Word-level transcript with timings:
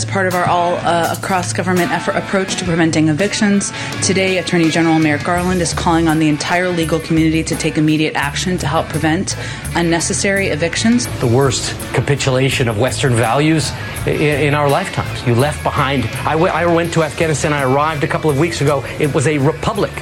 As 0.00 0.06
part 0.06 0.26
of 0.26 0.34
our 0.34 0.46
all 0.46 0.76
uh, 0.76 1.14
across 1.18 1.52
government 1.52 1.92
effort 1.92 2.12
approach 2.12 2.56
to 2.56 2.64
preventing 2.64 3.08
evictions, 3.08 3.70
today 4.02 4.38
Attorney 4.38 4.70
General 4.70 4.98
Merrick 4.98 5.24
Garland 5.24 5.60
is 5.60 5.74
calling 5.74 6.08
on 6.08 6.18
the 6.18 6.30
entire 6.30 6.70
legal 6.70 6.98
community 7.00 7.44
to 7.44 7.54
take 7.54 7.76
immediate 7.76 8.14
action 8.14 8.56
to 8.56 8.66
help 8.66 8.88
prevent 8.88 9.36
unnecessary 9.74 10.46
evictions. 10.46 11.06
The 11.20 11.26
worst 11.26 11.78
capitulation 11.92 12.66
of 12.66 12.78
Western 12.78 13.14
values 13.14 13.72
in, 14.06 14.14
in 14.22 14.54
our 14.54 14.70
lifetimes. 14.70 15.26
You 15.26 15.34
left 15.34 15.62
behind. 15.62 16.04
I, 16.26 16.32
w- 16.32 16.50
I 16.50 16.64
went 16.64 16.94
to 16.94 17.02
Afghanistan. 17.02 17.52
I 17.52 17.64
arrived 17.64 18.02
a 18.02 18.08
couple 18.08 18.30
of 18.30 18.38
weeks 18.38 18.62
ago. 18.62 18.82
It 18.98 19.14
was 19.14 19.26
a 19.26 19.36
republic 19.36 19.92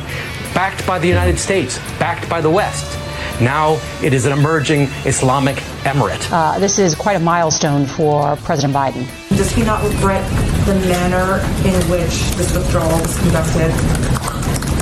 backed 0.55 0.87
by 0.87 1.01
the 1.01 1.09
United 1.09 1.41
States, 1.41 1.79
backed 1.99 2.29
by 2.31 2.41
the 2.41 2.51
West. 2.51 2.97
Now 3.41 3.81
it 4.01 4.13
is 4.13 4.27
an 4.27 4.33
emerging 4.33 4.83
Islamic 5.05 5.57
emirate. 5.83 6.31
Uh, 6.31 6.61
this 6.61 6.79
is 6.79 6.95
quite 6.95 7.15
a 7.17 7.21
milestone 7.21 7.85
for 7.85 8.37
President 8.37 8.73
Biden. 8.73 9.18
Does 9.39 9.53
he 9.53 9.63
not 9.63 9.85
regret 9.85 10.29
the 10.67 10.75
manner 10.75 11.39
in 11.65 11.81
which 11.89 12.11
this 12.33 12.53
withdrawal 12.57 12.91
was 13.01 13.17
conducted? 13.21 13.73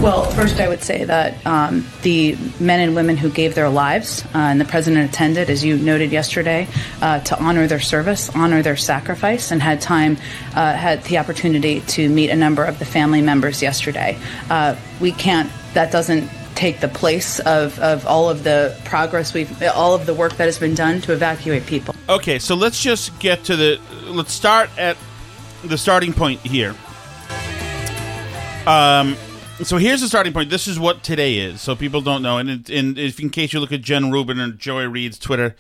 Well, 0.02 0.30
first, 0.30 0.60
I 0.60 0.68
would 0.68 0.82
say 0.82 1.04
that 1.04 1.46
um, 1.46 1.86
the 2.00 2.38
men 2.58 2.80
and 2.80 2.96
women 2.96 3.18
who 3.18 3.28
gave 3.28 3.54
their 3.54 3.68
lives, 3.68 4.24
uh, 4.34 4.38
and 4.38 4.58
the 4.58 4.64
president 4.64 5.10
attended, 5.10 5.50
as 5.50 5.62
you 5.62 5.76
noted 5.76 6.10
yesterday, 6.10 6.68
uh, 7.02 7.20
to 7.20 7.38
honor 7.38 7.66
their 7.66 7.80
service, 7.80 8.30
honor 8.34 8.62
their 8.62 8.78
sacrifice, 8.78 9.50
and 9.50 9.60
had 9.60 9.82
time, 9.82 10.16
uh, 10.54 10.72
had 10.72 11.04
the 11.04 11.18
opportunity 11.18 11.80
to 11.80 12.08
meet 12.08 12.30
a 12.30 12.36
number 12.36 12.64
of 12.64 12.78
the 12.78 12.86
family 12.86 13.20
members 13.20 13.60
yesterday. 13.60 14.18
Uh, 14.48 14.74
we 15.00 15.12
can't, 15.12 15.50
that 15.74 15.92
doesn't 15.92 16.30
take 16.56 16.80
the 16.80 16.88
place 16.88 17.38
of, 17.40 17.78
of 17.78 18.06
all 18.06 18.28
of 18.28 18.42
the 18.42 18.76
progress 18.84 19.32
we've, 19.32 19.62
all 19.74 19.94
of 19.94 20.06
the 20.06 20.14
work 20.14 20.36
that 20.36 20.46
has 20.46 20.58
been 20.58 20.74
done 20.74 21.00
to 21.02 21.12
evacuate 21.12 21.66
people. 21.66 21.94
Okay, 22.08 22.38
so 22.38 22.54
let's 22.54 22.82
just 22.82 23.16
get 23.20 23.44
to 23.44 23.56
the. 23.56 23.80
Let's 24.06 24.32
start 24.32 24.70
at 24.78 24.96
the 25.62 25.78
starting 25.78 26.12
point 26.12 26.40
here. 26.40 26.74
Um, 28.66 29.16
so 29.62 29.76
here's 29.76 30.00
the 30.00 30.08
starting 30.08 30.32
point. 30.32 30.50
This 30.50 30.66
is 30.66 30.78
what 30.78 31.02
today 31.02 31.38
is, 31.38 31.60
so 31.60 31.76
people 31.76 32.00
don't 32.00 32.22
know. 32.22 32.38
And, 32.38 32.50
it, 32.50 32.70
and 32.70 32.98
if 32.98 33.20
in 33.20 33.30
case 33.30 33.52
you 33.52 33.60
look 33.60 33.72
at 33.72 33.82
Jen 33.82 34.10
Rubin 34.10 34.40
and 34.40 34.58
Joy 34.58 34.88
Reid's 34.88 35.18
Twitter, 35.18 35.54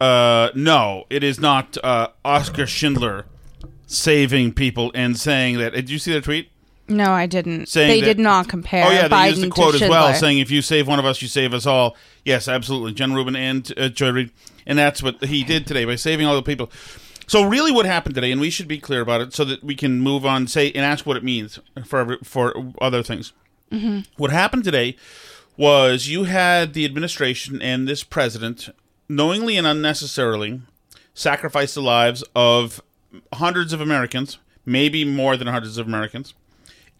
uh, 0.00 0.50
no, 0.54 1.04
it 1.10 1.24
is 1.24 1.40
not 1.40 1.76
uh, 1.82 2.08
Oscar 2.24 2.66
Schindler 2.66 3.26
saving 3.86 4.52
people 4.52 4.92
and 4.94 5.18
saying 5.18 5.58
that. 5.58 5.72
Did 5.72 5.90
you 5.90 5.98
see 5.98 6.12
the 6.12 6.20
tweet? 6.20 6.50
No, 6.90 7.12
I 7.12 7.26
didn't. 7.26 7.68
Saying 7.68 7.88
they 7.88 8.00
that- 8.00 8.06
did 8.06 8.18
not 8.18 8.48
compare. 8.48 8.84
Oh 8.86 8.90
yeah, 8.90 9.08
they 9.08 9.14
Biden 9.16 9.28
used 9.30 9.42
the 9.42 9.48
quote 9.50 9.74
as 9.80 9.88
well, 9.88 10.12
saying 10.14 10.38
if 10.38 10.50
you 10.50 10.60
save 10.62 10.86
one 10.88 10.98
of 10.98 11.04
us, 11.04 11.22
you 11.22 11.28
save 11.28 11.54
us 11.54 11.66
all. 11.66 11.96
Yes, 12.24 12.48
absolutely, 12.48 12.92
Jen 12.92 13.14
Rubin 13.14 13.36
and 13.36 13.72
uh, 13.78 13.88
Joy 13.88 14.10
Reid, 14.10 14.30
and 14.66 14.78
that's 14.78 15.02
what 15.02 15.24
he 15.24 15.42
did 15.44 15.66
today 15.66 15.84
by 15.84 15.96
saving 15.96 16.26
all 16.26 16.34
the 16.34 16.42
people. 16.42 16.70
So 17.26 17.42
really, 17.44 17.70
what 17.70 17.86
happened 17.86 18.16
today, 18.16 18.32
and 18.32 18.40
we 18.40 18.50
should 18.50 18.66
be 18.68 18.78
clear 18.78 19.00
about 19.00 19.20
it, 19.20 19.32
so 19.32 19.44
that 19.44 19.62
we 19.62 19.76
can 19.76 20.00
move 20.00 20.26
on, 20.26 20.48
say, 20.48 20.72
and 20.72 20.84
ask 20.84 21.06
what 21.06 21.16
it 21.16 21.22
means 21.24 21.60
for 21.86 22.00
every- 22.00 22.18
for 22.24 22.72
other 22.80 23.02
things. 23.04 23.32
Mhm. 23.72 24.04
What 24.16 24.30
happened 24.32 24.64
today 24.64 24.96
was 25.56 26.08
you 26.08 26.24
had 26.24 26.72
the 26.74 26.84
administration 26.84 27.62
and 27.62 27.86
this 27.86 28.02
president 28.02 28.68
knowingly 29.08 29.56
and 29.56 29.66
unnecessarily 29.66 30.60
sacrifice 31.14 31.74
the 31.74 31.82
lives 31.82 32.24
of 32.34 32.80
hundreds 33.34 33.72
of 33.72 33.80
Americans, 33.80 34.38
maybe 34.66 35.04
more 35.04 35.36
than 35.36 35.46
hundreds 35.48 35.78
of 35.78 35.86
Americans, 35.86 36.34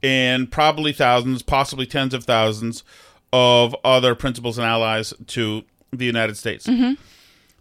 and 0.03 0.51
probably 0.51 0.93
thousands, 0.93 1.43
possibly 1.43 1.87
tens 1.87 2.15
of 2.15 2.25
thousands 2.25 2.83
of 3.33 3.75
other 3.85 4.15
principals 4.15 4.59
and 4.59 4.67
allies 4.67 5.15
to 5.29 5.65
the 5.93 6.05
United 6.05 6.37
States. 6.37 6.67
Mhm. 6.67 6.97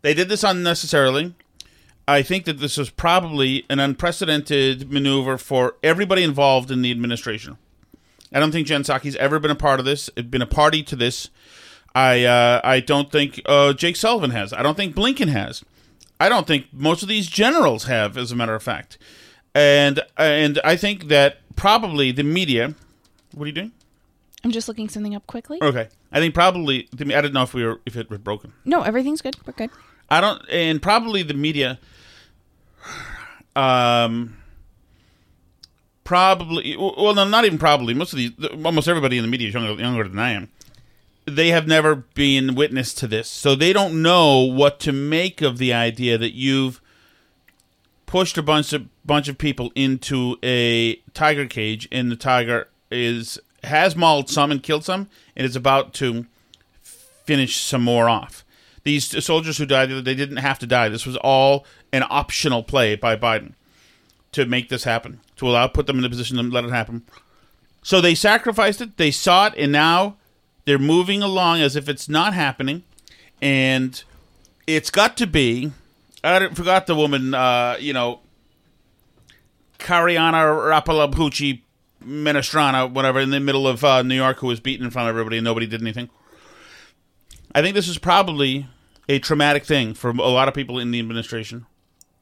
They 0.01 0.13
did 0.13 0.29
this 0.29 0.43
unnecessarily. 0.43 1.33
I 2.07 2.23
think 2.23 2.45
that 2.45 2.59
this 2.59 2.77
was 2.77 2.89
probably 2.89 3.65
an 3.69 3.79
unprecedented 3.79 4.91
maneuver 4.91 5.37
for 5.37 5.75
everybody 5.83 6.23
involved 6.23 6.71
in 6.71 6.81
the 6.81 6.89
administration. 6.89 7.57
I 8.33 8.39
don't 8.39 8.51
think 8.51 8.67
Jen 8.67 8.83
Psaki's 8.83 9.15
ever 9.17 9.39
been 9.39 9.51
a 9.51 9.55
part 9.55 9.79
of 9.79 9.85
this, 9.85 10.09
been 10.09 10.41
a 10.41 10.47
party 10.47 10.81
to 10.83 10.95
this. 10.95 11.29
I 11.93 12.23
uh, 12.23 12.61
I 12.63 12.79
don't 12.79 13.11
think 13.11 13.41
uh, 13.45 13.73
Jake 13.73 13.95
Sullivan 13.95 14.31
has. 14.31 14.53
I 14.53 14.61
don't 14.63 14.77
think 14.77 14.95
Blinken 14.95 15.29
has. 15.29 15.63
I 16.19 16.29
don't 16.29 16.45
think 16.47 16.67
most 16.71 17.01
of 17.01 17.09
these 17.09 17.27
generals 17.27 17.85
have, 17.85 18.17
as 18.17 18.31
a 18.31 18.35
matter 18.35 18.53
of 18.55 18.61
fact. 18.63 18.97
And 19.55 20.01
and 20.17 20.59
I 20.63 20.75
think 20.75 21.07
that 21.07 21.38
probably 21.59 22.11
the 22.11 22.23
media. 22.23 22.73
What 23.33 23.43
are 23.43 23.47
you 23.47 23.53
doing? 23.53 23.71
I'm 24.43 24.51
just 24.51 24.67
looking 24.67 24.87
something 24.87 25.13
up 25.15 25.27
quickly. 25.27 25.59
Okay, 25.61 25.89
I 26.11 26.19
think 26.19 26.33
probably 26.33 26.87
the, 26.93 27.03
I 27.13 27.21
didn't 27.21 27.33
know 27.33 27.43
if 27.43 27.53
we 27.53 27.65
were 27.65 27.81
if 27.85 27.95
it 27.97 28.09
was 28.09 28.19
broken. 28.19 28.53
No, 28.65 28.81
everything's 28.81 29.21
good. 29.21 29.35
We're 29.45 29.53
good. 29.53 29.69
I 30.09 30.21
don't, 30.21 30.41
and 30.49 30.81
probably 30.81 31.21
the 31.21 31.33
media. 31.33 31.77
Um, 33.55 34.37
probably, 36.03 36.77
well, 36.77 37.13
no, 37.13 37.25
not 37.25 37.45
even 37.45 37.59
probably. 37.59 37.93
Most 37.93 38.13
of 38.13 38.17
these, 38.17 38.31
almost 38.63 38.87
everybody 38.87 39.17
in 39.17 39.23
the 39.23 39.29
media 39.29 39.49
is 39.49 39.53
younger, 39.53 39.79
younger 39.79 40.07
than 40.07 40.17
I 40.17 40.31
am. 40.31 40.49
They 41.25 41.49
have 41.49 41.67
never 41.67 41.95
been 41.95 42.55
witness 42.55 42.93
to 42.95 43.07
this, 43.07 43.27
so 43.27 43.53
they 43.53 43.73
don't 43.73 44.01
know 44.01 44.39
what 44.39 44.79
to 44.79 44.91
make 44.91 45.41
of 45.41 45.57
the 45.57 45.73
idea 45.73 46.17
that 46.17 46.33
you've 46.33 46.81
pushed 48.09 48.39
a 48.39 48.41
bunch 48.41 48.73
of 48.73 48.87
bunch 49.05 49.27
of 49.27 49.37
people 49.37 49.71
into 49.75 50.35
a 50.43 50.95
tiger 51.13 51.45
cage, 51.45 51.87
and 51.91 52.11
the 52.11 52.15
tiger 52.15 52.67
is 52.89 53.39
has 53.63 53.95
mauled 53.95 54.29
some 54.29 54.51
and 54.51 54.63
killed 54.63 54.83
some, 54.83 55.07
and 55.35 55.45
is 55.45 55.55
about 55.55 55.93
to 55.93 56.25
finish 57.23 57.61
some 57.61 57.83
more 57.83 58.09
off. 58.09 58.43
These 58.83 59.23
soldiers 59.23 59.59
who 59.59 59.67
died, 59.67 59.89
they 59.89 60.15
didn't 60.15 60.37
have 60.37 60.57
to 60.59 60.65
die. 60.65 60.89
This 60.89 61.05
was 61.05 61.17
all 61.17 61.65
an 61.93 62.03
optional 62.09 62.63
play 62.63 62.95
by 62.95 63.15
Biden 63.15 63.53
to 64.31 64.47
make 64.47 64.69
this 64.69 64.85
happen, 64.85 65.19
to 65.35 65.47
allow 65.47 65.67
put 65.67 65.85
them 65.85 65.99
in 65.99 66.05
a 66.05 66.09
position 66.09 66.37
to 66.37 66.43
let 66.43 66.63
it 66.63 66.71
happen. 66.71 67.03
So 67.83 68.01
they 68.01 68.15
sacrificed 68.15 68.81
it, 68.81 68.97
they 68.97 69.11
saw 69.11 69.47
it, 69.47 69.53
and 69.55 69.71
now 69.71 70.15
they're 70.65 70.79
moving 70.79 71.21
along 71.21 71.61
as 71.61 71.75
if 71.75 71.87
it's 71.87 72.09
not 72.09 72.33
happening. 72.33 72.83
And 73.39 74.03
it's 74.65 74.89
got 74.89 75.15
to 75.17 75.27
be. 75.27 75.73
I 76.23 76.47
forgot 76.49 76.87
the 76.87 76.95
woman. 76.95 77.33
Uh, 77.33 77.77
you 77.79 77.93
know, 77.93 78.21
Cariana 79.77 80.43
Rapalapucci 80.43 81.61
Minestrana, 82.03 82.91
whatever, 82.91 83.19
in 83.19 83.29
the 83.29 83.39
middle 83.39 83.67
of 83.67 83.83
uh, 83.83 84.01
New 84.01 84.15
York, 84.15 84.37
who 84.39 84.47
was 84.47 84.59
beaten 84.59 84.85
in 84.85 84.91
front 84.91 85.09
of 85.09 85.13
everybody 85.13 85.37
and 85.37 85.45
nobody 85.45 85.65
did 85.65 85.81
anything. 85.81 86.09
I 87.53 87.61
think 87.61 87.75
this 87.75 87.87
is 87.87 87.97
probably 87.97 88.67
a 89.07 89.19
traumatic 89.19 89.65
thing 89.65 89.93
for 89.93 90.11
a 90.11 90.13
lot 90.13 90.47
of 90.47 90.53
people 90.53 90.77
in 90.77 90.91
the 90.91 90.99
administration 90.99 91.65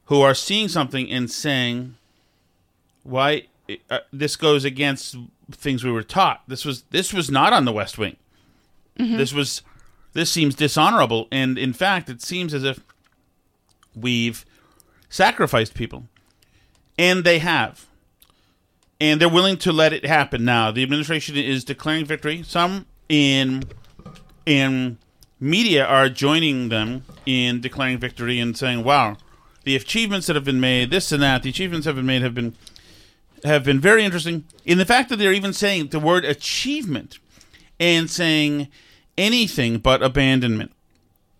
who 0.06 0.22
are 0.22 0.34
seeing 0.34 0.68
something 0.68 1.10
and 1.10 1.30
saying, 1.30 1.96
"Why 3.02 3.46
uh, 3.90 3.98
this 4.12 4.36
goes 4.36 4.64
against 4.64 5.16
things 5.50 5.84
we 5.84 5.92
were 5.92 6.02
taught? 6.02 6.42
This 6.48 6.64
was 6.64 6.82
this 6.90 7.12
was 7.12 7.30
not 7.30 7.52
on 7.52 7.66
the 7.66 7.72
West 7.72 7.98
Wing. 7.98 8.16
This 9.16 9.32
was 9.32 9.62
this 10.14 10.30
seems 10.30 10.54
dishonorable, 10.54 11.28
and 11.30 11.58
in 11.58 11.72
fact, 11.72 12.08
it 12.08 12.22
seems 12.22 12.54
as 12.54 12.64
if 12.64 12.80
we've 14.00 14.44
sacrificed 15.08 15.74
people, 15.74 16.04
and 16.98 17.24
they 17.24 17.38
have." 17.38 17.88
and 19.00 19.20
they're 19.20 19.28
willing 19.28 19.56
to 19.58 19.72
let 19.72 19.92
it 19.92 20.04
happen 20.04 20.44
now. 20.44 20.70
The 20.70 20.82
administration 20.82 21.36
is 21.36 21.64
declaring 21.64 22.04
victory. 22.04 22.42
Some 22.42 22.86
in 23.08 23.64
in 24.44 24.98
media 25.40 25.84
are 25.84 26.08
joining 26.08 26.68
them 26.68 27.04
in 27.26 27.60
declaring 27.60 27.98
victory 27.98 28.40
and 28.40 28.56
saying, 28.56 28.82
"Wow, 28.82 29.16
the 29.64 29.76
achievements 29.76 30.26
that 30.26 30.36
have 30.36 30.44
been 30.44 30.60
made, 30.60 30.90
this 30.90 31.12
and 31.12 31.22
that, 31.22 31.42
the 31.42 31.50
achievements 31.50 31.86
have 31.86 31.96
been 31.96 32.06
made 32.06 32.22
have 32.22 32.34
been 32.34 32.54
have 33.44 33.64
been 33.64 33.80
very 33.80 34.04
interesting." 34.04 34.44
In 34.64 34.78
the 34.78 34.86
fact 34.86 35.08
that 35.10 35.16
they're 35.16 35.32
even 35.32 35.52
saying 35.52 35.88
the 35.88 36.00
word 36.00 36.24
achievement 36.24 37.18
and 37.78 38.10
saying 38.10 38.68
anything 39.16 39.78
but 39.78 40.02
abandonment, 40.02 40.72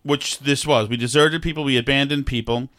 which 0.03 0.39
this 0.39 0.65
was. 0.65 0.89
We 0.89 0.97
deserted 0.97 1.41
people, 1.41 1.63
we 1.63 1.77
abandoned 1.77 2.25
people 2.25 2.69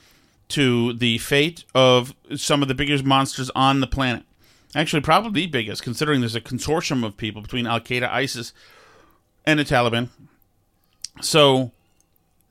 to 0.48 0.92
the 0.94 1.18
fate 1.18 1.64
of 1.74 2.14
some 2.36 2.62
of 2.62 2.68
the 2.68 2.74
biggest 2.74 3.04
monsters 3.04 3.50
on 3.54 3.80
the 3.80 3.86
planet. 3.86 4.24
Actually, 4.74 5.02
probably 5.02 5.42
the 5.42 5.46
biggest, 5.46 5.82
considering 5.82 6.20
there's 6.20 6.34
a 6.34 6.40
consortium 6.40 7.04
of 7.04 7.16
people 7.16 7.42
between 7.42 7.66
Al 7.66 7.80
Qaeda, 7.80 8.08
ISIS, 8.10 8.52
and 9.44 9.58
the 9.58 9.64
Taliban. 9.64 10.08
So 11.20 11.72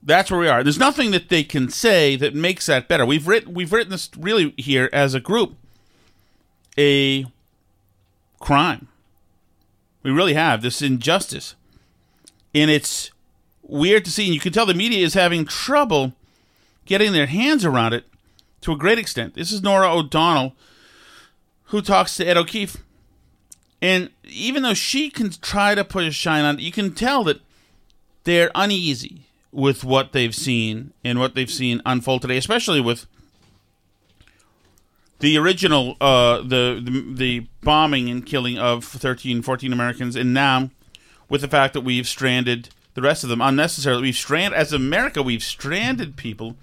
that's 0.02 0.30
where 0.30 0.40
we 0.40 0.48
are. 0.48 0.62
There's 0.62 0.78
nothing 0.78 1.10
that 1.12 1.28
they 1.28 1.42
can 1.42 1.68
say 1.68 2.16
that 2.16 2.34
makes 2.34 2.66
that 2.66 2.88
better. 2.88 3.06
We've 3.06 3.26
written 3.26 3.54
we've 3.54 3.72
written 3.72 3.90
this 3.90 4.10
really 4.18 4.54
here 4.56 4.90
as 4.92 5.14
a 5.14 5.20
group 5.20 5.56
a 6.78 7.26
crime. 8.38 8.88
We 10.02 10.10
really 10.10 10.34
have 10.34 10.62
this 10.62 10.80
injustice, 10.80 11.54
and 12.54 12.70
it's 12.70 13.10
weird 13.70 14.04
to 14.04 14.10
see. 14.10 14.26
And 14.26 14.34
you 14.34 14.40
can 14.40 14.52
tell 14.52 14.66
the 14.66 14.74
media 14.74 15.04
is 15.04 15.14
having 15.14 15.44
trouble 15.44 16.12
getting 16.84 17.12
their 17.12 17.26
hands 17.26 17.64
around 17.64 17.92
it 17.92 18.04
to 18.62 18.72
a 18.72 18.76
great 18.76 18.98
extent. 18.98 19.34
This 19.34 19.52
is 19.52 19.62
Norah 19.62 19.94
O'Donnell 19.94 20.54
who 21.64 21.80
talks 21.80 22.16
to 22.16 22.26
Ed 22.26 22.36
O'Keefe. 22.36 22.78
And 23.80 24.10
even 24.24 24.62
though 24.62 24.74
she 24.74 25.08
can 25.08 25.30
try 25.30 25.74
to 25.74 25.84
put 25.84 26.04
a 26.04 26.10
shine 26.10 26.44
on 26.44 26.56
it, 26.56 26.60
you 26.60 26.72
can 26.72 26.92
tell 26.92 27.24
that 27.24 27.40
they're 28.24 28.50
uneasy 28.54 29.26
with 29.52 29.84
what 29.84 30.12
they've 30.12 30.34
seen 30.34 30.92
and 31.02 31.18
what 31.18 31.34
they've 31.34 31.50
seen 31.50 31.80
unfold 31.86 32.22
today, 32.22 32.36
especially 32.36 32.80
with 32.80 33.06
the 35.20 35.36
original, 35.38 35.96
uh, 36.00 36.38
the, 36.38 36.80
the 36.82 37.14
the 37.14 37.46
bombing 37.62 38.08
and 38.08 38.24
killing 38.26 38.58
of 38.58 38.84
13, 38.84 39.42
14 39.42 39.72
Americans, 39.72 40.16
and 40.16 40.32
now 40.32 40.70
with 41.28 41.40
the 41.40 41.48
fact 41.48 41.74
that 41.74 41.82
we've 41.82 42.08
stranded 42.08 42.70
the 43.00 43.08
rest 43.08 43.22
of 43.22 43.30
them 43.30 43.40
unnecessarily. 43.40 44.02
We've 44.02 44.16
stranded, 44.16 44.58
as 44.58 44.72
America, 44.72 45.22
we've 45.22 45.42
stranded 45.42 46.16
people 46.16 46.56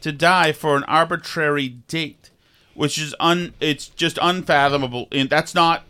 to 0.00 0.12
die 0.12 0.52
for 0.52 0.76
an 0.76 0.84
arbitrary 0.84 1.68
date 1.68 2.30
which 2.78 2.96
is 2.96 3.12
un 3.18 3.52
it's 3.58 3.88
just 3.88 4.20
unfathomable. 4.22 5.08
And 5.10 5.28
that's 5.28 5.52
not 5.52 5.82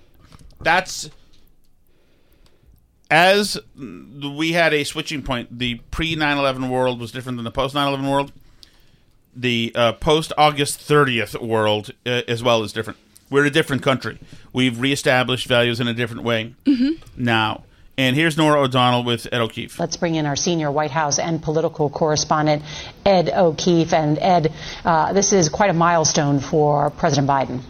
that's 0.60 1.10
as 3.10 3.58
we 3.76 4.52
had 4.52 4.72
a 4.72 4.84
switching 4.84 5.22
point 5.22 5.58
the 5.58 5.76
pre 5.90 6.16
9-11 6.16 6.70
world 6.70 6.98
was 6.98 7.12
different 7.12 7.36
than 7.36 7.44
the 7.44 7.50
post 7.50 7.74
9-11 7.74 8.10
world. 8.10 8.32
The 9.36 9.70
uh, 9.74 9.92
post 9.92 10.32
august 10.38 10.80
30th 10.80 11.40
world 11.46 11.90
uh, 12.06 12.22
as 12.26 12.42
well 12.42 12.62
is 12.62 12.72
different. 12.72 12.98
We're 13.28 13.44
a 13.44 13.50
different 13.50 13.82
country. 13.82 14.18
We've 14.54 14.80
reestablished 14.80 15.46
values 15.46 15.80
in 15.80 15.88
a 15.88 15.94
different 15.94 16.22
way. 16.22 16.54
Now 17.18 17.64
and 17.98 18.16
here's 18.16 18.36
norah 18.38 18.62
o'donnell 18.62 19.04
with 19.04 19.26
ed 19.30 19.40
o'keefe 19.40 19.78
Let's 19.78 19.96
bring 19.96 20.14
in 20.14 20.24
our 20.24 20.36
senior 20.36 20.70
White 20.70 20.90
House 20.90 21.18
and 21.18 21.42
political 21.42 21.90
correspondent, 21.90 22.62
Ed 23.04 23.30
O'Keefe. 23.30 23.92
And 23.92 24.18
Ed, 24.18 24.52
uh, 24.84 25.12
this 25.12 25.32
is 25.32 25.48
quite 25.48 25.70
a 25.70 25.74
milestone 25.74 26.40
for 26.40 26.90
President 26.90 27.28
Biden. 27.28 27.62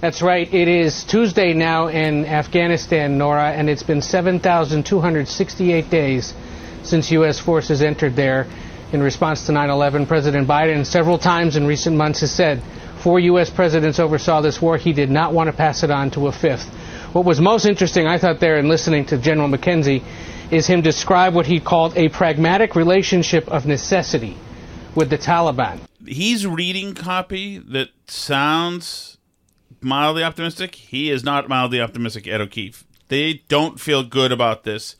That's 0.00 0.20
right. 0.20 0.52
It 0.52 0.68
is 0.68 1.04
Tuesday 1.04 1.54
now 1.54 1.88
in 1.88 2.26
Afghanistan, 2.26 3.16
Norah, 3.16 3.52
and 3.52 3.70
it's 3.70 3.82
been 3.82 4.02
7,268 4.02 5.90
days 5.90 6.34
since 6.82 7.10
U.S. 7.12 7.40
forces 7.40 7.80
entered 7.80 8.14
there 8.14 8.46
in 8.92 9.02
response 9.02 9.46
to 9.46 9.52
9 9.52 9.70
11. 9.70 10.06
President 10.06 10.46
Biden, 10.46 10.84
several 10.84 11.18
times 11.18 11.56
in 11.56 11.66
recent 11.66 11.96
months, 11.96 12.20
has 12.20 12.30
said 12.30 12.62
four 13.02 13.18
U.S. 13.20 13.50
presidents 13.50 13.98
oversaw 13.98 14.40
this 14.40 14.60
war. 14.60 14.76
He 14.76 14.92
did 14.92 15.10
not 15.10 15.32
want 15.32 15.48
to 15.50 15.56
pass 15.56 15.82
it 15.82 15.90
on 15.90 16.10
to 16.12 16.26
a 16.26 16.32
fifth. 16.32 16.70
What 17.14 17.24
was 17.24 17.40
most 17.40 17.64
interesting, 17.64 18.08
I 18.08 18.18
thought, 18.18 18.40
there 18.40 18.58
in 18.58 18.68
listening 18.68 19.06
to 19.06 19.18
General 19.18 19.48
McKenzie, 19.48 20.02
is 20.50 20.66
him 20.66 20.80
describe 20.80 21.32
what 21.32 21.46
he 21.46 21.60
called 21.60 21.96
a 21.96 22.08
pragmatic 22.08 22.74
relationship 22.74 23.46
of 23.46 23.66
necessity 23.66 24.36
with 24.96 25.10
the 25.10 25.18
Taliban. 25.18 25.78
he's 26.04 26.44
reading 26.44 26.92
copy 26.92 27.58
that 27.58 27.90
sounds 28.08 29.18
mildly 29.80 30.24
optimistic. 30.24 30.74
He 30.74 31.08
is 31.08 31.22
not 31.22 31.48
mildly 31.48 31.80
optimistic, 31.80 32.26
Ed 32.26 32.40
O'Keefe. 32.40 32.82
They 33.06 33.44
don't 33.46 33.78
feel 33.78 34.02
good 34.02 34.32
about 34.32 34.64
this, 34.64 34.96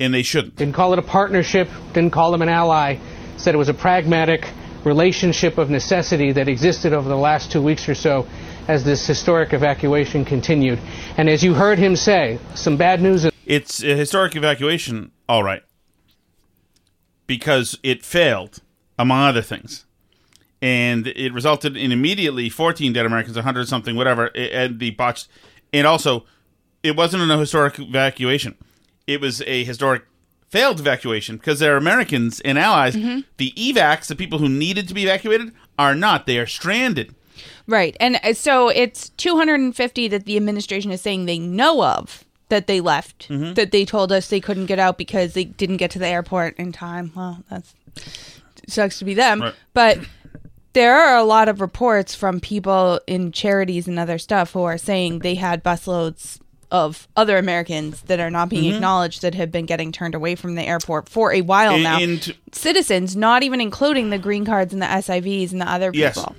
and 0.00 0.12
they 0.12 0.24
shouldn't. 0.24 0.56
Didn't 0.56 0.74
call 0.74 0.94
it 0.94 0.98
a 0.98 1.02
partnership, 1.02 1.68
didn't 1.92 2.10
call 2.10 2.34
him 2.34 2.42
an 2.42 2.48
ally, 2.48 2.96
said 3.36 3.54
it 3.54 3.58
was 3.58 3.68
a 3.68 3.74
pragmatic 3.74 4.48
relationship 4.82 5.58
of 5.58 5.70
necessity 5.70 6.32
that 6.32 6.48
existed 6.48 6.92
over 6.92 7.08
the 7.08 7.16
last 7.16 7.52
two 7.52 7.62
weeks 7.62 7.88
or 7.88 7.94
so 7.94 8.26
as 8.68 8.84
this 8.84 9.06
historic 9.06 9.52
evacuation 9.52 10.24
continued. 10.24 10.78
And 11.16 11.28
as 11.28 11.42
you 11.42 11.54
heard 11.54 11.78
him 11.78 11.96
say, 11.96 12.38
some 12.54 12.76
bad 12.76 13.00
news. 13.00 13.26
It's 13.44 13.82
a 13.82 13.96
historic 13.96 14.34
evacuation, 14.36 15.12
all 15.28 15.42
right, 15.42 15.62
because 17.26 17.78
it 17.82 18.04
failed, 18.04 18.60
among 18.98 19.22
other 19.22 19.42
things. 19.42 19.84
And 20.62 21.06
it 21.06 21.32
resulted 21.32 21.76
in 21.76 21.92
immediately 21.92 22.48
14 22.48 22.92
dead 22.92 23.06
Americans, 23.06 23.36
100 23.36 23.68
something, 23.68 23.94
whatever, 23.94 24.26
and 24.36 24.80
the 24.80 24.90
botched. 24.90 25.28
And 25.72 25.86
also, 25.86 26.24
it 26.82 26.96
wasn't 26.96 27.30
a 27.30 27.38
historic 27.38 27.78
evacuation. 27.78 28.56
It 29.06 29.20
was 29.20 29.42
a 29.42 29.64
historic 29.64 30.04
failed 30.48 30.80
evacuation 30.80 31.36
because 31.36 31.58
they're 31.58 31.76
Americans 31.76 32.40
and 32.40 32.58
allies. 32.58 32.96
Mm-hmm. 32.96 33.20
The 33.36 33.52
evacs, 33.52 34.06
the 34.06 34.16
people 34.16 34.38
who 34.38 34.48
needed 34.48 34.88
to 34.88 34.94
be 34.94 35.02
evacuated, 35.04 35.52
are 35.78 35.94
not. 35.94 36.26
They 36.26 36.38
are 36.38 36.46
stranded. 36.46 37.14
Right. 37.66 37.96
And 38.00 38.18
uh, 38.22 38.32
so 38.34 38.68
it's 38.68 39.10
250 39.10 40.08
that 40.08 40.24
the 40.24 40.36
administration 40.36 40.90
is 40.90 41.00
saying 41.00 41.26
they 41.26 41.38
know 41.38 41.82
of 41.84 42.24
that 42.48 42.66
they 42.66 42.80
left, 42.80 43.28
Mm-hmm. 43.28 43.54
that 43.54 43.72
they 43.72 43.84
told 43.84 44.12
us 44.12 44.28
they 44.28 44.40
couldn't 44.40 44.66
get 44.66 44.78
out 44.78 44.98
because 44.98 45.34
they 45.34 45.44
didn't 45.44 45.78
get 45.78 45.90
to 45.92 45.98
the 45.98 46.06
airport 46.06 46.56
in 46.58 46.72
time. 46.72 47.12
Well, 47.16 47.42
that's 47.50 47.74
sucks 48.68 48.98
to 48.98 49.04
be 49.04 49.14
them. 49.14 49.42
Right. 49.42 49.54
But 49.74 49.98
there 50.72 50.94
are 50.96 51.16
a 51.16 51.24
lot 51.24 51.48
of 51.48 51.60
reports 51.60 52.14
from 52.14 52.40
people 52.40 53.00
in 53.06 53.32
charities 53.32 53.88
and 53.88 53.98
other 53.98 54.18
stuff 54.18 54.52
who 54.52 54.62
are 54.62 54.78
saying 54.78 55.20
they 55.20 55.34
had 55.36 55.64
busloads 55.64 56.38
of 56.70 57.06
other 57.16 57.38
Americans 57.38 58.02
that 58.02 58.18
are 58.20 58.30
not 58.30 58.48
being 58.48 58.64
Mm-hmm. 58.64 58.74
acknowledged 58.74 59.22
that 59.22 59.34
have 59.36 59.52
been 59.52 59.66
getting 59.66 59.92
turned 59.92 60.14
away 60.16 60.34
from 60.34 60.56
the 60.56 60.62
airport 60.62 61.08
for 61.08 61.32
a 61.32 61.40
while 61.42 61.74
And- 61.74 61.82
now. 61.84 62.00
and- 62.00 62.34
Citizens, 62.52 63.14
not 63.16 63.42
even 63.44 63.60
including 63.60 64.10
the 64.10 64.18
green 64.18 64.44
cards 64.44 64.72
and 64.72 64.82
the 64.82 64.86
SIVs 64.86 65.52
and 65.52 65.60
the 65.60 65.70
other 65.70 65.90
Yes. 65.94 66.16
people. 66.16 66.34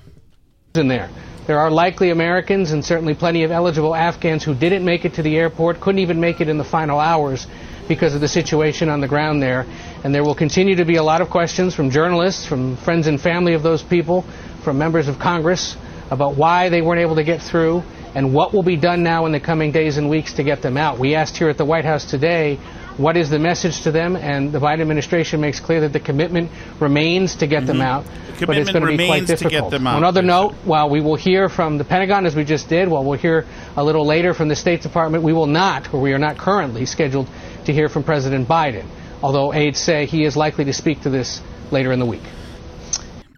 In 0.77 0.87
there. 0.87 1.09
There 1.47 1.59
are 1.59 1.71
likely 1.71 2.09
Americans 2.09 2.71
and 2.71 2.83
certainly 2.83 3.13
plenty 3.15 3.43
of 3.43 3.51
eligible 3.51 3.95
Afghans 3.95 4.43
who 4.43 4.53
didn't 4.53 4.83
make 4.83 5.05
it 5.05 5.13
to 5.13 5.23
the 5.23 5.37
airport, 5.37 5.79
couldn't 5.79 5.99
even 5.99 6.19
make 6.19 6.41
it 6.41 6.49
in 6.49 6.57
the 6.57 6.65
final 6.65 6.99
hours 6.99 7.47
because 7.87 8.13
of 8.13 8.21
the 8.21 8.27
situation 8.27 8.89
on 8.89 8.99
the 8.99 9.07
ground 9.07 9.41
there. 9.41 9.65
And 10.03 10.13
there 10.13 10.23
will 10.23 10.35
continue 10.35 10.75
to 10.75 10.85
be 10.85 10.97
a 10.97 11.03
lot 11.03 11.21
of 11.21 11.29
questions 11.29 11.73
from 11.73 11.89
journalists, 11.89 12.45
from 12.45 12.75
friends 12.75 13.07
and 13.07 13.19
family 13.19 13.53
of 13.53 13.63
those 13.63 13.81
people, 13.81 14.25
from 14.63 14.77
members 14.77 15.07
of 15.07 15.19
Congress 15.19 15.77
about 16.11 16.35
why 16.35 16.69
they 16.69 16.81
weren't 16.81 17.01
able 17.01 17.15
to 17.15 17.23
get 17.23 17.41
through 17.41 17.81
and 18.13 18.33
what 18.33 18.53
will 18.53 18.63
be 18.63 18.75
done 18.75 19.03
now 19.03 19.25
in 19.25 19.31
the 19.31 19.39
coming 19.39 19.71
days 19.71 19.97
and 19.97 20.09
weeks 20.09 20.33
to 20.33 20.43
get 20.43 20.61
them 20.61 20.75
out. 20.75 20.99
We 20.99 21.15
asked 21.15 21.37
here 21.37 21.49
at 21.49 21.57
the 21.57 21.65
White 21.65 21.85
House 21.85 22.09
today 22.09 22.59
what 22.97 23.15
is 23.15 23.29
the 23.29 23.39
message 23.39 23.81
to 23.81 23.91
them, 23.91 24.15
and 24.15 24.51
the 24.51 24.59
Biden 24.59 24.81
administration 24.81 25.39
makes 25.39 25.59
clear 25.59 25.81
that 25.81 25.93
the 25.93 25.99
commitment 25.99 26.51
remains 26.79 27.35
to 27.37 27.47
get 27.47 27.65
them 27.65 27.77
mm-hmm. 27.77 27.85
out. 27.85 28.05
but 28.45 28.57
it's 28.57 28.71
going 28.71 28.85
to 28.85 28.97
be 28.97 29.05
quite 29.05 29.21
remains 29.21 29.27
to 29.27 29.35
get 29.35 29.49
difficult. 29.49 29.71
them 29.71 29.87
out, 29.87 29.97
On 29.97 30.03
another 30.03 30.21
note, 30.21 30.53
while 30.65 30.89
we 30.89 30.99
will 30.99 31.15
hear 31.15 31.47
from 31.47 31.77
the 31.77 31.83
Pentagon 31.83 32.25
as 32.25 32.35
we 32.35 32.43
just 32.43 32.69
did, 32.69 32.87
while 32.87 33.03
we'll 33.03 33.19
hear 33.19 33.45
a 33.75 33.83
little 33.83 34.05
later 34.05 34.33
from 34.33 34.47
the 34.47 34.55
State 34.55 34.81
Department, 34.81 35.23
we 35.23 35.33
will 35.33 35.47
not, 35.47 35.93
or 35.93 36.01
we 36.01 36.13
are 36.13 36.19
not 36.19 36.37
currently 36.37 36.85
scheduled 36.85 37.27
to 37.65 37.73
hear 37.73 37.87
from 37.87 38.03
President 38.03 38.47
Biden. 38.47 38.85
Although 39.21 39.53
aides 39.53 39.79
say 39.79 40.05
he 40.05 40.23
is 40.23 40.35
likely 40.35 40.65
to 40.65 40.73
speak 40.73 41.01
to 41.01 41.09
this 41.09 41.41
later 41.71 41.91
in 41.91 41.99
the 41.99 42.05
week. 42.05 42.21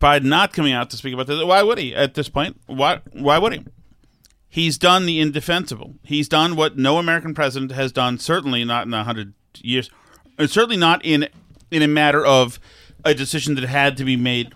Biden 0.02 0.26
not 0.26 0.54
coming 0.54 0.74
out 0.74 0.90
to 0.92 0.98
speak 0.98 1.14
about 1.14 1.28
this. 1.28 1.44
Why 1.44 1.64
would 1.64 1.78
he 1.78 1.94
at 1.94 2.14
this 2.14 2.30
point? 2.30 2.58
Why? 2.68 3.02
Why 3.12 3.38
would 3.38 3.54
he? 3.54 3.66
He's 4.48 4.78
done 4.78 5.06
the 5.06 5.20
indefensible. 5.20 5.96
He's 6.04 6.28
done 6.28 6.56
what 6.56 6.78
no 6.78 6.98
American 6.98 7.34
president 7.34 7.72
has 7.74 7.92
done, 7.92 8.18
certainly 8.18 8.64
not 8.66 8.88
in 8.88 8.94
a 8.94 9.04
hundred 9.04 9.34
years, 9.62 9.90
and 10.38 10.50
certainly 10.50 10.78
not 10.78 11.04
in 11.04 11.28
in 11.72 11.82
a 11.82 11.88
matter 11.88 12.26
of 12.26 12.60
a 13.06 13.14
decision 13.14 13.56
that 13.56 13.64
had 13.64 13.98
to 13.98 14.04
be 14.04 14.16
made 14.16 14.54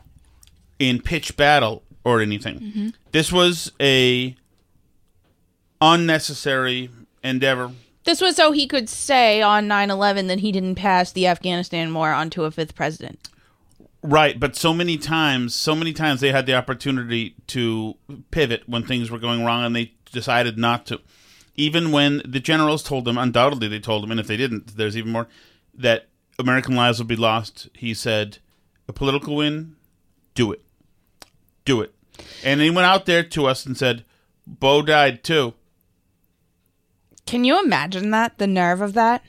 in 0.80 1.02
pitch 1.02 1.38
battle 1.38 1.84
or 2.04 2.22
anything. 2.22 2.60
Mm-hmm. 2.60 2.90
This 3.12 3.32
was 3.32 3.72
a 3.80 4.36
unnecessary 5.82 6.90
endeavor. 7.24 7.72
This 8.06 8.20
was 8.20 8.36
so 8.36 8.52
he 8.52 8.68
could 8.68 8.90
say 8.90 9.42
on 9.42 9.68
9/11 9.68 10.28
that 10.28 10.40
he 10.40 10.52
didn't 10.52 10.76
pass 10.76 11.12
the 11.12 11.28
Afghanistan 11.28 11.94
war 11.94 12.12
onto 12.12 12.44
a 12.44 12.52
fifth 12.52 12.76
president. 12.76 13.30
Right, 14.02 14.38
but 14.38 14.58
so 14.58 14.74
many 14.74 14.98
times, 14.98 15.56
so 15.56 15.74
many 15.74 15.94
times 15.94 16.20
they 16.20 16.34
had 16.34 16.46
the 16.46 16.56
opportunity 16.56 17.36
to 17.48 17.96
pivot 18.32 18.64
when 18.68 18.84
things 18.84 19.10
were 19.10 19.20
going 19.20 19.46
wrong, 19.46 19.64
and 19.64 19.74
they 19.74 19.94
decided 20.12 20.58
not 20.58 20.86
to. 20.88 21.00
Even 21.56 21.92
when 21.92 22.22
the 22.26 22.40
generals 22.40 22.84
told 22.84 23.06
them, 23.06 23.18
undoubtedly 23.18 23.68
they 23.68 23.80
told 23.80 24.04
them, 24.04 24.12
and 24.12 24.20
if 24.20 24.28
they 24.28 24.38
didn't, 24.38 24.76
there's 24.78 24.98
even 24.98 25.12
more, 25.12 25.28
that 25.74 26.08
American 26.40 26.76
lives 26.76 27.00
would 27.00 27.08
be 27.08 27.16
lost. 27.16 27.70
He 27.74 27.94
said, 27.94 28.40
"A 28.88 28.94
political 28.94 29.36
win, 29.36 29.76
do 30.34 30.52
it, 30.52 30.64
do 31.66 31.82
it," 31.82 31.94
and 32.44 32.60
he 32.62 32.70
went 32.70 32.88
out 32.88 33.06
there 33.06 33.24
to 33.24 33.46
us 33.46 33.66
and 33.66 33.78
said, 33.78 34.04
"Bo 34.48 34.82
died 34.82 35.24
too." 35.24 35.54
Can 37.26 37.44
you 37.44 37.64
imagine 37.64 38.12
that? 38.12 38.38
The 38.38 38.48
nerve 38.48 38.82
of 38.82 38.94
that? 38.94 39.24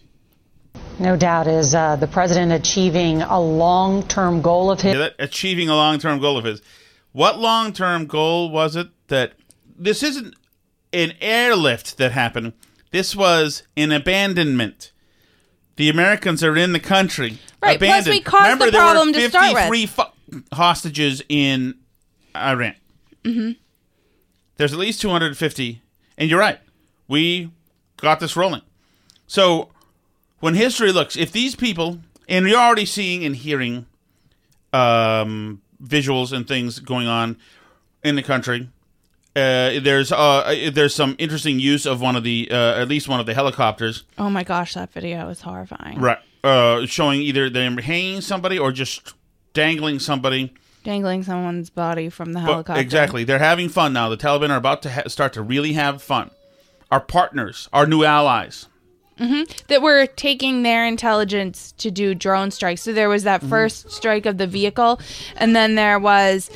No 0.98 1.16
doubt 1.16 1.46
is 1.46 1.74
uh, 1.74 1.96
the 1.96 2.06
president 2.06 2.52
achieving 2.52 3.22
a 3.22 3.40
long-term 3.40 4.42
goal 4.42 4.70
of 4.70 4.80
his. 4.80 4.94
Yeah, 4.94 5.00
that 5.00 5.14
achieving 5.18 5.68
a 5.68 5.74
long 5.74 5.98
term 5.98 6.20
goal 6.20 6.36
of 6.38 6.44
his. 6.44 6.62
What 7.12 7.38
long 7.38 7.72
term 7.72 8.06
goal 8.06 8.50
was 8.50 8.76
it 8.76 8.88
that 9.08 9.32
this 9.76 10.02
isn't 10.02 10.34
an 10.94 11.12
airlift 11.20 11.98
that 11.98 12.12
happened? 12.12 12.52
This 12.90 13.14
was 13.16 13.64
an 13.76 13.92
abandonment. 13.92 14.92
The 15.76 15.88
Americans 15.88 16.44
are 16.44 16.56
in 16.56 16.72
the 16.72 16.80
country. 16.80 17.38
Right, 17.60 17.78
plus 17.78 18.02
Abandoned. 18.06 18.14
we 18.14 18.20
caused 18.20 18.42
Remember, 18.44 18.64
the 18.66 18.70
there 18.70 18.80
problem 18.80 19.12
to 19.12 19.28
start 19.28 19.54
with. 19.54 19.62
53 19.64 19.86
fu- 19.86 20.44
hostages 20.52 21.22
in 21.28 21.74
Iran. 22.36 22.76
Mm-hmm. 23.24 23.52
There's 24.56 24.72
at 24.72 24.78
least 24.78 25.00
250. 25.00 25.82
And 26.16 26.30
you're 26.30 26.38
right. 26.38 26.60
We 27.08 27.50
got 27.96 28.20
this 28.20 28.36
rolling. 28.36 28.62
So 29.26 29.70
when 30.40 30.54
history 30.54 30.92
looks, 30.92 31.16
if 31.16 31.32
these 31.32 31.56
people, 31.56 31.98
and 32.28 32.46
you're 32.46 32.58
already 32.60 32.86
seeing 32.86 33.24
and 33.24 33.34
hearing 33.34 33.86
um, 34.72 35.60
visuals 35.82 36.32
and 36.32 36.46
things 36.46 36.78
going 36.78 37.06
on 37.06 37.36
in 38.02 38.16
the 38.16 38.22
country. 38.22 38.68
Uh, 39.36 39.80
there's 39.80 40.12
uh, 40.12 40.70
there's 40.72 40.94
some 40.94 41.16
interesting 41.18 41.58
use 41.58 41.86
of 41.86 42.00
one 42.00 42.14
of 42.14 42.22
the 42.22 42.48
uh, 42.50 42.80
at 42.80 42.86
least 42.88 43.08
one 43.08 43.18
of 43.18 43.26
the 43.26 43.34
helicopters, 43.34 44.04
Oh 44.16 44.30
my 44.30 44.44
gosh, 44.44 44.74
that 44.74 44.92
video 44.92 45.28
is 45.28 45.40
horrifying. 45.40 45.98
right? 46.00 46.18
Uh, 46.44 46.86
showing 46.86 47.20
either 47.20 47.50
them 47.50 47.78
hanging 47.78 48.20
somebody 48.20 48.58
or 48.58 48.70
just 48.70 49.14
dangling 49.52 49.98
somebody. 49.98 50.52
Dangling 50.84 51.22
someone's 51.24 51.70
body 51.70 52.10
from 52.10 52.32
the 52.34 52.40
But- 52.40 52.44
helicopter. 52.50 52.80
exactly, 52.80 53.24
they're 53.24 53.38
having 53.40 53.68
fun 53.68 53.92
now. 53.92 54.08
The 54.08 54.16
Taliban 54.18 54.50
are 54.50 54.56
about 54.56 54.82
to 54.82 54.90
ha- 54.90 55.08
start 55.08 55.32
to 55.32 55.42
really 55.42 55.72
have 55.72 56.00
fun. 56.02 56.30
Our 56.92 57.00
partners, 57.00 57.68
our 57.72 57.86
new 57.86 58.04
allies. 58.04 58.68
that 59.68 59.80
were 59.80 60.06
taking 60.06 60.62
their 60.64 60.84
intelligence 60.86 61.72
to 61.78 61.90
do 61.90 62.14
drone 62.14 62.50
strikes. 62.50 62.82
So 62.82 62.92
there 62.92 63.08
was 63.08 63.22
that 63.24 63.40
Mm-hmm. 63.40 63.48
first 63.50 63.90
strike 63.92 64.26
of 64.26 64.38
the 64.38 64.46
vehicle, 64.46 65.00
and 65.36 65.54
then 65.56 65.76
there 65.76 65.98
was 65.98 66.50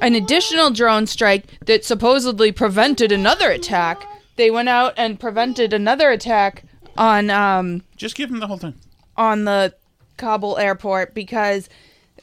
an 0.00 0.14
additional 0.14 0.70
drone 0.70 1.06
strike 1.06 1.44
that 1.66 1.84
supposedly 1.84 2.52
prevented 2.52 3.12
another 3.12 3.50
attack. 3.50 4.04
They 4.36 4.50
went 4.50 4.68
out 4.68 4.94
and 4.96 5.18
prevented 5.18 5.72
another 5.72 6.10
attack 6.10 6.64
on 6.96 7.30
um, 7.30 7.82
Just 7.96 8.14
give 8.16 8.30
them 8.30 8.40
the 8.40 8.46
whole 8.46 8.58
thing. 8.58 8.74
on 9.16 9.44
the 9.44 9.74
Kabul 10.16 10.58
airport 10.58 11.14
because 11.14 11.68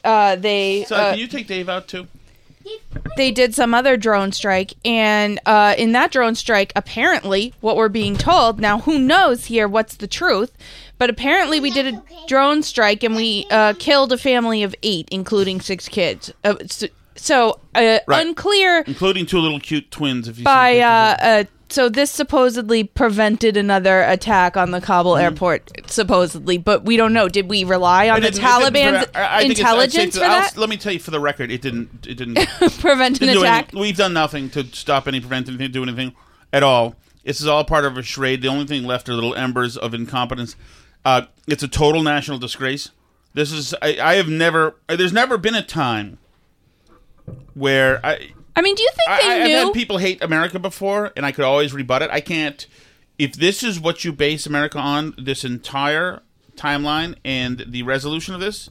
uh, 0.04 0.36
they 0.36 0.84
So 0.86 0.96
uh, 0.96 1.10
can 1.10 1.18
you 1.18 1.26
take 1.28 1.46
Dave 1.46 1.68
out 1.68 1.88
too? 1.88 2.06
they 3.18 3.30
did 3.30 3.54
some 3.54 3.74
other 3.74 3.94
drone 3.96 4.32
strike 4.32 4.72
and 4.86 5.38
uh, 5.44 5.74
in 5.76 5.92
that 5.92 6.10
drone 6.10 6.34
strike 6.34 6.72
apparently 6.74 7.52
what 7.60 7.76
we're 7.76 7.90
being 7.90 8.16
told 8.16 8.58
now 8.58 8.78
who 8.80 8.98
knows 8.98 9.44
here 9.46 9.68
what's 9.68 9.96
the 9.96 10.06
truth 10.06 10.50
but 10.98 11.10
apparently 11.10 11.60
we 11.60 11.70
did 11.70 11.94
a 11.94 12.02
drone 12.26 12.62
strike 12.62 13.02
and 13.02 13.16
we 13.16 13.46
uh, 13.50 13.74
killed 13.78 14.10
a 14.14 14.18
family 14.18 14.62
of 14.62 14.74
eight 14.82 15.06
including 15.12 15.60
six 15.60 15.88
kids 15.88 16.32
uh, 16.42 16.54
so, 16.66 16.86
so 17.16 17.60
uh, 17.74 17.98
Right. 18.06 18.26
unclear 18.26 18.84
Including 18.86 19.26
two 19.26 19.38
little 19.38 19.60
cute 19.60 19.90
twins. 19.90 20.28
If 20.28 20.36
you 20.38 20.42
see 20.42 20.44
by 20.44 20.72
pictures 20.72 20.84
of- 20.84 20.88
uh, 20.90 21.16
uh, 21.26 21.44
so 21.70 21.88
this 21.88 22.10
supposedly 22.10 22.84
prevented 22.84 23.56
another 23.56 24.02
attack 24.02 24.56
on 24.56 24.70
the 24.70 24.80
Kabul 24.80 25.16
airport 25.16 25.70
supposedly 25.90 26.58
but 26.58 26.84
we 26.84 26.96
don't 26.96 27.12
know 27.12 27.28
did 27.28 27.48
we 27.48 27.64
rely 27.64 28.08
on 28.08 28.18
Mm-hmm. 28.20 28.26
It 28.26 28.34
the 28.34 28.40
didn't- 28.40 28.44
it 28.44 28.72
didn't 28.72 28.94
taliban's 28.94 29.06
I- 29.14 29.36
I 29.36 29.40
think 29.40 29.52
it's- 29.52 29.66
I'd 29.66 29.92
say 29.92 30.02
intelligence 30.02 30.14
to- 30.14 30.20
for 30.20 30.26
I'll- 30.26 30.40
that 30.42 30.56
Let 30.56 30.68
me 30.68 30.76
tell 30.76 30.92
you 30.92 30.98
for 31.00 31.10
the 31.10 31.20
record, 31.20 31.50
it 31.50 31.62
didn't. 31.62 32.06
It 32.06 32.14
didn't 32.16 32.34
prevent 32.80 33.20
an 33.20 33.26
didn't 33.26 33.34
do 33.34 33.42
attack 33.42 33.64
anything. 33.64 33.80
We've 33.80 33.96
done 33.96 34.12
nothing 34.12 34.50
to 34.50 34.64
stop 34.72 35.08
any, 35.08 35.20
prevent 35.20 35.48
anything, 35.48 35.70
do 35.72 35.82
anything 35.82 36.14
at 36.52 36.62
all. 36.62 36.94
This 37.24 37.40
is 37.40 37.46
all 37.46 37.64
part 37.64 37.84
of 37.86 37.96
a 37.96 38.02
charade. 38.02 38.42
The 38.42 38.48
only 38.48 38.66
thing 38.66 38.84
left 38.84 39.08
are 39.08 39.14
little 39.14 39.34
embers 39.34 39.76
of 39.78 39.94
incompetence. 39.94 40.56
Uh, 41.04 41.22
it's 41.48 41.62
a 41.62 41.68
total 41.68 42.02
national 42.02 42.38
disgrace. 42.38 42.90
This 43.32 43.50
is. 43.50 43.74
I, 43.82 43.96
I 44.00 44.14
have 44.16 44.28
never. 44.28 44.76
There's 44.88 45.12
never 45.12 45.38
been 45.38 45.54
a 45.54 45.62
time 45.62 46.18
where 47.54 48.04
I. 48.04 48.30
I 48.56 48.62
mean, 48.62 48.74
do 48.76 48.82
you 48.82 48.90
think 48.94 49.20
they 49.22 49.28
I- 49.28 49.34
I've 49.42 49.48
knew? 49.48 49.54
had 49.66 49.72
people 49.72 49.98
hate 49.98 50.22
America 50.22 50.58
before, 50.58 51.12
and 51.16 51.26
I 51.26 51.32
could 51.32 51.44
always 51.44 51.72
rebut 51.72 52.02
it. 52.02 52.10
I 52.10 52.20
can't. 52.20 52.66
If 53.18 53.34
this 53.34 53.62
is 53.62 53.78
what 53.78 54.04
you 54.04 54.12
base 54.12 54.46
America 54.46 54.78
on, 54.78 55.14
this 55.18 55.44
entire 55.44 56.22
timeline 56.56 57.14
and 57.24 57.64
the 57.68 57.82
resolution 57.84 58.34
of 58.34 58.40
this, 58.40 58.70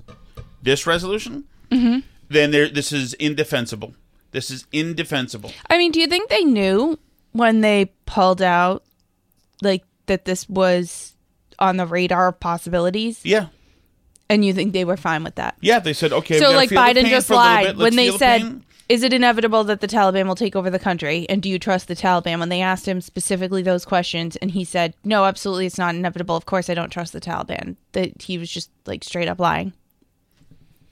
this 0.61 0.85
resolution, 0.87 1.45
Mm-hmm. 1.71 1.99
then 2.29 2.51
there, 2.51 2.69
this 2.69 2.91
is 2.91 3.13
indefensible. 3.15 3.93
This 4.31 4.51
is 4.51 4.67
indefensible. 4.71 5.51
I 5.69 5.77
mean, 5.77 5.91
do 5.91 5.99
you 5.99 6.07
think 6.07 6.29
they 6.29 6.43
knew 6.43 6.99
when 7.31 7.61
they 7.61 7.91
pulled 8.05 8.41
out, 8.41 8.83
like 9.61 9.83
that 10.07 10.25
this 10.25 10.47
was 10.49 11.15
on 11.59 11.77
the 11.77 11.85
radar 11.87 12.27
of 12.29 12.39
possibilities? 12.39 13.21
Yeah, 13.23 13.47
And 14.33 14.45
you 14.45 14.53
think 14.53 14.73
they 14.73 14.85
were 14.85 14.97
fine 14.97 15.23
with 15.23 15.35
that? 15.35 15.55
yeah. 15.61 15.79
They 15.79 15.93
said 15.93 16.11
okay. 16.13 16.39
so, 16.39 16.51
like 16.51 16.69
Biden 16.69 17.05
just 17.05 17.27
for 17.27 17.33
a 17.33 17.37
little 17.37 17.51
lied 17.51 17.77
when 17.77 17.95
they 17.95 18.11
said, 18.11 18.41
pain. 18.41 18.65
"Is 18.89 19.03
it 19.03 19.13
inevitable 19.13 19.63
that 19.65 19.79
the 19.81 19.87
Taliban 19.87 20.27
will 20.27 20.35
take 20.35 20.55
over 20.55 20.69
the 20.69 20.79
country?" 20.79 21.25
And 21.29 21.41
do 21.41 21.49
you 21.49 21.57
trust 21.59 21.87
the 21.87 21.95
Taliban? 21.95 22.39
When 22.39 22.49
they 22.49 22.61
asked 22.61 22.87
him 22.87 22.99
specifically 23.01 23.61
those 23.61 23.85
questions, 23.85 24.35
and 24.37 24.51
he 24.51 24.63
said, 24.63 24.93
"No, 25.03 25.25
absolutely, 25.25 25.65
it's 25.67 25.77
not 25.77 25.95
inevitable. 25.95 26.35
Of 26.35 26.45
course, 26.45 26.69
I 26.69 26.73
don't 26.73 26.89
trust 26.89 27.13
the 27.13 27.21
Taliban." 27.21 27.75
That 27.93 28.21
he 28.21 28.37
was 28.37 28.49
just 28.51 28.69
like 28.85 29.03
straight 29.03 29.27
up 29.27 29.39
lying 29.39 29.73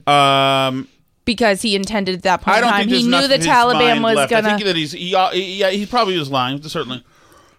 Um, 0.06 0.88
because 1.24 1.62
he 1.62 1.76
intended 1.76 2.14
at 2.16 2.22
that 2.22 2.42
point 2.42 2.56
I 2.56 2.60
don't 2.60 2.70
time 2.70 2.88
think 2.88 3.02
he 3.02 3.08
knew 3.08 3.28
the 3.28 3.38
Taliban 3.38 4.00
mind 4.00 4.02
was 4.02 4.16
left. 4.16 4.30
gonna. 4.30 4.48
I 4.48 4.56
think 4.56 4.66
that 4.66 4.76
he's 4.76 4.92
he, 4.92 5.14
uh, 5.14 5.30
yeah 5.32 5.70
he 5.70 5.86
probably 5.86 6.18
was 6.18 6.30
lying 6.30 6.62
certainly. 6.62 7.04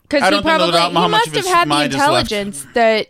Because 0.03 0.33
he 0.33 0.41
probably 0.41 0.77
he 0.79 1.07
must 1.07 1.35
have 1.35 1.45
had 1.45 1.65
the 1.65 1.69
mind 1.69 1.93
is 1.93 1.97
left. 1.97 2.31
intelligence 2.31 2.65
that 2.73 3.07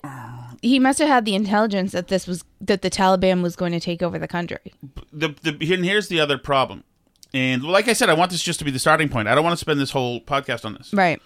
he 0.61 0.79
must 0.79 0.99
have 0.99 1.07
had 1.09 1.25
the 1.25 1.35
intelligence 1.35 1.91
that 1.91 2.07
this 2.07 2.27
was 2.27 2.43
that 2.65 2.82
the 2.82 2.89
Taliban 2.89 3.41
was 3.41 3.55
going 3.55 3.72
to 3.72 3.79
take 3.79 4.01
over 4.01 4.17
the 4.17 4.27
country. 4.27 4.74
the, 5.12 5.36
the 5.41 5.74
and 5.74 5.86
here's 5.86 6.08
the 6.08 6.20
other 6.20 6.38
problem. 6.38 6.84
And 7.34 7.63
like 7.63 7.88
I 7.88 7.93
said, 7.93 8.10
I 8.10 8.13
want 8.13 8.32
this 8.32 8.43
just 8.43 8.60
to 8.60 8.65
be 8.65 8.72
the 8.72 8.79
starting 8.79 9.10
point. 9.10 9.27
I 9.27 9.36
don't 9.36 9.43
want 9.43 9.53
to 9.53 9.60
spend 9.60 9.79
this 9.79 9.91
whole 9.91 10.22
podcast 10.22 10.65
on 10.65 10.75
this. 10.75 10.93
Right. 10.93 11.22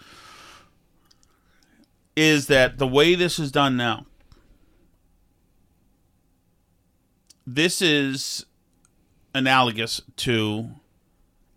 Is 2.16 2.48
that 2.48 2.78
the 2.78 2.88
way 2.88 3.14
this 3.14 3.40
is 3.40 3.52
done 3.52 3.78
now? 3.78 4.06
This 7.46 7.82
is 7.82 8.46
analogous 9.36 10.02
to 10.18 10.70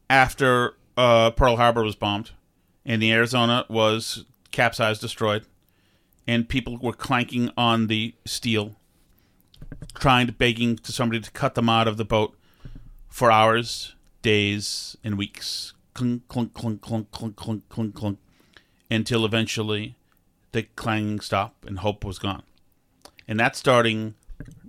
after 0.09 0.75
uh, 0.97 1.31
Pearl 1.31 1.57
Harbor 1.57 1.83
was 1.83 1.97
bombed 1.97 2.33
and 2.85 3.01
the 3.01 3.13
Arizona 3.13 3.65
was 3.69 4.25
capsized, 4.51 5.01
destroyed, 5.01 5.47
and 6.27 6.49
people 6.49 6.77
were 6.79 6.93
clanking 6.93 7.51
on 7.57 7.87
the 7.87 8.15
steel, 8.27 8.77
trying 9.95 10.27
to 10.27 10.33
begging 10.33 10.77
to 10.77 10.93
somebody 10.93 11.21
to 11.21 11.31
cut 11.31 11.55
them 11.55 11.69
out 11.69 11.89
of 11.89 11.97
the 11.97 12.05
boat 12.05 12.37
for 13.09 13.31
hours, 13.31 13.95
days, 14.23 14.97
and 15.03 15.19
weeks. 15.19 15.73
Clunk, 15.95 16.27
clunk, 16.29 16.55
clunk, 16.55 16.81
clunk, 16.81 17.11
clunk, 17.11 17.37
clunk, 17.37 17.69
clunk, 17.69 17.95
clunk, 17.95 18.19
until 18.91 19.25
eventually 19.25 19.97
the 20.53 20.63
clanging 20.63 21.21
stopped 21.21 21.65
and 21.65 21.81
hope 21.81 22.05
was 22.05 22.19
gone. 22.19 22.43
And 23.29 23.39
that's 23.39 23.59
starting 23.59 24.15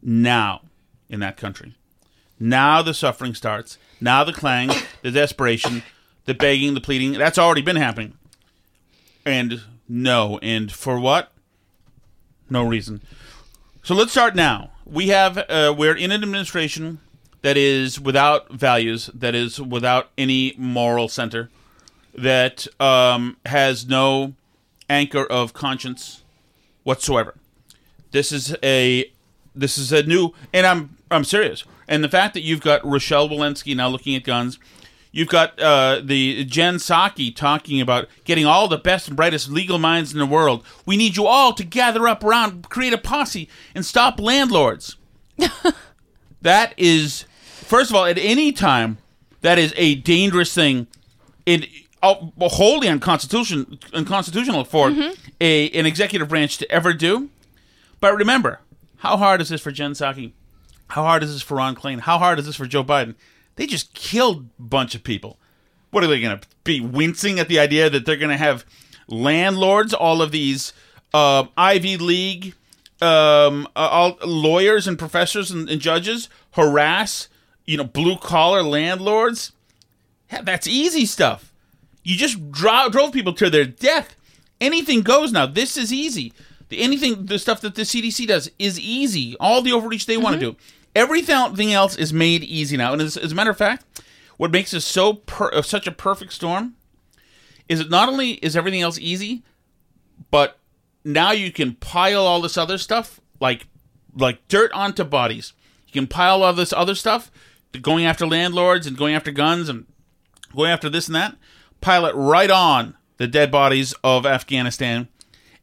now 0.01 0.61
in 1.09 1.19
that 1.19 1.37
country. 1.37 1.75
Now 2.39 2.81
the 2.81 2.93
suffering 2.93 3.35
starts. 3.35 3.77
Now 3.99 4.23
the 4.23 4.33
clang, 4.33 4.71
the 5.03 5.11
desperation, 5.11 5.83
the 6.25 6.33
begging, 6.33 6.73
the 6.73 6.81
pleading. 6.81 7.13
That's 7.13 7.37
already 7.37 7.61
been 7.61 7.75
happening. 7.75 8.17
And 9.25 9.61
no. 9.87 10.39
And 10.41 10.71
for 10.71 10.99
what? 10.99 11.31
No 12.49 12.63
reason. 12.63 13.01
So 13.83 13.93
let's 13.93 14.11
start 14.11 14.35
now. 14.35 14.71
We 14.91 15.07
have 15.07 15.37
uh, 15.37 15.73
we're 15.77 15.95
in 15.95 16.11
an 16.11 16.21
administration 16.21 16.99
that 17.43 17.55
is 17.55 17.97
without 17.97 18.51
values, 18.51 19.09
that 19.13 19.33
is 19.33 19.59
without 19.59 20.09
any 20.17 20.53
moral 20.57 21.07
center, 21.07 21.49
that 22.13 22.67
um, 22.77 23.37
has 23.45 23.87
no 23.87 24.33
anchor 24.89 25.25
of 25.25 25.53
conscience 25.53 26.23
whatsoever. 26.83 27.35
This 28.11 28.33
is 28.33 28.53
a 28.61 29.09
this 29.55 29.77
is 29.77 29.93
a 29.93 30.03
new, 30.03 30.33
and 30.53 30.65
I'm 30.65 30.97
I'm 31.09 31.23
serious. 31.23 31.63
And 31.87 32.03
the 32.03 32.09
fact 32.09 32.33
that 32.33 32.41
you've 32.41 32.61
got 32.61 32.85
Rochelle 32.85 33.29
Walensky 33.29 33.73
now 33.73 33.87
looking 33.87 34.13
at 34.15 34.25
guns, 34.25 34.59
you've 35.11 35.27
got 35.27 35.59
uh, 35.59 36.01
the 36.03 36.45
Jen 36.45 36.75
Psaki 36.75 37.35
talking 37.35 37.81
about 37.81 38.07
getting 38.23 38.45
all 38.45 38.67
the 38.67 38.77
best 38.77 39.07
and 39.07 39.17
brightest 39.17 39.49
legal 39.49 39.77
minds 39.77 40.13
in 40.13 40.19
the 40.19 40.25
world. 40.25 40.65
We 40.85 40.97
need 40.97 41.17
you 41.17 41.25
all 41.27 41.53
to 41.53 41.63
gather 41.63 42.07
up 42.07 42.23
around, 42.23 42.69
create 42.69 42.93
a 42.93 42.97
posse, 42.97 43.49
and 43.75 43.85
stop 43.85 44.19
landlords. 44.19 44.95
that 46.41 46.73
is, 46.77 47.25
first 47.43 47.89
of 47.89 47.95
all, 47.95 48.05
at 48.05 48.17
any 48.17 48.51
time, 48.51 48.97
that 49.41 49.57
is 49.57 49.73
a 49.77 49.95
dangerous 49.95 50.53
thing. 50.53 50.87
In 51.45 51.65
uh, 52.03 52.15
wholly 52.39 52.87
unconstitutional, 52.87 53.65
unconstitutional 53.93 54.63
for 54.63 54.91
a 55.39 55.69
an 55.69 55.85
executive 55.85 56.29
branch 56.29 56.57
to 56.59 56.71
ever 56.71 56.93
do. 56.93 57.29
But 57.99 58.15
remember, 58.15 58.59
how 58.97 59.17
hard 59.17 59.41
is 59.41 59.49
this 59.49 59.61
for 59.61 59.71
Jen 59.71 59.91
Psaki? 59.91 60.31
How 60.89 61.03
hard 61.03 61.23
is 61.23 61.33
this 61.33 61.41
for 61.41 61.55
Ron 61.55 61.75
Klain? 61.75 62.01
How 62.01 62.17
hard 62.17 62.37
is 62.39 62.45
this 62.45 62.55
for 62.55 62.65
Joe 62.65 62.83
Biden? 62.83 63.15
They 63.61 63.67
just 63.67 63.93
killed 63.93 64.47
a 64.57 64.63
bunch 64.63 64.95
of 64.95 65.03
people. 65.03 65.37
What 65.91 66.03
are 66.03 66.07
they 66.07 66.19
going 66.19 66.39
to 66.39 66.47
be 66.63 66.81
wincing 66.81 67.39
at 67.39 67.47
the 67.47 67.59
idea 67.59 67.91
that 67.91 68.07
they're 68.07 68.17
going 68.17 68.31
to 68.31 68.37
have 68.37 68.65
landlords, 69.07 69.93
all 69.93 70.23
of 70.23 70.31
these 70.31 70.73
uh, 71.13 71.45
Ivy 71.55 71.95
League 71.97 72.55
um, 73.03 73.67
uh, 73.75 73.79
all 73.81 74.17
lawyers 74.25 74.87
and 74.87 74.97
professors 74.97 75.51
and, 75.51 75.69
and 75.69 75.79
judges 75.79 76.27
harass, 76.53 77.27
you 77.67 77.77
know, 77.77 77.83
blue 77.83 78.17
collar 78.17 78.63
landlords? 78.63 79.51
Yeah, 80.31 80.41
that's 80.41 80.65
easy 80.65 81.05
stuff. 81.05 81.53
You 82.01 82.17
just 82.17 82.51
dro- 82.51 82.89
drove 82.89 83.11
people 83.11 83.33
to 83.33 83.51
their 83.51 83.65
death. 83.65 84.15
Anything 84.59 85.01
goes 85.01 85.31
now. 85.31 85.45
This 85.45 85.77
is 85.77 85.93
easy. 85.93 86.33
The, 86.69 86.81
anything, 86.81 87.27
the 87.27 87.37
stuff 87.37 87.61
that 87.61 87.75
the 87.75 87.83
CDC 87.83 88.25
does 88.25 88.49
is 88.57 88.79
easy. 88.79 89.37
All 89.39 89.61
the 89.61 89.71
overreach 89.71 90.07
they 90.07 90.17
want 90.17 90.39
to 90.39 90.39
do. 90.39 90.57
Everything 90.95 91.73
else 91.73 91.95
is 91.95 92.11
made 92.11 92.43
easy 92.43 92.77
now. 92.77 92.93
And 92.93 93.01
as, 93.01 93.17
as 93.17 93.31
a 93.31 93.35
matter 93.35 93.49
of 93.49 93.57
fact, 93.57 93.85
what 94.37 94.51
makes 94.51 94.71
this 94.71 94.85
so 94.85 95.13
per- 95.13 95.51
uh, 95.53 95.61
such 95.61 95.87
a 95.87 95.91
perfect 95.91 96.33
storm 96.33 96.75
is 97.69 97.79
that 97.79 97.89
not 97.89 98.09
only 98.09 98.31
is 98.33 98.57
everything 98.57 98.81
else 98.81 98.97
easy, 98.97 99.43
but 100.29 100.59
now 101.03 101.31
you 101.31 101.51
can 101.51 101.75
pile 101.75 102.25
all 102.25 102.41
this 102.41 102.57
other 102.57 102.77
stuff 102.77 103.19
like 103.39 103.67
like 104.15 104.45
dirt 104.47 104.71
onto 104.73 105.03
bodies. 105.03 105.53
You 105.87 105.93
can 105.93 106.07
pile 106.07 106.43
all 106.43 106.53
this 106.53 106.73
other 106.73 106.95
stuff, 106.95 107.31
going 107.81 108.05
after 108.05 108.27
landlords 108.27 108.85
and 108.87 108.97
going 108.97 109.15
after 109.15 109.31
guns 109.31 109.69
and 109.69 109.85
going 110.53 110.71
after 110.71 110.89
this 110.89 111.07
and 111.07 111.15
that. 111.15 111.37
Pile 111.79 112.05
it 112.05 112.15
right 112.15 112.51
on 112.51 112.95
the 113.17 113.27
dead 113.27 113.51
bodies 113.51 113.93
of 114.03 114.25
Afghanistan, 114.25 115.07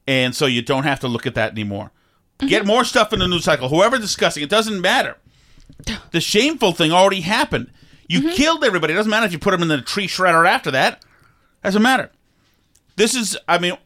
and 0.06 0.35
so 0.35 0.47
you 0.47 0.62
don't 0.62 0.85
have 0.85 1.00
to 1.00 1.08
look 1.08 1.26
at 1.26 1.35
that 1.35 1.52
anymore. 1.52 1.92
Mm-hmm. 2.38 2.49
Get 2.49 2.66
more 2.66 2.85
stuff 2.85 3.12
in 3.12 3.18
the 3.18 3.26
news 3.26 3.45
cycle. 3.45 3.68
Whoever 3.68 3.99
discussing 3.99 4.42
it 4.42 4.50
doesn't 4.50 4.80
matter. 4.80 5.16
The 6.11 6.21
shameful 6.21 6.73
thing 6.73 6.92
already 6.92 7.21
happened. 7.21 7.71
You 8.09 8.21
mm-hmm. 8.21 8.30
killed 8.30 8.64
everybody. 8.64 8.95
It 8.95 8.97
doesn't 8.97 9.11
matter 9.11 9.26
if 9.26 9.33
you 9.33 9.38
put 9.38 9.50
them 9.50 9.62
in 9.62 9.68
the 9.68 9.83
tree 9.83 10.07
shredder 10.07 10.49
after 10.49 10.71
that. 10.71 11.04
Doesn't 11.62 11.83
matter. 11.83 12.11
This 12.97 13.14
is, 13.14 13.37
I 13.47 13.59
mean, 13.59 13.76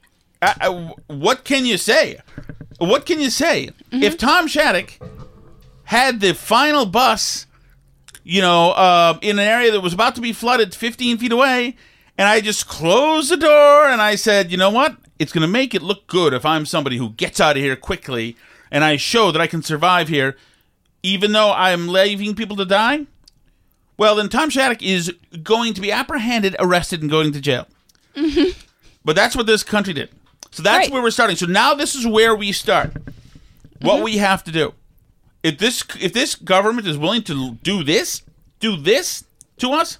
I, 0.40 0.54
I, 0.60 0.68
what 1.12 1.44
can 1.44 1.66
you 1.66 1.76
say? 1.76 2.20
What 2.78 3.06
can 3.06 3.20
you 3.20 3.30
say? 3.30 3.70
Mm-hmm. 3.90 4.02
If 4.02 4.16
Tom 4.16 4.46
Shattuck 4.46 4.98
had 5.84 6.20
the 6.20 6.34
final 6.34 6.86
bus, 6.86 7.46
you 8.22 8.40
know, 8.40 8.70
uh, 8.70 9.18
in 9.20 9.38
an 9.38 9.44
area 9.44 9.72
that 9.72 9.80
was 9.80 9.92
about 9.92 10.14
to 10.14 10.20
be 10.20 10.32
flooded 10.32 10.74
15 10.74 11.18
feet 11.18 11.32
away, 11.32 11.76
and 12.16 12.28
I 12.28 12.40
just 12.40 12.68
closed 12.68 13.30
the 13.30 13.36
door 13.36 13.86
and 13.86 14.00
I 14.00 14.14
said, 14.14 14.50
you 14.50 14.56
know 14.56 14.70
what? 14.70 14.96
It's 15.18 15.32
going 15.32 15.42
to 15.42 15.48
make 15.48 15.74
it 15.74 15.82
look 15.82 16.06
good 16.06 16.32
if 16.32 16.46
I'm 16.46 16.66
somebody 16.66 16.96
who 16.96 17.10
gets 17.10 17.40
out 17.40 17.56
of 17.56 17.62
here 17.62 17.76
quickly 17.76 18.36
and 18.72 18.82
I 18.82 18.96
show 18.96 19.30
that 19.30 19.40
I 19.40 19.46
can 19.46 19.62
survive 19.62 20.08
here, 20.08 20.36
even 21.02 21.30
though 21.32 21.52
I'm 21.52 21.86
leaving 21.86 22.34
people 22.34 22.56
to 22.56 22.64
die. 22.64 23.06
Well, 23.98 24.16
then 24.16 24.30
Tom 24.30 24.48
Shattuck 24.50 24.82
is 24.82 25.12
going 25.42 25.74
to 25.74 25.80
be 25.80 25.92
apprehended, 25.92 26.56
arrested, 26.58 27.02
and 27.02 27.10
going 27.10 27.32
to 27.32 27.40
jail. 27.40 27.68
Mm-hmm. 28.16 28.58
But 29.04 29.14
that's 29.14 29.36
what 29.36 29.46
this 29.46 29.62
country 29.62 29.92
did. 29.92 30.08
So 30.50 30.62
that's 30.62 30.86
Right. 30.86 30.92
where 30.92 31.02
we're 31.02 31.10
starting. 31.10 31.36
So 31.36 31.46
now 31.46 31.74
this 31.74 31.94
is 31.94 32.06
where 32.06 32.34
we 32.34 32.50
start. 32.50 32.94
What 33.80 33.96
mm-hmm. 33.96 34.04
we 34.04 34.16
have 34.16 34.42
to 34.44 34.50
do. 34.50 34.74
If 35.42 35.58
this 35.58 35.84
if 36.00 36.12
this 36.12 36.34
government 36.34 36.86
is 36.86 36.96
willing 36.96 37.22
to 37.24 37.54
do 37.62 37.84
this, 37.84 38.22
do 38.60 38.76
this 38.76 39.24
to 39.58 39.70
us, 39.72 39.98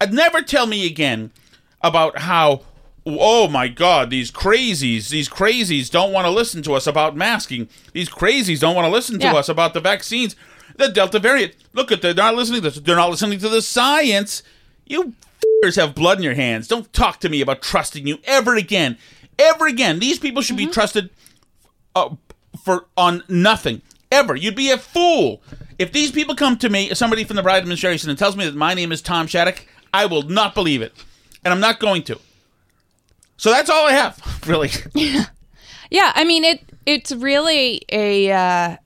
I'd 0.00 0.12
never 0.12 0.42
tell 0.42 0.66
me 0.66 0.86
again 0.86 1.30
about 1.82 2.18
how 2.18 2.62
oh 3.18 3.48
my 3.48 3.68
god, 3.68 4.10
these 4.10 4.30
crazies, 4.30 5.08
these 5.08 5.28
crazies 5.28 5.90
don't 5.90 6.12
want 6.12 6.26
to 6.26 6.30
listen 6.30 6.62
to 6.62 6.74
us 6.74 6.86
about 6.86 7.16
masking. 7.16 7.68
These 7.92 8.08
crazies 8.08 8.60
don't 8.60 8.74
want 8.74 8.86
to 8.86 8.92
listen 8.92 9.18
to 9.20 9.26
Yeah. 9.26 9.34
us 9.34 9.48
about 9.48 9.74
the 9.74 9.80
vaccines. 9.80 10.36
The 10.76 10.88
Delta 10.88 11.18
variant. 11.18 11.54
Look 11.72 11.90
at 11.90 12.02
they're 12.02 12.14
not 12.14 12.34
listening 12.36 12.62
to 12.62 12.70
this. 12.70 12.80
They're 12.80 12.96
not 12.96 13.10
listening 13.10 13.38
to 13.40 13.48
the 13.48 13.62
science. 13.62 14.42
You 14.86 15.14
f***ers 15.62 15.76
have 15.76 15.94
blood 15.94 16.18
in 16.18 16.24
your 16.24 16.34
hands. 16.34 16.68
Don't 16.68 16.92
talk 16.92 17.18
to 17.20 17.28
me 17.28 17.40
about 17.40 17.62
trusting 17.62 18.06
you 18.06 18.18
ever 18.24 18.54
again. 18.54 18.96
Ever 19.38 19.66
again. 19.66 19.98
These 19.98 20.18
people 20.18 20.42
should 20.42 20.56
be 20.56 20.66
trusted 20.66 21.10
uh, 21.96 22.10
for 22.64 22.86
on 22.96 23.22
nothing 23.28 23.82
ever. 24.12 24.36
You'd 24.36 24.54
be 24.54 24.70
a 24.70 24.78
fool 24.78 25.42
if 25.78 25.92
these 25.92 26.10
people 26.10 26.34
come 26.34 26.56
to 26.58 26.68
me, 26.68 26.94
somebody 26.94 27.24
from 27.24 27.36
the 27.36 27.42
Biden 27.42 27.58
administration, 27.58 28.08
and 28.10 28.18
tells 28.18 28.36
me 28.36 28.44
that 28.44 28.54
my 28.54 28.74
name 28.74 28.92
is 28.92 29.00
Tom 29.02 29.26
Shattuck. 29.26 29.64
I 29.92 30.06
will 30.06 30.22
not 30.22 30.54
believe 30.54 30.82
it, 30.82 30.92
and 31.44 31.52
I'm 31.52 31.60
not 31.60 31.80
going 31.80 32.02
to. 32.04 32.18
So 33.38 33.50
that's 33.50 33.70
all 33.70 33.86
I 33.86 33.92
have, 33.92 34.42
really. 34.46 34.70
Yeah, 34.94 35.24
yeah. 35.90 36.12
I 36.14 36.24
mean 36.24 36.44
it. 36.44 36.60
It's 36.84 37.12
really 37.12 37.82
a. 37.90 38.30
Uh, 38.30 38.76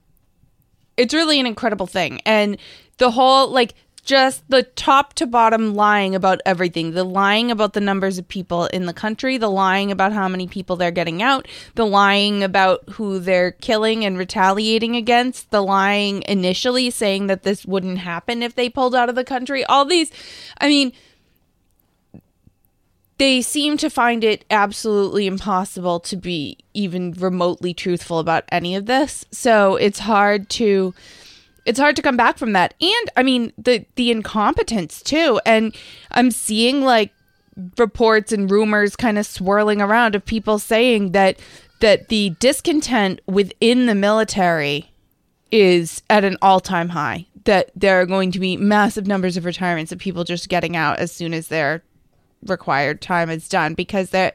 it's 0.96 1.14
really 1.14 1.40
an 1.40 1.46
incredible 1.46 1.86
thing, 1.86 2.20
and 2.24 2.58
the 2.98 3.10
whole 3.10 3.48
like 3.50 3.74
just 4.04 4.42
the 4.50 4.64
top 4.64 5.14
to 5.14 5.26
bottom 5.26 5.74
lying 5.74 6.14
about 6.14 6.40
everything. 6.44 6.92
The 6.92 7.04
lying 7.04 7.50
about 7.50 7.72
the 7.72 7.80
numbers 7.80 8.18
of 8.18 8.26
people 8.28 8.66
in 8.66 8.86
the 8.86 8.92
country. 8.92 9.38
The 9.38 9.48
lying 9.48 9.90
about 9.90 10.12
how 10.12 10.28
many 10.28 10.46
people 10.48 10.76
they're 10.76 10.90
getting 10.90 11.22
out. 11.22 11.46
The 11.76 11.86
lying 11.86 12.42
about 12.42 12.88
who 12.90 13.20
they're 13.20 13.52
killing 13.52 14.04
and 14.04 14.18
retaliating 14.18 14.96
against. 14.96 15.50
The 15.50 15.62
lying 15.62 16.24
initially 16.26 16.90
saying 16.90 17.28
that 17.28 17.44
this 17.44 17.64
wouldn't 17.64 17.98
happen 17.98 18.42
if 18.42 18.54
they 18.54 18.68
pulled 18.68 18.94
out 18.94 19.08
of 19.08 19.14
the 19.14 19.24
country. 19.24 19.64
All 19.64 19.84
these, 19.84 20.10
I 20.60 20.68
mean 20.68 20.92
they 23.18 23.42
seem 23.42 23.76
to 23.76 23.90
find 23.90 24.24
it 24.24 24.44
absolutely 24.50 25.26
impossible 25.26 26.00
to 26.00 26.16
be 26.16 26.58
even 26.74 27.12
remotely 27.12 27.74
truthful 27.74 28.18
about 28.18 28.44
any 28.50 28.74
of 28.74 28.86
this. 28.86 29.24
So 29.30 29.76
it's 29.76 30.00
hard 30.00 30.48
to 30.50 30.94
it's 31.64 31.78
hard 31.78 31.94
to 31.94 32.02
come 32.02 32.16
back 32.16 32.38
from 32.38 32.52
that. 32.54 32.74
And 32.80 33.10
I 33.16 33.22
mean 33.22 33.52
the 33.56 33.84
the 33.94 34.10
incompetence 34.10 35.02
too. 35.02 35.40
And 35.46 35.74
I'm 36.10 36.30
seeing 36.30 36.82
like 36.82 37.12
reports 37.76 38.32
and 38.32 38.50
rumors 38.50 38.96
kind 38.96 39.18
of 39.18 39.26
swirling 39.26 39.80
around 39.80 40.14
of 40.14 40.24
people 40.24 40.58
saying 40.58 41.12
that 41.12 41.38
that 41.80 42.08
the 42.08 42.30
discontent 42.40 43.20
within 43.26 43.86
the 43.86 43.94
military 43.94 44.90
is 45.50 46.02
at 46.08 46.24
an 46.24 46.36
all-time 46.40 46.88
high 46.88 47.26
that 47.44 47.70
there 47.74 48.00
are 48.00 48.06
going 48.06 48.30
to 48.30 48.38
be 48.38 48.56
massive 48.56 49.06
numbers 49.06 49.36
of 49.36 49.44
retirements 49.44 49.92
of 49.92 49.98
people 49.98 50.24
just 50.24 50.48
getting 50.48 50.76
out 50.76 50.98
as 50.98 51.12
soon 51.12 51.34
as 51.34 51.48
their 51.48 51.82
required 52.46 53.00
time 53.00 53.30
is 53.30 53.48
done 53.48 53.74
because 53.74 54.10
they're 54.10 54.32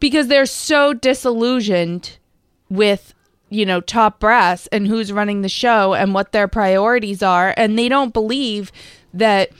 because 0.00 0.28
they're 0.28 0.46
so 0.46 0.92
disillusioned 0.92 2.18
with 2.68 3.14
you 3.50 3.66
know 3.66 3.80
top 3.80 4.18
brass 4.18 4.66
and 4.68 4.86
who's 4.86 5.12
running 5.12 5.42
the 5.42 5.48
show 5.48 5.94
and 5.94 6.14
what 6.14 6.32
their 6.32 6.48
priorities 6.48 7.22
are 7.22 7.54
and 7.56 7.78
they 7.78 7.88
don't 7.88 8.12
believe 8.12 8.72
that 9.12 9.50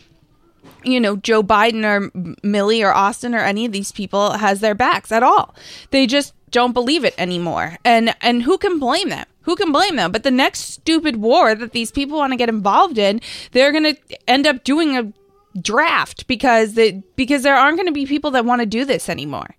you 0.85 1.01
know 1.01 1.17
Joe 1.17 1.43
Biden 1.43 1.85
or 1.85 2.11
Milley 2.41 2.85
or 2.85 2.93
Austin 2.93 3.35
or 3.35 3.41
any 3.41 3.65
of 3.65 3.73
these 3.73 3.93
people 3.93 4.33
has 4.33 4.61
their 4.61 4.75
backs 4.75 5.13
at 5.13 5.23
all. 5.23 5.55
They 5.91 6.07
just 6.07 6.35
don't 6.51 6.73
believe 6.73 7.05
it 7.05 7.15
anymore. 7.19 7.79
And 7.85 8.15
and 8.21 8.43
who 8.43 8.59
can 8.59 8.79
blame 8.79 9.09
them? 9.09 9.27
Who 9.43 9.57
can 9.57 9.73
blame 9.73 9.97
them? 9.97 10.13
But 10.13 10.23
the 10.23 10.31
next 10.31 10.61
stupid 10.61 11.17
war 11.17 11.55
that 11.55 11.73
these 11.73 11.91
people 11.91 12.19
want 12.19 12.33
to 12.33 12.37
get 12.37 12.49
involved 12.49 12.97
in, 12.99 13.21
they're 13.51 13.73
going 13.73 13.97
to 13.97 13.97
end 14.29 14.47
up 14.47 14.63
doing 14.63 14.97
a 14.97 15.13
draft 15.61 16.27
because 16.27 16.75
they, 16.75 17.03
because 17.17 17.43
there 17.43 17.57
aren't 17.57 17.77
going 17.77 17.87
to 17.87 17.93
be 17.93 18.07
people 18.07 18.31
that 18.33 18.45
want 18.45 18.61
to 18.61 18.67
do 18.67 18.85
this 18.85 19.09
anymore. 19.09 19.57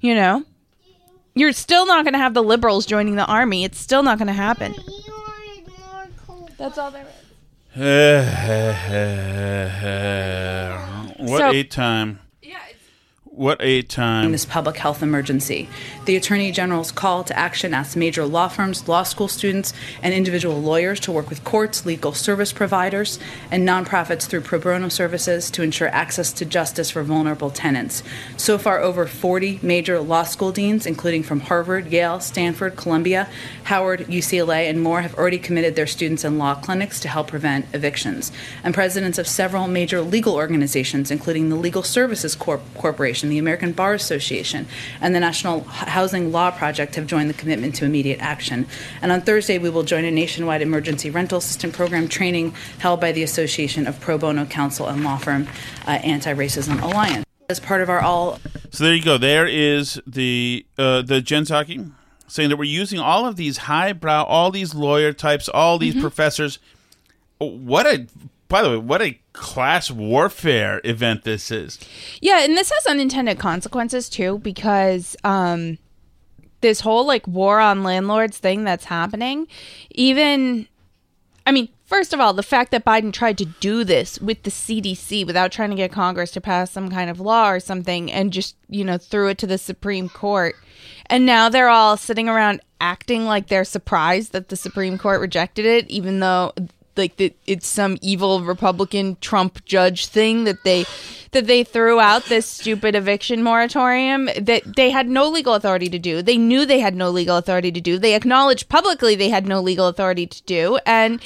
You 0.00 0.14
know? 0.14 0.44
You're 1.34 1.52
still 1.52 1.86
not 1.86 2.04
going 2.04 2.14
to 2.14 2.18
have 2.18 2.34
the 2.34 2.42
liberals 2.42 2.86
joining 2.86 3.16
the 3.16 3.26
army. 3.26 3.64
It's 3.64 3.78
still 3.78 4.02
not 4.02 4.18
going 4.18 4.28
to 4.28 4.32
happen. 4.32 4.74
That's 6.58 6.76
all 6.76 6.90
there 6.90 7.06
is. 7.06 7.10
what 11.30 11.38
So- 11.38 11.50
a 11.50 11.62
time. 11.62 12.18
What 13.40 13.56
a 13.62 13.80
time. 13.80 14.32
this 14.32 14.44
public 14.44 14.76
health 14.76 15.02
emergency. 15.02 15.70
The 16.04 16.14
Attorney 16.14 16.52
General's 16.52 16.92
call 16.92 17.24
to 17.24 17.38
action 17.38 17.72
asks 17.72 17.96
major 17.96 18.26
law 18.26 18.48
firms, 18.48 18.86
law 18.86 19.02
school 19.02 19.28
students, 19.28 19.72
and 20.02 20.12
individual 20.12 20.60
lawyers 20.60 21.00
to 21.00 21.10
work 21.10 21.30
with 21.30 21.42
courts, 21.42 21.86
legal 21.86 22.12
service 22.12 22.52
providers, 22.52 23.18
and 23.50 23.66
nonprofits 23.66 24.26
through 24.26 24.42
pro 24.42 24.58
bono 24.58 24.90
services 24.90 25.50
to 25.52 25.62
ensure 25.62 25.88
access 25.88 26.34
to 26.34 26.44
justice 26.44 26.90
for 26.90 27.02
vulnerable 27.02 27.48
tenants. 27.50 28.02
So 28.36 28.58
far, 28.58 28.78
over 28.80 29.06
40 29.06 29.60
major 29.62 30.00
law 30.00 30.24
school 30.24 30.52
deans, 30.52 30.84
including 30.84 31.22
from 31.22 31.40
Harvard, 31.40 31.90
Yale, 31.90 32.20
Stanford, 32.20 32.76
Columbia, 32.76 33.26
Howard, 33.64 34.00
UCLA, 34.00 34.68
and 34.68 34.82
more, 34.82 35.00
have 35.00 35.14
already 35.14 35.38
committed 35.38 35.76
their 35.76 35.86
students 35.86 36.24
in 36.24 36.36
law 36.36 36.56
clinics 36.56 37.00
to 37.00 37.08
help 37.08 37.28
prevent 37.28 37.64
evictions. 37.72 38.32
And 38.62 38.74
presidents 38.74 39.16
of 39.16 39.26
several 39.26 39.66
major 39.66 40.02
legal 40.02 40.34
organizations, 40.34 41.10
including 41.10 41.48
the 41.48 41.56
Legal 41.56 41.82
Services 41.82 42.36
Corp- 42.36 42.60
Corporation, 42.74 43.29
the 43.30 43.38
American 43.38 43.72
Bar 43.72 43.94
Association, 43.94 44.66
and 45.00 45.14
the 45.14 45.20
National 45.20 45.60
Housing 45.64 46.30
Law 46.32 46.50
Project, 46.50 46.96
have 46.96 47.06
joined 47.06 47.30
the 47.30 47.34
commitment 47.34 47.74
to 47.76 47.84
immediate 47.84 48.20
action. 48.20 48.66
And 49.00 49.10
on 49.10 49.22
Thursday, 49.22 49.56
we 49.58 49.70
will 49.70 49.82
join 49.84 50.04
a 50.04 50.10
nationwide 50.10 50.60
emergency 50.62 51.08
rental 51.10 51.38
assistant 51.38 51.72
program 51.72 52.08
training 52.08 52.54
held 52.78 53.00
by 53.00 53.12
the 53.12 53.22
Association 53.22 53.86
of 53.86 53.98
Pro 54.00 54.18
Bono 54.18 54.44
Counsel 54.44 54.86
and 54.88 55.02
Law 55.02 55.16
Firm 55.16 55.48
uh, 55.86 55.92
Anti 55.92 56.34
Racism 56.34 56.82
Alliance. 56.82 57.24
As 57.48 57.58
part 57.58 57.80
of 57.80 57.88
our 57.88 58.00
all 58.00 58.38
So 58.70 58.84
there 58.84 58.94
you 58.94 59.02
go. 59.02 59.18
There 59.18 59.46
is 59.46 60.00
the 60.06 60.64
uh, 60.78 61.02
the 61.02 61.20
Jen 61.20 61.42
Psaki 61.44 61.90
saying 62.28 62.48
that 62.48 62.56
we're 62.56 62.64
using 62.64 63.00
all 63.00 63.26
of 63.26 63.34
these 63.34 63.56
highbrow, 63.56 64.22
all 64.22 64.52
these 64.52 64.72
lawyer 64.72 65.12
types, 65.12 65.48
all 65.48 65.76
these 65.78 65.94
Mm-hmm. 65.94 66.02
professors. 66.02 66.60
What 67.38 67.86
a 67.86 68.06
by 68.50 68.62
the 68.62 68.70
way, 68.70 68.76
what 68.76 69.00
a 69.00 69.18
class 69.32 69.90
warfare 69.90 70.82
event 70.84 71.24
this 71.24 71.50
is. 71.50 71.78
Yeah, 72.20 72.44
and 72.44 72.56
this 72.56 72.70
has 72.70 72.84
unintended 72.84 73.38
consequences 73.38 74.10
too 74.10 74.38
because 74.40 75.16
um 75.24 75.78
this 76.60 76.80
whole 76.80 77.06
like 77.06 77.26
war 77.26 77.58
on 77.58 77.82
landlords 77.82 78.36
thing 78.36 78.64
that's 78.64 78.84
happening, 78.84 79.46
even 79.92 80.68
I 81.46 81.52
mean, 81.52 81.68
first 81.86 82.12
of 82.12 82.20
all, 82.20 82.32
the 82.34 82.42
fact 82.42 82.70
that 82.72 82.84
Biden 82.84 83.12
tried 83.12 83.38
to 83.38 83.44
do 83.44 83.82
this 83.82 84.20
with 84.20 84.42
the 84.42 84.50
CDC 84.50 85.26
without 85.26 85.52
trying 85.52 85.70
to 85.70 85.76
get 85.76 85.92
Congress 85.92 86.30
to 86.32 86.40
pass 86.40 86.70
some 86.70 86.90
kind 86.90 87.08
of 87.08 87.20
law 87.20 87.50
or 87.50 87.60
something 87.60 88.12
and 88.12 88.32
just, 88.32 88.56
you 88.68 88.84
know, 88.84 88.98
threw 88.98 89.28
it 89.28 89.38
to 89.38 89.46
the 89.46 89.58
Supreme 89.58 90.08
Court. 90.08 90.54
And 91.06 91.24
now 91.24 91.48
they're 91.48 91.68
all 91.68 91.96
sitting 91.96 92.28
around 92.28 92.60
acting 92.80 93.24
like 93.24 93.48
they're 93.48 93.64
surprised 93.64 94.32
that 94.32 94.48
the 94.48 94.56
Supreme 94.56 94.98
Court 94.98 95.20
rejected 95.20 95.66
it, 95.66 95.88
even 95.88 96.20
though 96.20 96.52
like 96.96 97.16
that 97.16 97.36
it's 97.46 97.66
some 97.66 97.98
evil 98.00 98.42
Republican 98.42 99.16
Trump 99.20 99.64
judge 99.64 100.06
thing 100.06 100.44
that 100.44 100.64
they 100.64 100.84
that 101.32 101.46
they 101.46 101.62
threw 101.62 102.00
out 102.00 102.24
this 102.24 102.46
stupid 102.46 102.94
eviction 102.94 103.42
moratorium 103.42 104.28
that 104.38 104.62
they 104.76 104.90
had 104.90 105.08
no 105.08 105.28
legal 105.28 105.54
authority 105.54 105.88
to 105.88 105.98
do. 105.98 106.22
They 106.22 106.36
knew 106.36 106.66
they 106.66 106.80
had 106.80 106.94
no 106.94 107.10
legal 107.10 107.36
authority 107.36 107.70
to 107.70 107.80
do. 107.80 107.98
They 107.98 108.14
acknowledged 108.14 108.68
publicly 108.68 109.14
they 109.14 109.28
had 109.28 109.46
no 109.46 109.60
legal 109.60 109.86
authority 109.86 110.26
to 110.26 110.42
do 110.44 110.78
and 110.86 111.22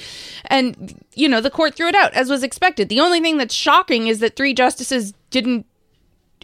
and 0.46 1.00
you 1.14 1.28
know, 1.28 1.40
the 1.40 1.50
court 1.50 1.74
threw 1.74 1.88
it 1.88 1.94
out 1.94 2.12
as 2.14 2.28
was 2.28 2.42
expected. 2.42 2.88
The 2.88 3.00
only 3.00 3.20
thing 3.20 3.38
that's 3.38 3.54
shocking 3.54 4.08
is 4.08 4.20
that 4.20 4.36
three 4.36 4.54
justices 4.54 5.14
didn't 5.30 5.66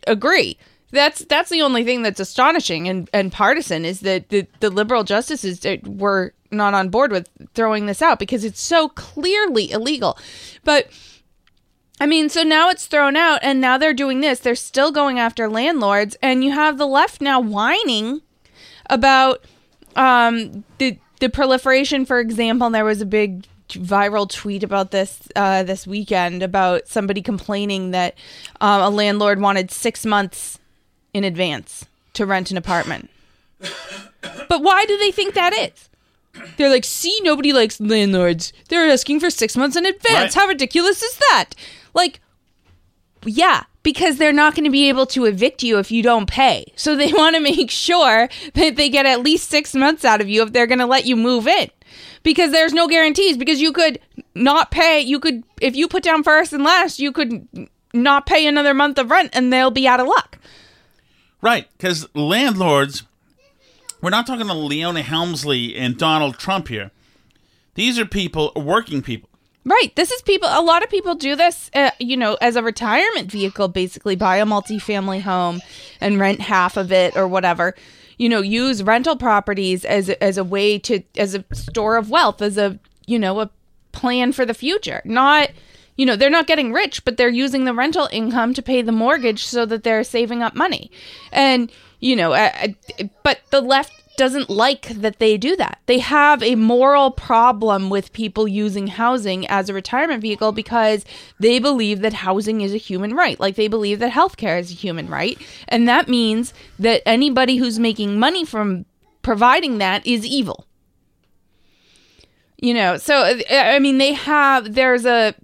agree. 0.06 0.58
That's 0.92 1.24
that's 1.26 1.50
the 1.50 1.62
only 1.62 1.84
thing 1.84 2.02
that's 2.02 2.20
astonishing 2.20 2.88
and, 2.88 3.08
and 3.12 3.30
partisan 3.30 3.84
is 3.84 4.00
that 4.00 4.28
the, 4.30 4.46
the 4.58 4.70
liberal 4.70 5.04
justices 5.04 5.60
were 5.84 6.34
not 6.50 6.74
on 6.74 6.88
board 6.88 7.12
with 7.12 7.28
throwing 7.54 7.86
this 7.86 8.02
out 8.02 8.18
because 8.18 8.44
it's 8.44 8.60
so 8.60 8.88
clearly 8.88 9.70
illegal. 9.70 10.18
But 10.64 10.88
I 12.00 12.06
mean, 12.06 12.28
so 12.28 12.42
now 12.42 12.70
it's 12.70 12.86
thrown 12.86 13.16
out 13.16 13.40
and 13.42 13.60
now 13.60 13.76
they're 13.76 13.94
doing 13.94 14.20
this. 14.20 14.40
They're 14.40 14.54
still 14.54 14.90
going 14.90 15.18
after 15.18 15.48
landlords 15.48 16.16
and 16.22 16.42
you 16.42 16.52
have 16.52 16.78
the 16.78 16.86
left 16.86 17.20
now 17.20 17.40
whining 17.40 18.22
about 18.86 19.44
um 19.96 20.64
the 20.78 20.98
the 21.20 21.28
proliferation 21.28 22.06
for 22.06 22.18
example, 22.20 22.70
there 22.70 22.84
was 22.84 23.00
a 23.00 23.06
big 23.06 23.46
viral 23.68 24.28
tweet 24.28 24.62
about 24.62 24.90
this 24.90 25.28
uh, 25.36 25.62
this 25.62 25.86
weekend 25.86 26.42
about 26.42 26.88
somebody 26.88 27.22
complaining 27.22 27.92
that 27.92 28.14
um, 28.60 28.80
a 28.82 28.90
landlord 28.90 29.40
wanted 29.40 29.70
six 29.70 30.04
months 30.04 30.58
in 31.12 31.24
advance 31.24 31.86
to 32.14 32.26
rent 32.26 32.50
an 32.50 32.56
apartment. 32.56 33.10
But 34.48 34.62
why 34.62 34.84
do 34.86 34.96
they 34.98 35.10
think 35.10 35.34
that 35.34 35.52
is? 35.52 35.89
They're 36.56 36.70
like, 36.70 36.84
see, 36.84 37.18
nobody 37.22 37.52
likes 37.52 37.80
landlords. 37.80 38.52
They're 38.68 38.88
asking 38.88 39.20
for 39.20 39.30
six 39.30 39.56
months 39.56 39.76
in 39.76 39.86
advance. 39.86 40.14
Right. 40.14 40.34
How 40.34 40.46
ridiculous 40.46 41.02
is 41.02 41.16
that? 41.30 41.50
Like, 41.94 42.20
yeah, 43.24 43.64
because 43.82 44.16
they're 44.16 44.32
not 44.32 44.54
going 44.54 44.64
to 44.64 44.70
be 44.70 44.88
able 44.88 45.06
to 45.06 45.24
evict 45.24 45.62
you 45.62 45.78
if 45.78 45.90
you 45.90 46.02
don't 46.02 46.28
pay. 46.28 46.72
So 46.76 46.96
they 46.96 47.12
want 47.12 47.36
to 47.36 47.42
make 47.42 47.70
sure 47.70 48.28
that 48.54 48.76
they 48.76 48.88
get 48.88 49.06
at 49.06 49.22
least 49.22 49.50
six 49.50 49.74
months 49.74 50.04
out 50.04 50.20
of 50.20 50.28
you 50.28 50.42
if 50.42 50.52
they're 50.52 50.66
going 50.66 50.78
to 50.78 50.86
let 50.86 51.06
you 51.06 51.16
move 51.16 51.46
in. 51.46 51.70
Because 52.22 52.52
there's 52.52 52.72
no 52.72 52.86
guarantees. 52.86 53.36
Because 53.36 53.60
you 53.60 53.72
could 53.72 53.98
not 54.34 54.70
pay. 54.70 55.00
You 55.00 55.18
could, 55.18 55.42
if 55.60 55.74
you 55.74 55.88
put 55.88 56.02
down 56.02 56.22
first 56.22 56.52
and 56.52 56.62
last, 56.62 56.98
you 56.98 57.12
could 57.12 57.68
not 57.92 58.26
pay 58.26 58.46
another 58.46 58.74
month 58.74 58.98
of 58.98 59.10
rent 59.10 59.30
and 59.32 59.52
they'll 59.52 59.70
be 59.70 59.88
out 59.88 60.00
of 60.00 60.06
luck. 60.06 60.38
Right, 61.42 61.66
because 61.72 62.06
landlords, 62.14 63.04
we're 64.00 64.10
not 64.10 64.26
talking 64.26 64.46
to 64.46 64.54
Leona 64.54 65.02
Helmsley 65.02 65.76
and 65.76 65.96
Donald 65.96 66.38
Trump 66.38 66.68
here. 66.68 66.90
These 67.74 67.98
are 67.98 68.06
people, 68.06 68.52
working 68.56 69.02
people. 69.02 69.28
Right. 69.64 69.94
This 69.94 70.10
is 70.10 70.22
people. 70.22 70.48
A 70.50 70.62
lot 70.62 70.82
of 70.82 70.88
people 70.88 71.14
do 71.14 71.36
this, 71.36 71.70
uh, 71.74 71.90
you 71.98 72.16
know, 72.16 72.38
as 72.40 72.56
a 72.56 72.62
retirement 72.62 73.30
vehicle. 73.30 73.68
Basically, 73.68 74.16
buy 74.16 74.36
a 74.36 74.46
multifamily 74.46 75.20
home 75.20 75.60
and 76.00 76.18
rent 76.18 76.40
half 76.40 76.78
of 76.78 76.90
it 76.90 77.14
or 77.14 77.28
whatever. 77.28 77.74
You 78.16 78.30
know, 78.30 78.40
use 78.40 78.82
rental 78.82 79.16
properties 79.16 79.84
as 79.84 80.08
as 80.08 80.38
a 80.38 80.44
way 80.44 80.78
to 80.80 81.02
as 81.16 81.34
a 81.34 81.44
store 81.52 81.96
of 81.96 82.08
wealth, 82.08 82.40
as 82.40 82.56
a 82.56 82.78
you 83.06 83.18
know 83.18 83.40
a 83.40 83.50
plan 83.92 84.32
for 84.32 84.46
the 84.46 84.54
future. 84.54 85.02
Not, 85.04 85.50
you 85.96 86.06
know, 86.06 86.16
they're 86.16 86.30
not 86.30 86.46
getting 86.46 86.72
rich, 86.72 87.04
but 87.04 87.16
they're 87.16 87.28
using 87.28 87.64
the 87.64 87.74
rental 87.74 88.08
income 88.10 88.54
to 88.54 88.62
pay 88.62 88.80
the 88.80 88.92
mortgage 88.92 89.44
so 89.44 89.66
that 89.66 89.84
they're 89.84 90.04
saving 90.04 90.42
up 90.42 90.54
money. 90.54 90.90
And 91.32 91.70
you 92.00 92.16
know, 92.16 92.32
uh, 92.32 92.50
uh, 92.98 93.04
but 93.22 93.40
the 93.50 93.60
left 93.60 93.92
doesn't 94.16 94.50
like 94.50 94.88
that 94.88 95.18
they 95.18 95.38
do 95.38 95.56
that. 95.56 95.78
They 95.86 95.98
have 95.98 96.42
a 96.42 96.54
moral 96.54 97.10
problem 97.10 97.88
with 97.88 98.12
people 98.12 98.46
using 98.46 98.88
housing 98.88 99.46
as 99.46 99.68
a 99.68 99.74
retirement 99.74 100.20
vehicle 100.20 100.52
because 100.52 101.06
they 101.38 101.58
believe 101.58 102.00
that 102.00 102.12
housing 102.12 102.60
is 102.60 102.74
a 102.74 102.78
human 102.78 103.14
right. 103.14 103.40
Like 103.40 103.56
they 103.56 103.68
believe 103.68 103.98
that 104.00 104.12
healthcare 104.12 104.60
is 104.60 104.70
a 104.70 104.74
human 104.74 105.08
right. 105.08 105.40
And 105.68 105.88
that 105.88 106.06
means 106.06 106.52
that 106.78 107.00
anybody 107.06 107.56
who's 107.56 107.78
making 107.78 108.18
money 108.18 108.44
from 108.44 108.84
providing 109.22 109.78
that 109.78 110.06
is 110.06 110.26
evil. 110.26 110.66
You 112.58 112.74
know, 112.74 112.98
so 112.98 113.16
uh, 113.16 113.40
I 113.50 113.78
mean, 113.78 113.96
they 113.96 114.12
have, 114.12 114.74
there's 114.74 115.06
a, 115.06 115.34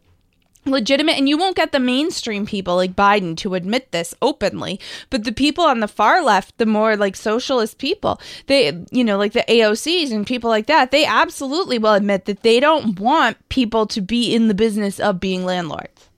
legitimate 0.66 1.16
and 1.16 1.28
you 1.28 1.38
won't 1.38 1.56
get 1.56 1.72
the 1.72 1.80
mainstream 1.80 2.46
people 2.46 2.76
like 2.76 2.94
Biden 2.94 3.36
to 3.38 3.54
admit 3.54 3.92
this 3.92 4.14
openly 4.20 4.80
but 5.10 5.24
the 5.24 5.32
people 5.32 5.64
on 5.64 5.80
the 5.80 5.88
far 5.88 6.22
left 6.22 6.58
the 6.58 6.66
more 6.66 6.96
like 6.96 7.16
socialist 7.16 7.78
people 7.78 8.20
they 8.46 8.84
you 8.90 9.04
know 9.04 9.16
like 9.16 9.32
the 9.32 9.44
AOCs 9.48 10.12
and 10.12 10.26
people 10.26 10.50
like 10.50 10.66
that 10.66 10.90
they 10.90 11.04
absolutely 11.04 11.78
will 11.78 11.94
admit 11.94 12.24
that 12.26 12.42
they 12.42 12.60
don't 12.60 12.98
want 12.98 13.36
people 13.48 13.86
to 13.86 14.00
be 14.00 14.34
in 14.34 14.48
the 14.48 14.54
business 14.54 15.00
of 15.00 15.20
being 15.20 15.44
landlords. 15.44 16.08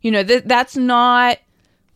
You 0.00 0.10
know 0.10 0.22
that 0.22 0.48
that's 0.48 0.76
not 0.76 1.38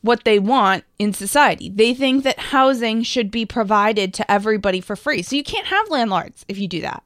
what 0.03 0.25
they 0.25 0.39
want 0.39 0.85
in 0.99 1.15
society. 1.15 1.71
They 1.71 1.95
think 1.95 2.25
that 2.25 2.39
housing 2.39 3.03
should 3.03 3.31
be 3.31 3.47
provided 3.47 4.13
to 4.15 4.31
everybody 4.31 4.81
for 4.81 4.97
free. 4.97 5.23
So 5.23 5.35
you 5.37 5.43
can't 5.43 5.67
have 5.67 5.89
landlords 5.89 6.45
if 6.47 6.59
you 6.59 6.69
do 6.69 6.83
that. 6.83 7.03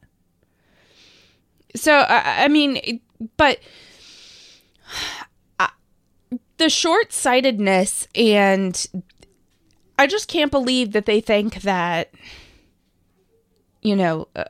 So 1.76 1.94
I, 1.94 2.44
I 2.44 2.48
mean 2.48 3.00
but 3.36 3.58
the 6.58 6.68
short 6.68 7.12
sightedness 7.12 8.06
and 8.14 8.86
I 9.98 10.06
just 10.06 10.28
can't 10.28 10.50
believe 10.50 10.92
that 10.92 11.06
they 11.06 11.20
think 11.20 11.62
that 11.62 12.12
you 13.82 13.96
know 13.96 14.28
uh, 14.36 14.44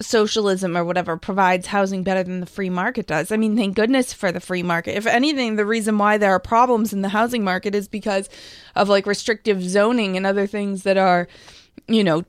socialism 0.00 0.76
or 0.76 0.84
whatever 0.84 1.16
provides 1.16 1.66
housing 1.66 2.02
better 2.02 2.22
than 2.22 2.40
the 2.40 2.46
free 2.46 2.70
market 2.70 3.06
does. 3.06 3.32
I 3.32 3.36
mean, 3.36 3.56
thank 3.56 3.74
goodness 3.74 4.12
for 4.12 4.30
the 4.30 4.40
free 4.40 4.62
market. 4.62 4.96
If 4.96 5.06
anything, 5.06 5.56
the 5.56 5.64
reason 5.64 5.98
why 5.98 6.18
there 6.18 6.32
are 6.32 6.40
problems 6.40 6.92
in 6.92 7.02
the 7.02 7.08
housing 7.08 7.44
market 7.44 7.74
is 7.74 7.88
because 7.88 8.28
of 8.74 8.88
like 8.88 9.06
restrictive 9.06 9.62
zoning 9.62 10.16
and 10.16 10.26
other 10.26 10.46
things 10.46 10.82
that 10.82 10.96
are, 10.96 11.28
you 11.88 12.04
know, 12.04 12.24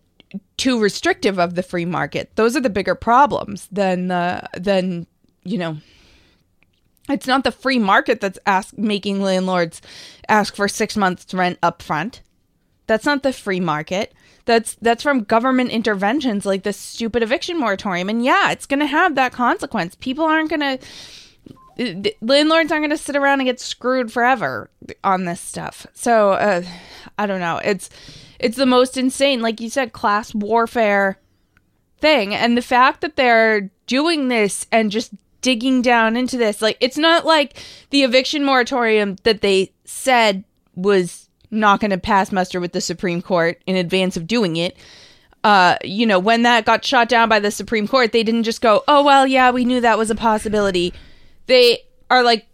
too 0.58 0.80
restrictive 0.80 1.40
of 1.40 1.56
the 1.56 1.64
free 1.64 1.86
market. 1.86 2.32
Those 2.36 2.56
are 2.56 2.62
the 2.62 2.70
bigger 2.70 2.96
problems 2.96 3.68
than 3.72 4.08
the 4.08 4.44
than, 4.58 5.08
you 5.44 5.58
know, 5.58 5.78
it's 7.10 7.28
not 7.28 7.44
the 7.44 7.52
free 7.52 7.80
market 7.80 8.22
that's 8.22 8.40
ask 8.46 8.78
making 8.78 9.22
landlords 9.22 9.82
ask 10.28 10.56
for 10.56 10.68
six 10.68 10.98
months 10.98 11.34
rent 11.34 11.60
up 11.64 11.82
front. 11.82 12.22
That's 12.88 13.06
not 13.06 13.24
the 13.24 13.34
free 13.34 13.60
market. 13.60 14.14
That's 14.46 14.76
that's 14.82 15.04
from 15.04 15.24
government 15.24 15.72
interventions 15.72 16.46
like 16.46 16.64
the 16.64 16.74
stupid 16.74 17.22
eviction 17.22 17.60
moratorium. 17.60 18.10
And 18.10 18.24
yeah, 18.24 18.52
it's 18.52 18.66
gonna 18.66 18.86
have 18.86 19.16
that 19.16 19.34
consequence. 19.34 19.96
People 19.96 20.26
aren't 20.26 20.50
gonna 20.50 20.80
landlords 22.22 22.72
aren't 22.72 22.82
going 22.82 22.90
to 22.90 22.98
sit 22.98 23.16
around 23.16 23.40
and 23.40 23.48
get 23.48 23.60
screwed 23.60 24.12
forever 24.12 24.70
on 25.04 25.26
this 25.26 25.40
stuff. 25.40 25.86
So 25.94 26.32
uh, 26.32 26.64
I 27.18 27.26
don't 27.26 27.40
know. 27.40 27.60
It's 27.64 27.90
it's 28.40 28.58
the 28.58 28.66
most 28.66 28.98
insane, 28.98 29.42
like 29.42 29.60
you 29.62 29.70
said, 29.70 29.94
class 29.94 30.34
warfare 30.34 31.20
thing, 32.00 32.34
and 32.34 32.58
the 32.58 32.62
fact 32.62 33.02
that 33.02 33.16
they're 33.16 33.70
doing 33.86 34.28
this 34.28 34.68
and 34.72 34.92
just 34.92 35.14
digging 35.42 35.82
down 35.82 36.18
into 36.18 36.38
this, 36.38 36.62
like 36.62 36.78
it's 36.80 36.98
not 36.98 37.26
like 37.26 37.62
the 37.90 38.04
eviction 38.04 38.44
moratorium 38.44 39.16
that 39.24 39.42
they 39.42 39.72
said 39.86 40.44
was 40.76 41.30
not 41.50 41.80
going 41.80 41.92
to 41.92 41.98
pass 41.98 42.32
muster 42.32 42.60
with 42.60 42.74
the 42.74 42.82
Supreme 42.82 43.22
Court 43.22 43.62
in 43.66 43.76
advance 43.76 44.18
of 44.18 44.28
doing 44.28 44.56
it. 44.58 44.78
Uh, 45.44 45.78
you 45.84 46.06
know, 46.06 46.20
when 46.20 46.44
that 46.44 46.66
got 46.66 46.84
shot 46.84 47.08
down 47.08 47.30
by 47.30 47.40
the 47.40 47.52
Supreme 47.52 47.88
Court, 47.88 48.12
they 48.12 48.24
didn't 48.24 48.44
just 48.44 48.62
go, 48.62 48.84
"Oh 48.88 49.04
well, 49.04 49.26
yeah, 49.26 49.52
we 49.52 49.66
knew 49.66 49.80
that 49.82 49.98
was 49.98 50.10
a 50.10 50.16
possibility." 50.16 50.94
They 51.46 51.84
are 52.10 52.24
like 52.24 52.46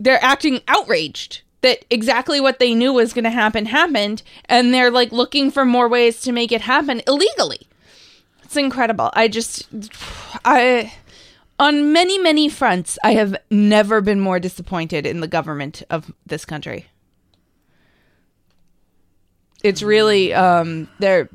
they're 0.00 0.22
acting 0.22 0.60
outraged 0.68 1.42
that 1.60 1.84
exactly 1.90 2.40
what 2.40 2.58
they 2.58 2.74
knew 2.74 2.92
was 2.92 3.12
going 3.12 3.24
to 3.24 3.30
happen 3.30 3.66
happened 3.66 4.22
and 4.44 4.72
they're 4.72 4.90
like 4.90 5.10
looking 5.10 5.50
for 5.50 5.64
more 5.64 5.88
ways 5.88 6.20
to 6.20 6.32
make 6.32 6.52
it 6.52 6.60
happen 6.62 7.02
illegally. 7.06 7.66
It's 8.44 8.56
incredible. 8.56 9.10
I 9.14 9.28
just 9.28 9.68
I 10.44 10.94
on 11.58 11.92
many 11.92 12.18
many 12.18 12.48
fronts 12.48 12.98
I 13.02 13.12
have 13.14 13.36
never 13.50 14.00
been 14.00 14.20
more 14.20 14.38
disappointed 14.38 15.06
in 15.06 15.20
the 15.20 15.28
government 15.28 15.82
of 15.90 16.12
this 16.26 16.44
country. 16.44 16.86
It's 19.62 19.82
really 19.82 20.32
um 20.32 20.88
they're 20.98 21.28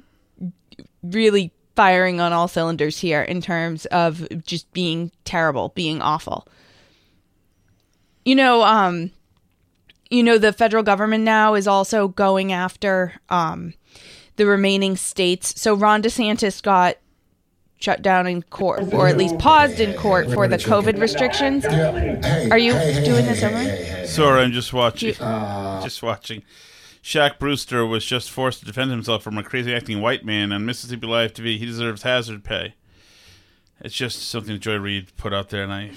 really 1.03 1.51
firing 1.75 2.21
on 2.21 2.31
all 2.31 2.47
cylinders 2.47 2.99
here 2.99 3.21
in 3.21 3.41
terms 3.41 3.86
of 3.88 4.27
just 4.45 4.71
being 4.73 5.12
terrible, 5.25 5.69
being 5.69 6.01
awful. 6.01 6.47
You 8.25 8.36
know, 8.36 8.63
um 8.63 9.12
you 10.09 10.23
know 10.23 10.38
the 10.38 10.53
federal 10.53 10.83
government 10.83 11.23
now 11.23 11.55
is 11.55 11.67
also 11.67 12.07
going 12.07 12.51
after 12.51 13.13
um 13.29 13.73
the 14.36 14.45
remaining 14.45 14.95
states. 14.95 15.59
So 15.62 15.75
Ron 15.75 16.01
DeSantis 16.01 16.62
got 16.62 16.97
shut 17.79 18.01
down 18.01 18.27
in 18.27 18.41
court 18.43 18.93
or 18.93 19.07
at 19.07 19.17
least 19.17 19.38
paused 19.39 19.79
in 19.79 19.93
court 19.97 20.31
for 20.31 20.47
the 20.47 20.57
COVID 20.57 20.99
restrictions. 20.99 21.65
Are 21.65 22.57
you 22.57 22.73
doing 23.03 23.25
this 23.25 23.43
over? 23.43 24.07
Sorry, 24.07 24.43
I'm 24.43 24.51
just 24.51 24.73
watching. 24.73 25.13
just 25.13 26.01
watching. 26.01 26.43
Shaq 27.03 27.38
Brewster 27.38 27.86
was 27.86 28.05
just 28.05 28.31
forced 28.31 28.59
to 28.59 28.65
defend 28.65 28.89
himself 28.89 29.23
from 29.23 29.38
a 29.38 29.43
crazy 29.43 29.73
acting 29.75 29.99
white 29.99 30.23
man 30.23 30.53
on 30.53 30.65
Mississippi 30.65 31.05
Live 31.05 31.33
TV. 31.33 31.57
He 31.57 31.65
deserves 31.65 32.03
hazard 32.03 32.45
pay. 32.45 32.75
It's 33.81 33.93
just 33.93 34.29
something 34.29 34.57
Joy 34.59 34.77
Reid 34.77 35.15
put 35.17 35.33
out 35.33 35.49
there, 35.49 35.63
and 35.63 35.73
I. 35.73 35.91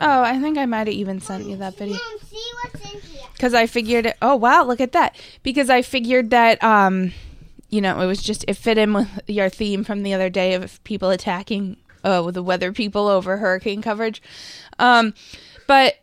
Oh, 0.00 0.22
I 0.22 0.38
think 0.38 0.56
I 0.58 0.66
might 0.66 0.86
have 0.86 0.88
even 0.88 1.20
sent 1.20 1.46
you 1.46 1.56
that 1.56 1.76
video. 1.76 1.98
Because 3.32 3.52
I 3.52 3.66
figured, 3.66 4.06
it, 4.06 4.16
oh 4.22 4.36
wow, 4.36 4.62
look 4.62 4.80
at 4.80 4.92
that. 4.92 5.16
Because 5.42 5.68
I 5.68 5.82
figured 5.82 6.30
that, 6.30 6.62
um, 6.62 7.12
you 7.72 7.80
know, 7.80 7.98
it 8.00 8.06
was 8.06 8.22
just 8.22 8.44
it 8.46 8.54
fit 8.54 8.78
in 8.78 8.92
with 8.92 9.08
your 9.26 9.48
theme 9.48 9.82
from 9.82 10.04
the 10.04 10.14
other 10.14 10.30
day 10.30 10.54
of 10.54 10.82
people 10.84 11.10
attacking 11.10 11.78
uh, 12.04 12.30
the 12.30 12.42
weather 12.42 12.72
people 12.72 13.08
over 13.08 13.38
hurricane 13.38 13.82
coverage. 13.82 14.22
Um, 14.78 15.14
but 15.66 15.96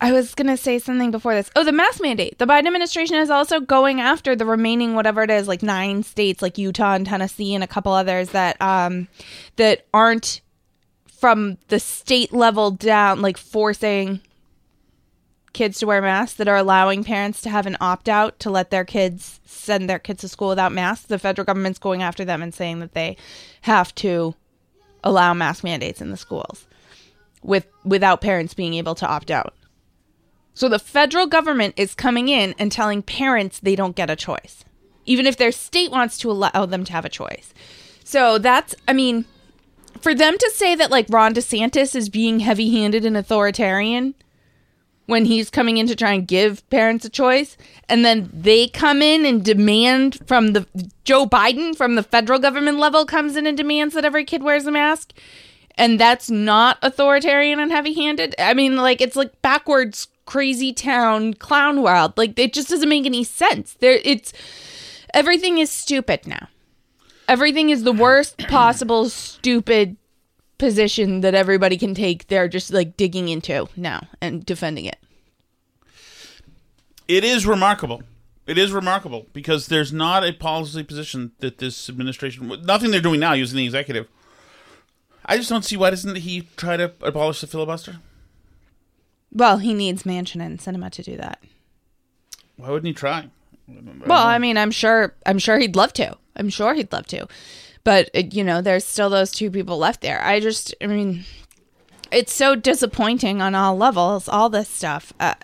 I 0.00 0.12
was 0.12 0.34
going 0.34 0.46
to 0.46 0.56
say 0.56 0.78
something 0.78 1.10
before 1.10 1.34
this. 1.34 1.50
Oh, 1.56 1.64
the 1.64 1.72
mask 1.72 2.00
mandate. 2.00 2.38
The 2.38 2.46
Biden 2.46 2.66
administration 2.66 3.16
is 3.16 3.30
also 3.30 3.58
going 3.58 4.00
after 4.00 4.36
the 4.36 4.44
remaining 4.44 4.94
whatever 4.94 5.22
it 5.22 5.30
is, 5.30 5.48
like 5.48 5.62
nine 5.62 6.04
states 6.04 6.42
like 6.42 6.58
Utah 6.58 6.94
and 6.94 7.06
Tennessee 7.06 7.54
and 7.54 7.64
a 7.64 7.68
couple 7.68 7.92
others 7.92 8.30
that 8.30 8.60
um 8.60 9.08
that 9.56 9.86
aren't 9.92 10.42
from 11.18 11.58
the 11.66 11.80
state 11.80 12.32
level 12.32 12.70
down 12.70 13.22
like 13.22 13.36
forcing 13.36 14.20
kids 15.52 15.78
to 15.78 15.86
wear 15.86 16.02
masks 16.02 16.36
that 16.36 16.48
are 16.48 16.56
allowing 16.56 17.04
parents 17.04 17.40
to 17.42 17.50
have 17.50 17.66
an 17.66 17.76
opt 17.80 18.08
out 18.08 18.38
to 18.40 18.50
let 18.50 18.70
their 18.70 18.84
kids 18.84 19.40
send 19.44 19.88
their 19.88 19.98
kids 19.98 20.20
to 20.20 20.28
school 20.28 20.48
without 20.48 20.72
masks. 20.72 21.06
The 21.06 21.18
federal 21.18 21.44
government's 21.44 21.78
going 21.78 22.02
after 22.02 22.24
them 22.24 22.42
and 22.42 22.54
saying 22.54 22.80
that 22.80 22.94
they 22.94 23.16
have 23.62 23.94
to 23.96 24.34
allow 25.04 25.34
mask 25.34 25.64
mandates 25.64 26.00
in 26.00 26.10
the 26.10 26.16
schools 26.16 26.66
with 27.42 27.66
without 27.84 28.20
parents 28.20 28.54
being 28.54 28.74
able 28.74 28.94
to 28.96 29.06
opt 29.06 29.30
out. 29.30 29.54
So 30.54 30.68
the 30.68 30.78
federal 30.78 31.26
government 31.26 31.74
is 31.76 31.94
coming 31.94 32.28
in 32.28 32.54
and 32.58 32.72
telling 32.72 33.02
parents 33.02 33.60
they 33.60 33.76
don't 33.76 33.94
get 33.94 34.10
a 34.10 34.16
choice, 34.16 34.64
even 35.06 35.24
if 35.24 35.36
their 35.36 35.52
state 35.52 35.92
wants 35.92 36.18
to 36.18 36.30
allow 36.30 36.66
them 36.66 36.84
to 36.84 36.92
have 36.92 37.04
a 37.04 37.10
choice. 37.10 37.54
So 38.02 38.38
that's, 38.38 38.74
I 38.88 38.92
mean, 38.92 39.24
for 40.00 40.14
them 40.14 40.36
to 40.36 40.52
say 40.54 40.74
that 40.74 40.90
like 40.90 41.06
Ron 41.10 41.34
DeSantis 41.34 41.94
is 41.94 42.08
being 42.08 42.40
heavy 42.40 42.70
handed 42.72 43.04
and 43.04 43.16
authoritarian 43.16 44.14
when 45.08 45.24
he's 45.24 45.50
coming 45.50 45.78
in 45.78 45.86
to 45.86 45.96
try 45.96 46.12
and 46.12 46.28
give 46.28 46.68
parents 46.70 47.04
a 47.04 47.08
choice, 47.08 47.56
and 47.88 48.04
then 48.04 48.30
they 48.32 48.68
come 48.68 49.02
in 49.02 49.24
and 49.24 49.44
demand 49.44 50.20
from 50.26 50.52
the 50.52 50.66
Joe 51.04 51.26
Biden 51.26 51.74
from 51.74 51.94
the 51.94 52.02
federal 52.02 52.38
government 52.38 52.78
level 52.78 53.06
comes 53.06 53.34
in 53.34 53.46
and 53.46 53.56
demands 53.56 53.94
that 53.94 54.04
every 54.04 54.24
kid 54.24 54.42
wears 54.42 54.66
a 54.66 54.70
mask. 54.70 55.12
And 55.76 55.98
that's 55.98 56.28
not 56.28 56.76
authoritarian 56.82 57.58
and 57.58 57.70
heavy 57.70 57.94
handed. 57.94 58.34
I 58.38 58.52
mean, 58.52 58.76
like, 58.76 59.00
it's 59.00 59.16
like 59.16 59.40
backwards 59.42 60.08
crazy 60.28 60.74
town 60.74 61.32
clown 61.32 61.80
world. 61.80 62.12
Like 62.18 62.38
it 62.38 62.52
just 62.52 62.68
doesn't 62.68 62.88
make 62.88 63.06
any 63.06 63.24
sense. 63.24 63.74
There 63.80 63.98
it's 64.04 64.34
everything 65.14 65.56
is 65.56 65.70
stupid 65.70 66.26
now. 66.26 66.48
Everything 67.26 67.70
is 67.70 67.82
the 67.82 67.92
worst 67.92 68.36
possible 68.46 69.08
stupid 69.08 69.96
position 70.58 71.20
that 71.20 71.34
everybody 71.34 71.76
can 71.76 71.94
take. 71.94 72.28
They're 72.28 72.48
just 72.48 72.72
like 72.72 72.96
digging 72.96 73.28
into 73.28 73.68
now 73.76 74.08
and 74.20 74.44
defending 74.44 74.84
it. 74.84 74.98
It 77.06 77.24
is 77.24 77.46
remarkable. 77.46 78.02
It 78.46 78.58
is 78.58 78.72
remarkable 78.72 79.26
because 79.32 79.66
there's 79.66 79.92
not 79.92 80.24
a 80.24 80.32
policy 80.32 80.82
position 80.82 81.32
that 81.40 81.58
this 81.58 81.88
administration, 81.88 82.48
nothing 82.64 82.90
they're 82.90 83.00
doing 83.00 83.20
now 83.20 83.34
using 83.34 83.56
the 83.58 83.64
executive. 83.64 84.08
I 85.24 85.36
just 85.36 85.50
don't 85.50 85.64
see 85.64 85.76
why 85.76 85.90
doesn't 85.90 86.16
he 86.16 86.48
try 86.56 86.76
to 86.76 86.92
abolish 87.02 87.40
the 87.42 87.46
filibuster? 87.46 87.98
Well, 89.30 89.58
he 89.58 89.74
needs 89.74 90.04
Manchin 90.04 90.40
and 90.44 90.58
Sinema 90.58 90.90
to 90.92 91.02
do 91.02 91.16
that. 91.18 91.42
Why 92.56 92.70
wouldn't 92.70 92.86
he 92.86 92.94
try? 92.94 93.28
Well, 94.06 94.26
I 94.26 94.38
mean, 94.38 94.56
I'm 94.56 94.70
sure. 94.70 95.14
I'm 95.26 95.38
sure 95.38 95.58
he'd 95.58 95.76
love 95.76 95.92
to. 95.94 96.16
I'm 96.36 96.48
sure 96.48 96.72
he'd 96.72 96.90
love 96.90 97.06
to, 97.08 97.26
but 97.88 98.34
you 98.34 98.44
know, 98.44 98.60
there's 98.60 98.84
still 98.84 99.08
those 99.08 99.32
two 99.32 99.50
people 99.50 99.78
left 99.78 100.02
there. 100.02 100.22
I 100.22 100.40
just, 100.40 100.74
I 100.82 100.86
mean, 100.86 101.24
it's 102.12 102.34
so 102.34 102.54
disappointing 102.54 103.40
on 103.40 103.54
all 103.54 103.78
levels. 103.78 104.28
All 104.28 104.50
this 104.50 104.68
stuff. 104.68 105.14
Uh, 105.18 105.36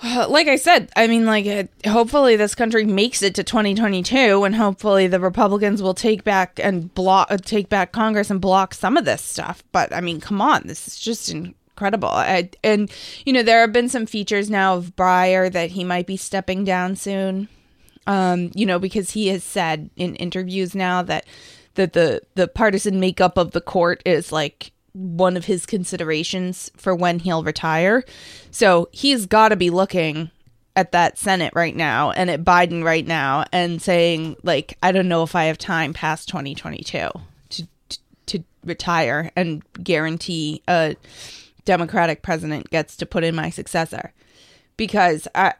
like 0.28 0.46
I 0.46 0.54
said, 0.54 0.92
I 0.94 1.08
mean, 1.08 1.26
like, 1.26 1.84
hopefully 1.84 2.36
this 2.36 2.54
country 2.54 2.84
makes 2.84 3.20
it 3.20 3.34
to 3.34 3.42
2022, 3.42 4.44
and 4.44 4.54
hopefully 4.54 5.08
the 5.08 5.18
Republicans 5.18 5.82
will 5.82 5.92
take 5.92 6.22
back 6.22 6.60
and 6.62 6.94
block, 6.94 7.32
uh, 7.32 7.38
take 7.38 7.68
back 7.68 7.90
Congress 7.90 8.30
and 8.30 8.40
block 8.40 8.72
some 8.72 8.96
of 8.96 9.04
this 9.04 9.22
stuff. 9.22 9.64
But 9.72 9.92
I 9.92 10.00
mean, 10.00 10.20
come 10.20 10.40
on, 10.40 10.68
this 10.68 10.86
is 10.86 11.00
just 11.00 11.28
in, 11.30 11.56
incredible. 11.70 12.10
I, 12.10 12.50
and 12.62 12.88
you 13.24 13.32
know, 13.32 13.42
there 13.42 13.62
have 13.62 13.72
been 13.72 13.88
some 13.88 14.06
features 14.06 14.48
now 14.48 14.76
of 14.76 14.94
Breyer 14.94 15.50
that 15.50 15.72
he 15.72 15.82
might 15.82 16.06
be 16.06 16.16
stepping 16.16 16.62
down 16.62 16.94
soon. 16.94 17.48
Um, 18.06 18.50
you 18.54 18.66
know, 18.66 18.78
because 18.78 19.10
he 19.10 19.28
has 19.28 19.42
said 19.42 19.90
in 19.96 20.14
interviews 20.16 20.74
now 20.74 21.02
that 21.02 21.26
that 21.74 21.92
the 21.92 22.22
the 22.34 22.48
partisan 22.48 23.00
makeup 23.00 23.36
of 23.36 23.52
the 23.52 23.60
court 23.60 24.02
is 24.04 24.32
like 24.32 24.72
one 24.92 25.36
of 25.36 25.44
his 25.44 25.66
considerations 25.66 26.70
for 26.76 26.94
when 26.94 27.18
he'll 27.18 27.44
retire. 27.44 28.04
So 28.50 28.88
he's 28.92 29.26
got 29.26 29.50
to 29.50 29.56
be 29.56 29.70
looking 29.70 30.30
at 30.74 30.92
that 30.92 31.18
Senate 31.18 31.52
right 31.54 31.76
now 31.76 32.10
and 32.10 32.30
at 32.30 32.44
Biden 32.44 32.82
right 32.82 33.06
now 33.06 33.44
and 33.52 33.80
saying 33.80 34.36
like 34.42 34.76
I 34.82 34.92
don't 34.92 35.08
know 35.08 35.22
if 35.22 35.34
I 35.34 35.44
have 35.44 35.58
time 35.58 35.92
past 35.92 36.28
2022 36.28 37.08
to 37.48 37.68
to, 37.88 37.98
to 38.26 38.44
retire 38.64 39.30
and 39.36 39.62
guarantee 39.82 40.62
a 40.66 40.96
Democratic 41.64 42.22
president 42.22 42.70
gets 42.70 42.96
to 42.96 43.06
put 43.06 43.24
in 43.24 43.34
my 43.34 43.50
successor. 43.50 44.12
Because 44.76 45.28
I 45.34 45.54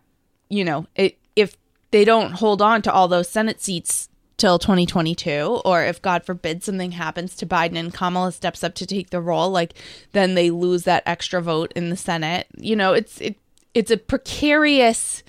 you 0.49 0.65
know, 0.65 0.87
it, 0.95 1.19
if 1.35 1.57
they 1.97 2.05
don't 2.05 2.33
hold 2.33 2.61
on 2.61 2.83
to 2.83 2.93
all 2.93 3.09
those 3.09 3.27
Senate 3.27 3.59
seats 3.63 4.11
till 4.37 4.59
2022 4.59 5.63
or 5.65 5.83
if 5.83 6.03
god 6.03 6.23
forbid 6.23 6.63
something 6.63 6.91
happens 6.91 7.35
to 7.35 7.47
Biden 7.47 7.79
and 7.79 7.95
Kamala 7.95 8.33
steps 8.33 8.63
up 8.63 8.75
to 8.75 8.85
take 8.85 9.09
the 9.09 9.21
role 9.23 9.49
like 9.49 9.73
then 10.13 10.35
they 10.35 10.51
lose 10.51 10.83
that 10.83 11.03
extra 11.07 11.41
vote 11.41 11.73
in 11.75 11.89
the 11.89 11.97
Senate. 11.97 12.49
You 12.55 12.77
know, 12.77 12.93
it's 12.93 13.19
it 13.23 13.37
it's 13.73 13.91
a 13.91 13.97
precarious 13.97 15.23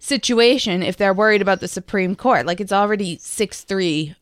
situation 0.00 0.82
if 0.82 0.96
they're 0.96 1.14
worried 1.14 1.40
about 1.40 1.60
the 1.60 1.68
Supreme 1.68 2.16
Court. 2.16 2.46
Like 2.46 2.60
it's 2.60 2.72
already 2.72 3.18
6-3 3.18 4.16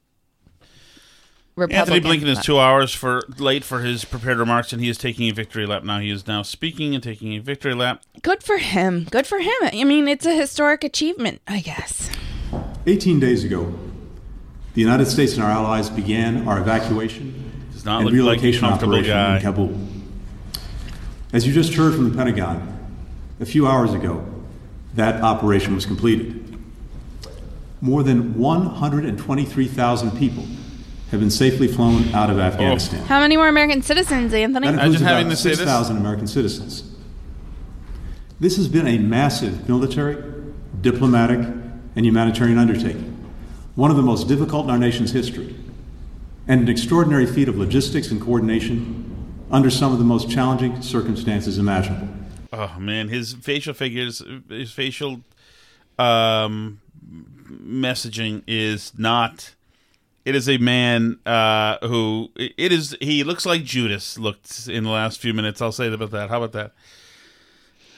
Antony 1.70 2.00
Blinken 2.00 2.26
is 2.26 2.38
two 2.40 2.58
hours 2.58 2.94
for 2.94 3.22
late 3.38 3.64
for 3.64 3.80
his 3.80 4.04
prepared 4.04 4.38
remarks, 4.38 4.72
and 4.72 4.82
he 4.82 4.88
is 4.88 4.96
taking 4.98 5.28
a 5.28 5.32
victory 5.32 5.66
lap 5.66 5.84
now. 5.84 5.98
He 5.98 6.10
is 6.10 6.26
now 6.26 6.42
speaking 6.42 6.94
and 6.94 7.02
taking 7.02 7.34
a 7.34 7.38
victory 7.38 7.74
lap. 7.74 8.02
Good 8.22 8.42
for 8.42 8.58
him. 8.58 9.06
Good 9.10 9.26
for 9.26 9.38
him. 9.38 9.54
I 9.62 9.84
mean, 9.84 10.08
it's 10.08 10.26
a 10.26 10.34
historic 10.34 10.84
achievement, 10.84 11.40
I 11.46 11.60
guess. 11.60 12.10
18 12.86 13.20
days 13.20 13.44
ago, 13.44 13.74
the 14.74 14.80
United 14.80 15.06
States 15.06 15.34
and 15.34 15.42
our 15.42 15.50
allies 15.50 15.90
began 15.90 16.48
our 16.48 16.58
evacuation 16.58 17.52
Does 17.72 17.84
not 17.84 18.02
and 18.02 18.10
look 18.10 18.26
like 18.26 18.36
relocation 18.40 18.60
comfortable 18.60 18.94
operation 18.94 19.12
guy. 19.12 19.36
in 19.36 19.42
Kabul. 19.42 19.78
As 21.32 21.46
you 21.46 21.52
just 21.52 21.74
heard 21.74 21.94
from 21.94 22.10
the 22.10 22.16
Pentagon, 22.16 22.78
a 23.40 23.46
few 23.46 23.66
hours 23.66 23.92
ago, 23.92 24.24
that 24.94 25.22
operation 25.22 25.74
was 25.74 25.86
completed. 25.86 26.36
More 27.80 28.02
than 28.02 28.38
123,000 28.38 30.10
people 30.18 30.44
have 31.10 31.20
been 31.20 31.30
safely 31.30 31.66
flown 31.66 32.14
out 32.14 32.30
of 32.30 32.38
Afghanistan. 32.38 33.04
How 33.06 33.20
many 33.20 33.36
more 33.36 33.48
American 33.48 33.82
citizens, 33.82 34.32
Antony? 34.32 34.68
That 34.68 34.74
includes 34.74 35.02
about 35.02 35.36
6,000 35.36 35.96
American 35.96 36.26
citizens. 36.26 36.84
This 38.38 38.56
has 38.56 38.68
been 38.68 38.86
a 38.86 38.98
massive 38.98 39.68
military, 39.68 40.22
diplomatic, 40.80 41.40
and 41.96 42.06
humanitarian 42.06 42.58
undertaking, 42.58 43.28
one 43.74 43.90
of 43.90 43.96
the 43.96 44.02
most 44.02 44.28
difficult 44.28 44.64
in 44.64 44.70
our 44.70 44.78
nation's 44.78 45.10
history, 45.10 45.54
and 46.46 46.62
an 46.62 46.68
extraordinary 46.68 47.26
feat 47.26 47.48
of 47.48 47.58
logistics 47.58 48.10
and 48.10 48.20
coordination 48.20 49.06
under 49.50 49.68
some 49.68 49.92
of 49.92 49.98
the 49.98 50.04
most 50.04 50.30
challenging 50.30 50.80
circumstances 50.80 51.58
imaginable. 51.58 52.08
Oh 52.52 52.76
man, 52.78 53.08
his 53.08 53.34
facial 53.34 53.74
figures, 53.74 54.22
his 54.48 54.72
facial 54.72 55.20
um, 55.98 56.80
messaging 57.48 58.42
is 58.46 58.92
not. 58.96 59.54
It 60.30 60.36
is 60.36 60.48
a 60.48 60.58
man 60.58 61.18
uh, 61.26 61.84
who 61.88 62.30
it 62.36 62.70
is. 62.70 62.96
He 63.00 63.24
looks 63.24 63.44
like 63.44 63.64
Judas 63.64 64.16
looked 64.16 64.68
in 64.68 64.84
the 64.84 64.90
last 64.90 65.18
few 65.18 65.34
minutes. 65.34 65.60
I'll 65.60 65.72
say 65.72 65.92
about 65.92 66.12
that. 66.12 66.30
How 66.30 66.40
about 66.40 66.52
that? 66.52 66.72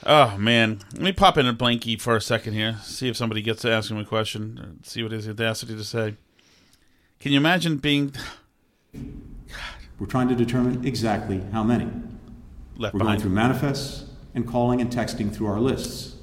Oh 0.07 0.39
man, 0.39 0.81
let 0.95 1.03
me 1.03 1.13
pop 1.13 1.37
in 1.37 1.47
a 1.47 1.53
blankie 1.53 2.01
for 2.01 2.17
a 2.17 2.23
second 2.23 2.55
here. 2.55 2.79
See 2.85 3.07
if 3.07 3.19
somebody 3.19 3.43
gets 3.43 3.61
to 3.61 3.71
ask 3.71 3.91
him 3.91 3.99
a 3.99 4.05
question. 4.07 4.81
See 4.83 5.03
what 5.03 5.13
his 5.13 5.29
audacity 5.29 5.77
to 5.77 5.85
say. 5.85 6.15
Can 7.21 7.33
you 7.33 7.37
imagine 7.39 7.77
being? 7.77 8.15
We're 9.99 10.07
trying 10.07 10.29
to 10.29 10.35
determine 10.35 10.87
exactly 10.87 11.43
how 11.53 11.63
many. 11.63 11.85
Left 12.79 12.95
We're 12.95 13.01
behind. 13.01 13.19
going 13.19 13.21
through 13.21 13.31
manifests 13.33 14.07
and 14.35 14.49
calling 14.49 14.81
and 14.81 14.91
texting 14.91 15.31
through 15.31 15.49
our 15.49 15.61
lists, 15.61 16.15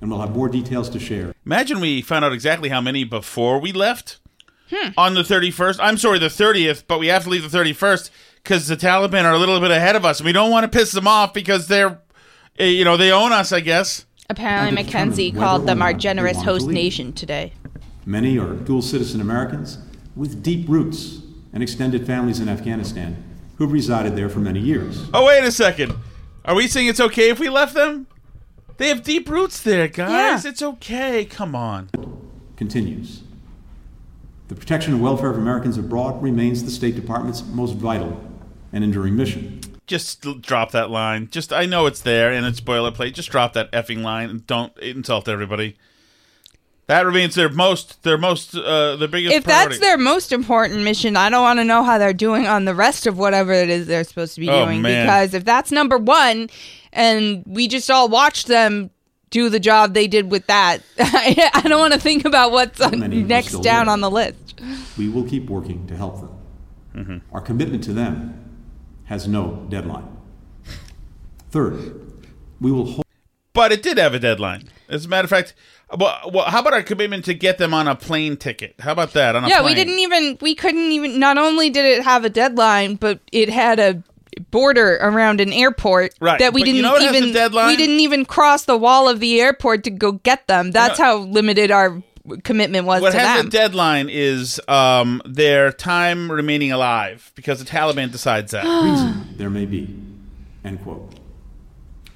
and 0.00 0.12
we'll 0.12 0.20
have 0.20 0.30
more 0.30 0.48
details 0.48 0.88
to 0.90 1.00
share. 1.00 1.34
Imagine 1.44 1.80
we 1.80 2.02
found 2.02 2.24
out 2.24 2.32
exactly 2.32 2.68
how 2.68 2.80
many 2.80 3.02
before 3.02 3.58
we 3.58 3.72
left 3.72 4.20
on 4.96 5.14
the 5.14 5.22
31st. 5.22 5.78
I'm 5.80 5.96
sorry, 5.96 6.18
the 6.18 6.26
30th, 6.28 6.84
but 6.86 6.98
we 6.98 7.06
have 7.08 7.24
to 7.24 7.30
leave 7.30 7.50
the 7.50 7.58
31st 7.58 8.10
because 8.42 8.68
the 8.68 8.76
Taliban 8.76 9.24
are 9.24 9.32
a 9.32 9.38
little 9.38 9.60
bit 9.60 9.70
ahead 9.70 9.96
of 9.96 10.04
us. 10.04 10.20
and 10.20 10.24
We 10.26 10.32
don't 10.32 10.50
want 10.50 10.70
to 10.70 10.78
piss 10.78 10.92
them 10.92 11.06
off 11.08 11.32
because 11.34 11.68
they're, 11.68 11.98
eh, 12.58 12.66
you 12.66 12.84
know, 12.84 12.96
they 12.96 13.10
own 13.12 13.32
us, 13.32 13.52
I 13.52 13.60
guess. 13.60 14.06
Apparently, 14.28 14.68
And 14.68 14.78
to 14.78 14.84
determine 14.84 15.08
Mackenzie 15.08 15.32
called 15.32 15.66
them 15.66 15.82
our 15.82 15.92
generous 15.92 16.36
want 16.36 16.46
to 16.46 16.52
host 16.52 16.68
nation 16.68 17.12
today. 17.12 17.52
Many 18.04 18.38
are 18.38 18.54
dual 18.54 18.82
citizen 18.82 19.20
Americans 19.20 19.78
with 20.14 20.42
deep 20.42 20.68
roots 20.68 21.20
and 21.52 21.62
extended 21.62 22.06
families 22.06 22.40
in 22.40 22.48
Afghanistan 22.48 23.22
who've 23.56 23.72
resided 23.72 24.16
there 24.16 24.28
for 24.28 24.40
many 24.40 24.60
years. 24.60 25.04
Oh, 25.14 25.26
wait 25.26 25.42
a 25.44 25.50
second. 25.52 25.94
Are 26.44 26.54
we 26.54 26.68
saying 26.68 26.88
it's 26.88 27.00
okay 27.00 27.30
if 27.30 27.38
we 27.40 27.48
left 27.48 27.74
them? 27.74 28.06
They 28.76 28.88
have 28.88 29.02
deep 29.02 29.28
roots 29.28 29.60
there, 29.62 29.88
guys. 29.88 30.44
It's 30.44 30.62
okay. 30.62 31.24
Come 31.24 31.54
on. 31.54 31.88
Continues. 32.56 33.22
The 34.48 34.54
protection 34.54 34.92
and 34.92 35.02
welfare 35.02 35.30
of 35.30 35.38
Americans 35.38 35.76
abroad 35.76 36.22
remains 36.22 36.62
the 36.64 36.70
State 36.70 36.94
Department's 36.94 37.44
most 37.44 37.74
vital 37.74 38.20
and 38.72 38.84
enduring 38.84 39.16
mission. 39.16 39.60
Just 39.86 40.20
drop 40.42 40.70
that 40.72 40.90
line. 40.90 41.28
Just, 41.30 41.52
I 41.52 41.66
know 41.66 41.86
it's 41.86 42.00
there 42.00 42.32
and 42.32 42.46
it's 42.46 42.60
boilerplate. 42.60 43.14
Just 43.14 43.30
drop 43.30 43.52
that 43.54 43.70
effing 43.72 44.02
line 44.02 44.30
and 44.30 44.46
don't 44.46 44.76
insult 44.78 45.28
everybody. 45.28 45.76
That 46.88 47.04
remains 47.04 47.34
their 47.34 47.48
most, 47.48 48.04
their 48.04 48.16
most, 48.18 48.54
uh, 48.56 48.94
their 48.94 49.08
biggest 49.08 49.34
If 49.34 49.44
priority. 49.44 49.70
that's 49.70 49.80
their 49.80 49.98
most 49.98 50.30
important 50.30 50.82
mission, 50.82 51.16
I 51.16 51.28
don't 51.30 51.42
want 51.42 51.58
to 51.58 51.64
know 51.64 51.82
how 51.82 51.98
they're 51.98 52.12
doing 52.12 52.46
on 52.46 52.64
the 52.64 52.74
rest 52.76 53.08
of 53.08 53.18
whatever 53.18 53.52
it 53.52 53.68
is 53.68 53.88
they're 53.88 54.04
supposed 54.04 54.36
to 54.36 54.40
be 54.40 54.48
Oh, 54.48 54.64
doing. 54.66 54.82
man. 54.82 55.06
Because 55.06 55.34
if 55.34 55.44
that's 55.44 55.72
number 55.72 55.98
one, 55.98 56.48
and 56.92 57.42
we 57.44 57.66
just 57.66 57.90
all 57.90 58.08
watched 58.08 58.46
them 58.46 58.90
do 59.30 59.48
the 59.48 59.60
job 59.60 59.92
they 59.94 60.06
did 60.06 60.30
with 60.30 60.46
that, 60.46 60.78
I 60.98 61.62
don't 61.66 61.78
want 61.80 61.94
to 61.94 62.00
think 62.00 62.24
about 62.24 62.52
what's 62.52 62.80
on, 62.80 63.00
next 63.26 63.58
down 63.60 63.86
there. 63.86 63.92
on 63.92 64.00
the 64.00 64.10
list. 64.10 64.60
We 64.96 65.08
will 65.08 65.24
keep 65.24 65.48
working 65.50 65.86
to 65.88 65.96
help 65.96 66.20
them. 66.20 66.30
Mm-hmm. 66.94 67.34
Our 67.34 67.40
commitment 67.40 67.84
to 67.84 67.92
them 67.92 68.42
has 69.04 69.26
no 69.28 69.66
deadline. 69.68 70.16
Third, 71.50 72.24
we 72.60 72.72
will 72.72 72.84
hold. 72.86 73.04
but 73.52 73.72
it 73.72 73.82
did 73.82 73.98
have 73.98 74.14
a 74.14 74.18
deadline. 74.18 74.68
As 74.88 75.04
a 75.06 75.08
matter 75.08 75.24
of 75.24 75.30
fact, 75.30 75.54
well, 75.96 76.30
well, 76.32 76.44
how 76.46 76.60
about 76.60 76.72
our 76.74 76.82
commitment 76.82 77.24
to 77.26 77.34
get 77.34 77.58
them 77.58 77.72
on 77.74 77.88
a 77.88 77.94
plane 77.94 78.36
ticket? 78.36 78.74
How 78.80 78.92
about 78.92 79.12
that? 79.12 79.36
On 79.36 79.44
a 79.44 79.48
Yeah, 79.48 79.60
plane? 79.60 79.70
we 79.70 79.74
didn't 79.74 79.98
even, 79.98 80.38
we 80.40 80.54
couldn't 80.54 80.90
even, 80.92 81.18
not 81.18 81.38
only 81.38 81.70
did 81.70 81.84
it 81.84 82.04
have 82.04 82.24
a 82.24 82.30
deadline, 82.30 82.96
but 82.96 83.20
it 83.32 83.48
had 83.48 83.78
a 83.78 84.02
border 84.50 84.96
around 85.00 85.40
an 85.40 85.52
airport 85.52 86.14
Right, 86.20 86.38
that 86.38 86.52
we 86.52 86.60
but 86.62 86.66
didn't 86.66 86.82
know 86.82 86.98
even 86.98 87.32
deadline? 87.32 87.68
we 87.68 87.76
didn't 87.76 88.00
even 88.00 88.24
cross 88.24 88.64
the 88.64 88.76
wall 88.76 89.08
of 89.08 89.20
the 89.20 89.40
airport 89.40 89.84
to 89.84 89.90
go 89.90 90.12
get 90.12 90.46
them 90.46 90.72
that's 90.72 90.98
how 90.98 91.16
limited 91.18 91.70
our 91.70 92.02
commitment 92.42 92.86
was 92.86 93.02
What 93.02 93.12
to 93.12 93.18
has 93.18 93.38
them 93.38 93.46
a 93.46 93.50
deadline 93.50 94.08
is 94.10 94.60
um, 94.68 95.22
their 95.24 95.70
time 95.72 96.30
remaining 96.30 96.72
alive 96.72 97.30
because 97.36 97.60
the 97.60 97.64
Taliban 97.64 98.10
decides 98.10 98.50
that. 98.52 98.64
reason 98.64 99.34
there 99.36 99.48
may 99.50 99.64
be. 99.64 99.96
End 100.64 100.82
quote. 100.82 101.14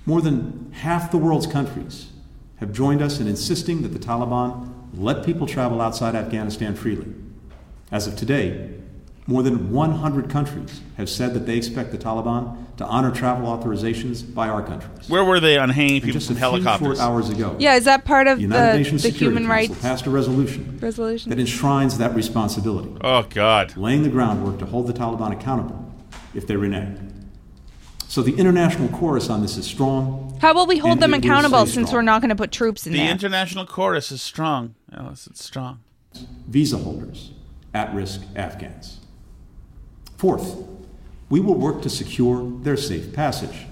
More 0.07 0.21
than 0.21 0.73
half 0.73 1.13
the 1.13 1.19
world's 1.19 1.47
countries 1.47 2.11
have 2.57 2.73
joined 2.73 3.01
us 3.03 3.21
in 3.21 3.29
insisting 3.29 3.83
that 3.83 3.91
the 3.91 3.99
Taliban 4.01 4.73
let 4.95 5.25
people 5.25 5.47
travel 5.47 5.81
outside 5.81 6.17
Afghanistan 6.17 6.75
freely. 6.75 7.07
As 7.93 8.09
of 8.09 8.17
today, 8.17 8.71
more 9.31 9.45
than 9.45 9.71
100 9.71 10.29
countries 10.29 10.81
have 10.97 11.09
said 11.09 11.35
that 11.35 11.47
they 11.47 11.57
expect 11.57 11.93
the 11.93 11.99
Taliban 11.99 12.57
to 12.79 12.85
honor 12.85 13.13
travel 13.13 13.47
authorizations 13.47 14.23
by 14.35 14.49
our 14.49 14.61
countries. 14.61 15.09
Where 15.09 15.25
were 15.25 15.39
they 15.39 15.57
on 15.57 15.69
hanging 15.69 15.97
And 15.97 16.05
people 16.05 16.15
just 16.15 16.27
from 16.27 16.37
a 16.37 16.41
few 16.41 16.49
helicopters? 16.49 16.99
short 16.99 16.99
hours 16.99 17.31
ago, 17.31 17.55
yeah 17.61 17.77
is 17.77 17.85
that 17.85 18.05
part 18.05 18.27
of 18.27 18.39
the 18.39 18.47
the, 18.49 18.55
United 18.55 18.79
Nations 18.79 19.03
the 19.05 19.13
Security 19.13 19.37
human 19.37 19.49
Council 19.49 19.69
rights 19.75 19.83
passed 19.83 20.07
a 20.07 20.11
resolution 20.11 20.79
resolution 20.83 21.31
that 21.31 21.39
enshrines 21.39 21.97
that 21.99 22.13
responsibility, 22.15 22.91
Oh 23.03 23.23
God! 23.23 23.77
laying 23.77 24.03
the 24.03 24.09
groundwork 24.09 24.59
to 24.59 24.67
hold 24.67 24.89
the 24.89 24.93
Taliban 24.93 25.33
accountable 25.33 25.93
if 26.35 26.47
they 26.49 26.57
renege. 26.57 26.99
So 28.09 28.23
the 28.23 28.35
international 28.37 28.89
chorus 28.89 29.31
on 29.31 29.43
this 29.43 29.57
is 29.57 29.65
strong. 29.65 30.37
how 30.41 30.53
will 30.55 30.67
we 30.67 30.79
hold 30.79 30.99
them 30.99 31.15
accountable 31.15 31.67
since 31.67 31.93
we're 31.93 32.03
not 32.03 32.21
going 32.21 32.31
to 32.31 32.35
put 32.35 32.51
troops 32.51 32.85
in 32.85 32.93
The 32.93 32.99
there 32.99 33.07
The 33.07 33.13
international 33.13 33.65
chorus 33.67 34.11
is 34.11 34.21
strong, 34.21 34.75
Alice. 34.93 35.29
It's 35.29 35.45
strong. 35.45 35.79
Visa 36.49 36.79
holders, 36.79 37.31
at 37.73 37.95
risk 37.95 38.23
Afghans. 38.35 38.99
Fourth, 40.21 40.63
we 41.31 41.41
will 41.41 41.55
work 41.55 41.81
to 41.81 41.89
secure 41.89 42.47
their 42.61 42.77
safe 42.77 43.15
passage. 43.15 43.65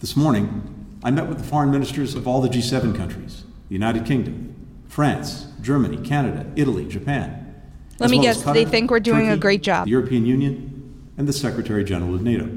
This 0.00 0.16
morning, 0.16 0.98
I 1.04 1.12
met 1.12 1.28
with 1.28 1.38
the 1.38 1.44
foreign 1.44 1.70
ministers 1.70 2.16
of 2.16 2.26
all 2.26 2.40
the 2.40 2.48
G7 2.48 2.96
countries 2.96 3.44
the 3.68 3.74
United 3.74 4.04
Kingdom, 4.04 4.56
France, 4.88 5.46
Germany, 5.60 5.98
Canada, 5.98 6.50
Italy, 6.56 6.84
Japan. 6.88 7.54
Let 8.00 8.10
me 8.10 8.16
well 8.16 8.24
guess, 8.24 8.42
they 8.42 8.64
Qatar, 8.64 8.70
think 8.72 8.90
we're 8.90 8.98
doing 8.98 9.28
a 9.28 9.34
Turkey, 9.34 9.40
great 9.40 9.62
job. 9.62 9.84
The 9.84 9.92
European 9.92 10.26
Union, 10.26 11.12
and 11.16 11.28
the 11.28 11.32
Secretary 11.32 11.84
General 11.84 12.16
of 12.16 12.22
NATO. 12.22 12.50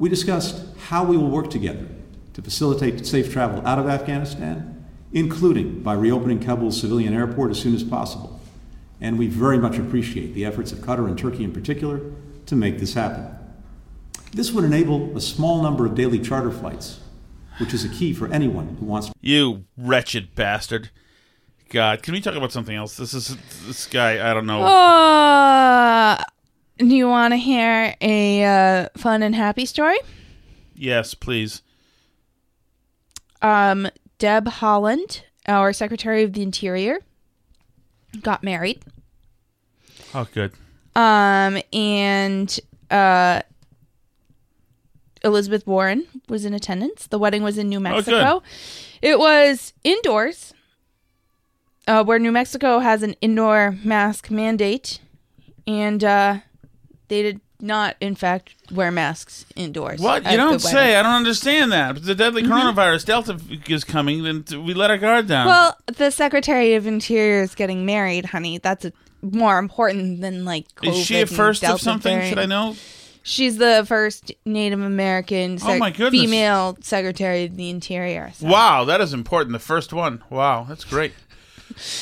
We 0.00 0.08
discussed 0.08 0.60
how 0.88 1.04
we 1.04 1.16
will 1.16 1.30
work 1.30 1.48
together 1.48 1.86
to 2.32 2.42
facilitate 2.42 3.06
safe 3.06 3.32
travel 3.32 3.64
out 3.64 3.78
of 3.78 3.88
Afghanistan, 3.88 4.84
including 5.12 5.84
by 5.84 5.94
reopening 5.94 6.40
Kabul's 6.40 6.80
civilian 6.80 7.14
airport 7.14 7.52
as 7.52 7.60
soon 7.60 7.76
as 7.76 7.84
possible. 7.84 8.37
And 9.00 9.18
we 9.18 9.26
very 9.28 9.58
much 9.58 9.78
appreciate 9.78 10.34
the 10.34 10.44
efforts 10.44 10.72
of 10.72 10.78
Qatar 10.78 11.06
and 11.06 11.16
Turkey 11.18 11.44
in 11.44 11.52
particular 11.52 12.00
to 12.46 12.56
make 12.56 12.78
this 12.80 12.94
happen. 12.94 13.26
This 14.32 14.52
would 14.52 14.64
enable 14.64 15.16
a 15.16 15.20
small 15.20 15.62
number 15.62 15.86
of 15.86 15.94
daily 15.94 16.18
charter 16.18 16.50
flights, 16.50 17.00
which 17.58 17.72
is 17.72 17.84
a 17.84 17.88
key 17.88 18.12
for 18.12 18.26
anyone 18.32 18.76
who 18.80 18.86
wants 18.86 19.10
You 19.20 19.64
wretched 19.76 20.34
bastard! 20.34 20.90
God, 21.70 22.02
can 22.02 22.14
we 22.14 22.20
talk 22.20 22.34
about 22.34 22.50
something 22.50 22.74
else? 22.74 22.96
This 22.96 23.12
is 23.14 23.36
this 23.66 23.86
guy. 23.86 24.30
I 24.30 24.32
don't 24.34 24.46
know. 24.46 24.62
uh, 24.62 26.22
do 26.78 26.86
you 26.86 27.06
want 27.08 27.32
to 27.32 27.36
hear 27.36 27.94
a 28.00 28.44
uh, 28.44 28.88
fun 28.96 29.22
and 29.22 29.34
happy 29.34 29.66
story 29.66 29.98
Yes, 30.74 31.12
please. 31.14 31.62
um, 33.42 33.88
deb 34.18 34.46
haaland 34.46 35.22
our 35.46 35.72
secretary 35.72 36.22
of 36.22 36.32
the 36.32 36.42
interior 36.42 36.98
got 38.22 38.42
married 38.42 38.82
Oh, 40.14 40.26
good. 40.32 40.52
Um, 40.96 41.60
and 41.72 42.58
uh, 42.90 43.42
Elizabeth 45.22 45.66
Warren 45.66 46.06
was 46.28 46.44
in 46.44 46.54
attendance. 46.54 47.06
The 47.06 47.18
wedding 47.18 47.42
was 47.42 47.58
in 47.58 47.68
New 47.68 47.80
Mexico. 47.80 48.42
it 49.02 49.18
was 49.18 49.74
indoors, 49.84 50.54
uh, 51.86 52.04
where 52.04 52.18
New 52.18 52.32
Mexico 52.32 52.78
has 52.78 53.02
an 53.02 53.14
indoor 53.20 53.76
mask 53.84 54.30
mandate, 54.30 55.00
and 55.66 56.02
uh, 56.02 56.38
they 57.08 57.22
did 57.22 57.40
not, 57.60 57.96
in 58.00 58.14
fact, 58.14 58.54
wear 58.70 58.90
masks 58.90 59.44
indoors. 59.56 60.00
What 60.00 60.24
you 60.30 60.36
don't 60.36 60.60
say? 60.60 60.96
I 60.96 61.02
don't 61.02 61.12
understand 61.14 61.72
that. 61.72 62.02
The 62.02 62.14
deadly 62.14 62.42
Mhm. 62.42 62.48
coronavirus 62.48 63.04
Delta 63.06 63.38
is 63.68 63.84
coming, 63.84 64.22
then 64.22 64.44
we 64.64 64.74
let 64.74 64.90
our 64.90 64.98
guard 64.98 65.26
down. 65.26 65.46
Well, 65.46 65.76
the 65.86 66.10
Secretary 66.10 66.74
of 66.74 66.86
Interior 66.86 67.42
is 67.42 67.54
getting 67.54 67.84
married, 67.84 68.26
honey. 68.26 68.58
That's 68.58 68.84
a, 68.84 68.92
more 69.22 69.58
important 69.58 70.20
than 70.20 70.44
like. 70.44 70.66
COVID 70.76 70.88
is 71.00 71.04
she 71.06 71.20
a 71.20 71.26
first 71.26 71.64
of 71.64 71.80
something? 71.80 72.12
variant. 72.14 72.28
Should 72.30 72.38
I 72.38 72.46
know? 72.46 72.76
She's 73.24 73.58
the 73.58 73.84
first 73.86 74.32
Native 74.46 74.80
American 74.80 75.58
Oh, 75.62 75.76
my 75.78 75.90
goodness. 75.90 76.22
female 76.22 76.78
Secretary 76.80 77.44
of 77.44 77.56
the 77.56 77.68
Interior. 77.68 78.30
So- 78.34 78.46
Wow, 78.46 78.84
that 78.84 79.00
is 79.00 79.12
important. 79.12 79.52
The 79.52 79.58
first 79.58 79.92
one. 79.92 80.22
Wow, 80.30 80.64
that's 80.68 80.84
great. 80.84 81.12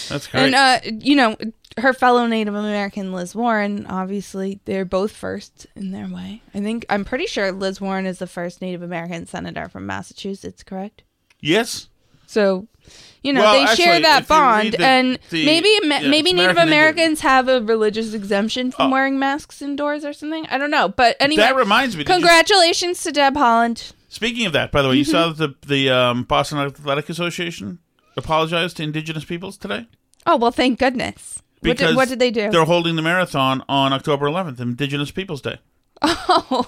That's 0.09 0.27
great. 0.29 0.45
And 0.45 0.55
uh, 0.55 0.81
you 0.85 1.17
know, 1.17 1.37
her 1.79 1.93
fellow 1.93 2.27
Native 2.27 2.55
American 2.55 3.13
Liz 3.13 3.35
Warren, 3.35 3.87
obviously, 3.87 4.61
they're 4.65 4.85
both 4.85 5.13
first 5.13 5.67
in 5.77 5.91
their 5.93 6.07
way. 6.09 6.43
I 6.55 6.61
think 6.61 6.87
I'm 6.89 7.05
pretty 7.05 7.27
sure 7.27 7.53
Liz 7.53 7.81
Warren 7.81 8.07
is 8.07 8.19
the 8.19 8.27
first 8.27 8.61
Native 8.63 8.83
American 8.83 9.27
senator 9.27 9.69
from 9.69 9.87
Massachusetts, 9.87 10.63
correct? 10.63 11.03
yes. 11.41 11.89
So, 12.29 12.67
you 13.23 13.33
know, 13.33 13.41
Well, 13.43 13.53
they 13.53 13.63
actually, 13.63 13.85
share 13.85 14.01
that 14.01 14.27
bond, 14.27 14.73
the- 14.73 14.85
and 14.85 15.17
the- 15.31 15.47
maybe 15.47 15.69
yeah, 15.81 16.01
maybe 16.09 16.33
Native 16.33 16.57
American 16.57 16.63
Indian. 16.63 16.69
Americans 16.69 17.21
have 17.21 17.47
a 17.49 17.61
religious 17.61 18.15
exemption 18.15 18.73
from 18.73 18.89
Oh. 18.89 18.91
wearing 18.93 19.17
masks 19.21 19.63
indoors 19.63 20.05
or 20.05 20.13
something. 20.13 20.45
I 20.49 20.59
don't 20.59 20.73
know, 20.73 20.89
but 20.89 21.17
anyway, 21.21 21.43
That 21.43 21.55
reminds 21.55 21.97
me, 21.97 22.03
did 22.03 22.09
you- 22.11 22.15
Congratulations 22.17 23.01
to 23.05 23.13
Deb 23.13 23.35
Haaland. 23.35 23.93
Speaking 24.09 24.45
of 24.45 24.53
that, 24.55 24.73
by 24.73 24.83
the 24.83 24.89
way, 24.89 24.97
you 24.97 25.05
Mm-hmm. 25.05 25.11
saw 25.13 25.29
that 25.35 25.63
the 25.63 25.69
the 25.69 25.91
um, 25.91 26.25
Boston 26.25 26.59
Athletic 26.59 27.09
Association 27.09 27.79
apologized 28.17 28.79
to 28.79 28.83
Indigenous 28.83 29.25
peoples 29.25 29.57
today 29.57 29.87
Oh 30.27 30.37
well, 30.37 30.51
thank 30.51 30.81
goodness. 30.81 31.45
What 31.61 31.77
did, 31.77 31.97
what 31.97 32.09
did 32.09 32.19
they 32.19 32.31
do? 32.31 32.51
They're 32.51 32.65
holding 32.65 32.97
the 32.97 33.03
marathon 33.03 33.63
on 33.69 33.93
October 33.93 34.27
11th, 34.27 34.61
Indigenous 34.61 35.11
Peoples 35.11 35.41
Day. 35.41 35.59
Oh, 36.29 36.67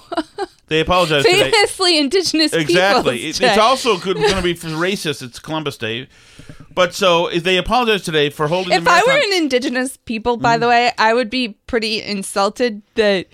They 0.68 0.80
apologized 0.80 1.26
today. 1.26 1.50
famously 1.50 1.98
Indigenous 1.98 2.52
Exactly. 2.52 3.26
It- 3.26 3.40
it's 3.40 3.58
also 3.58 3.98
going 3.98 4.16
to 4.16 4.42
be 4.42 4.54
for 4.54 4.68
racist. 4.68 5.22
It's 5.22 5.38
Columbus 5.38 5.78
Day, 5.78 6.08
but 6.74 6.94
so 6.94 7.26
if 7.28 7.42
they 7.42 7.56
apologize 7.56 8.02
today 8.02 8.30
for 8.30 8.48
holding. 8.48 8.72
if 8.74 8.86
I 8.86 9.02
were 9.06 9.12
an 9.12 9.42
indigenous 9.42 9.96
people, 9.96 10.36
by 10.36 10.54
mm-hmm. 10.54 10.60
the 10.60 10.68
way, 10.68 10.92
I 10.98 11.14
would 11.14 11.30
be 11.30 11.56
pretty 11.66 12.02
insulted 12.02 12.82
that 12.94 13.26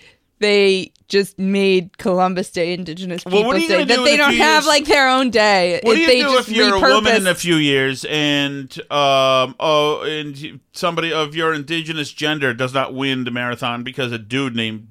they 0.45 0.93
just 1.09 1.39
made 1.39 1.97
Columbus 1.97 2.51
Day 2.51 2.75
Indigenous 2.75 3.25
Well, 3.25 3.37
Peoples 3.37 3.67
Day. 3.67 3.85
That 3.85 4.05
they 4.05 4.17
don't 4.19 4.35
have 4.35 4.65
years? 4.65 4.67
like 4.67 4.85
their 4.85 5.09
own 5.09 5.31
day. 5.31 5.81
What 5.83 5.95
do 5.95 6.01
you 6.01 6.07
they 6.07 6.21
do 6.21 6.37
if 6.37 6.51
you're 6.51 6.77
a 6.77 6.81
woman 6.81 7.17
in 7.17 7.27
a 7.27 7.35
few 7.35 7.57
years 7.57 8.05
and 8.05 8.71
um 8.91 9.55
oh 9.59 10.03
and 10.03 10.61
somebody 10.73 11.15
of 11.15 11.35
your 11.35 11.55
indigenous 11.55 12.13
gender 12.13 12.53
does 12.53 12.75
not 12.75 12.93
win 12.93 13.25
the 13.25 13.31
marathon 13.31 13.85
because 13.85 14.13
a 14.13 14.19
dude 14.19 14.55
named 14.55 14.87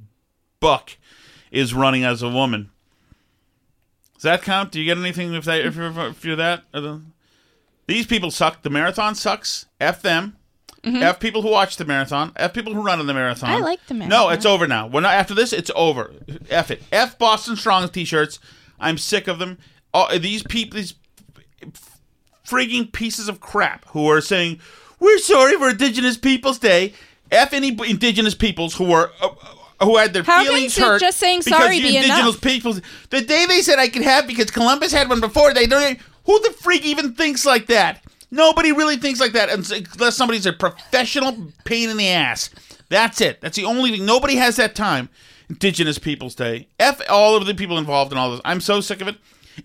Buck 0.60 0.98
is 1.52 1.74
running 1.76 2.04
as 2.04 2.24
a 2.24 2.30
woman? 2.30 2.72
Does 4.16 4.24
that 4.24 4.42
count? 4.42 4.72
Do 4.72 4.82
you 4.82 4.86
get 4.86 4.98
anything 4.98 5.36
if 5.36 5.46
they 5.46 5.62
if 5.62 5.76
you're, 5.76 6.08
if 6.08 6.26
you're 6.26 6.36
that? 6.36 6.64
These 7.86 8.08
people 8.08 8.32
suck. 8.32 8.64
The 8.64 8.72
marathon 8.72 9.14
sucks. 9.14 9.68
F 9.80 10.02
them. 10.02 10.38
F 10.86 11.20
people 11.20 11.42
who 11.42 11.50
watch 11.50 11.78
the 11.78 11.86
marathon. 11.86 12.34
F 12.36 12.54
people 12.54 12.74
who 12.74 12.82
run 12.82 13.00
in 13.00 13.08
the 13.08 13.14
marathon. 13.14 13.50
Mm-hmm. 13.50 13.64
I 13.64 13.66
like 13.66 13.86
the 13.88 13.94
marathon. 13.94 14.28
No, 14.28 14.30
it's 14.30 14.46
over 14.46 14.68
now. 14.68 14.88
We're 14.88 15.02
not 15.02 15.14
after 15.14 15.34
this. 15.34 15.54
It's 15.54 15.72
over. 15.76 16.14
F 16.50 16.72
it. 16.72 16.84
F 16.92 17.18
Boston 17.18 17.56
Strong 17.56 17.90
t-shirts. 17.90 18.40
I'm 18.80 18.98
sick 18.98 19.28
of 19.28 19.40
them. 19.40 19.60
All, 19.94 20.18
these 20.20 20.44
people, 20.44 20.78
these 20.78 20.96
freaking 22.46 22.92
pieces 22.92 23.30
of 23.30 23.40
crap 23.40 23.86
who 23.90 24.10
are 24.10 24.22
saying 24.22 24.60
we're 25.00 25.20
sorry 25.20 25.58
for 25.58 25.70
Indigenous 25.70 26.18
Peoples 26.18 26.60
Day. 26.60 26.94
F 27.32 27.54
any 27.54 27.70
Indigenous 27.70 28.36
peoples 28.36 28.76
who 28.76 28.92
are. 28.92 29.12
Uh, 29.22 29.30
who 29.82 29.98
had 29.98 30.14
their 30.14 30.24
How 30.24 30.44
feelings 30.44 30.78
hurt 30.78 31.02
just 31.02 31.18
saying 31.18 31.42
sorry 31.42 31.78
you 31.78 31.82
be 31.82 31.98
indigenous 31.98 32.20
enough? 32.20 32.42
peoples 32.42 32.80
the 33.10 33.20
day 33.20 33.46
they 33.48 33.62
said 33.62 33.80
I 33.80 33.90
could 33.90 34.04
have 34.04 34.28
because 34.28 34.50
Columbus 34.50 34.94
had 34.94 35.10
one 35.10 35.20
before 35.20 35.54
they 35.54 35.66
don't 35.66 36.00
who 36.26 36.40
the 36.40 36.52
freak 36.52 36.86
even 36.86 37.16
thinks 37.16 37.46
like 37.46 37.68
that 37.68 38.03
nobody 38.34 38.72
really 38.72 38.98
thinks 38.98 39.20
like 39.20 39.34
that 39.34 39.50
unless 39.50 40.18
somebody's 40.18 40.46
a 40.46 40.54
professional 40.54 41.52
pain 41.64 41.90
in 41.90 41.98
the 41.98 42.10
ass. 42.10 42.50
That's 42.90 43.22
it. 43.22 43.40
That's 43.42 43.56
the 43.56 43.66
only 43.66 43.92
thing. 43.92 44.06
Nobody 44.06 44.36
has 44.36 44.58
that 44.58 44.76
time 44.76 45.10
indigenous 45.50 46.00
peoples 46.00 46.36
day. 46.36 46.68
F 46.80 47.02
all 47.10 47.36
of 47.36 47.46
the 47.46 47.54
people 47.54 47.78
involved 47.78 48.12
in 48.12 48.18
all 48.18 48.32
this. 48.32 48.42
I'm 48.44 48.60
so 48.60 48.82
sick 48.82 49.02
of 49.02 49.08
it. 49.08 49.18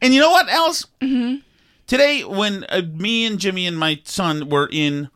And 0.03 0.13
you 0.13 0.21
know 0.21 0.31
what 0.31 0.49
else 0.51 0.87
mm-hmm. 1.01 1.41
today 1.87 2.23
when 2.23 2.65
uh, 2.69 2.83
me 2.93 3.25
and 3.25 3.39
jimmy 3.39 3.67
and 3.67 3.79
my 3.79 4.01
son 4.05 4.51
were 4.51 4.69
in 4.71 5.09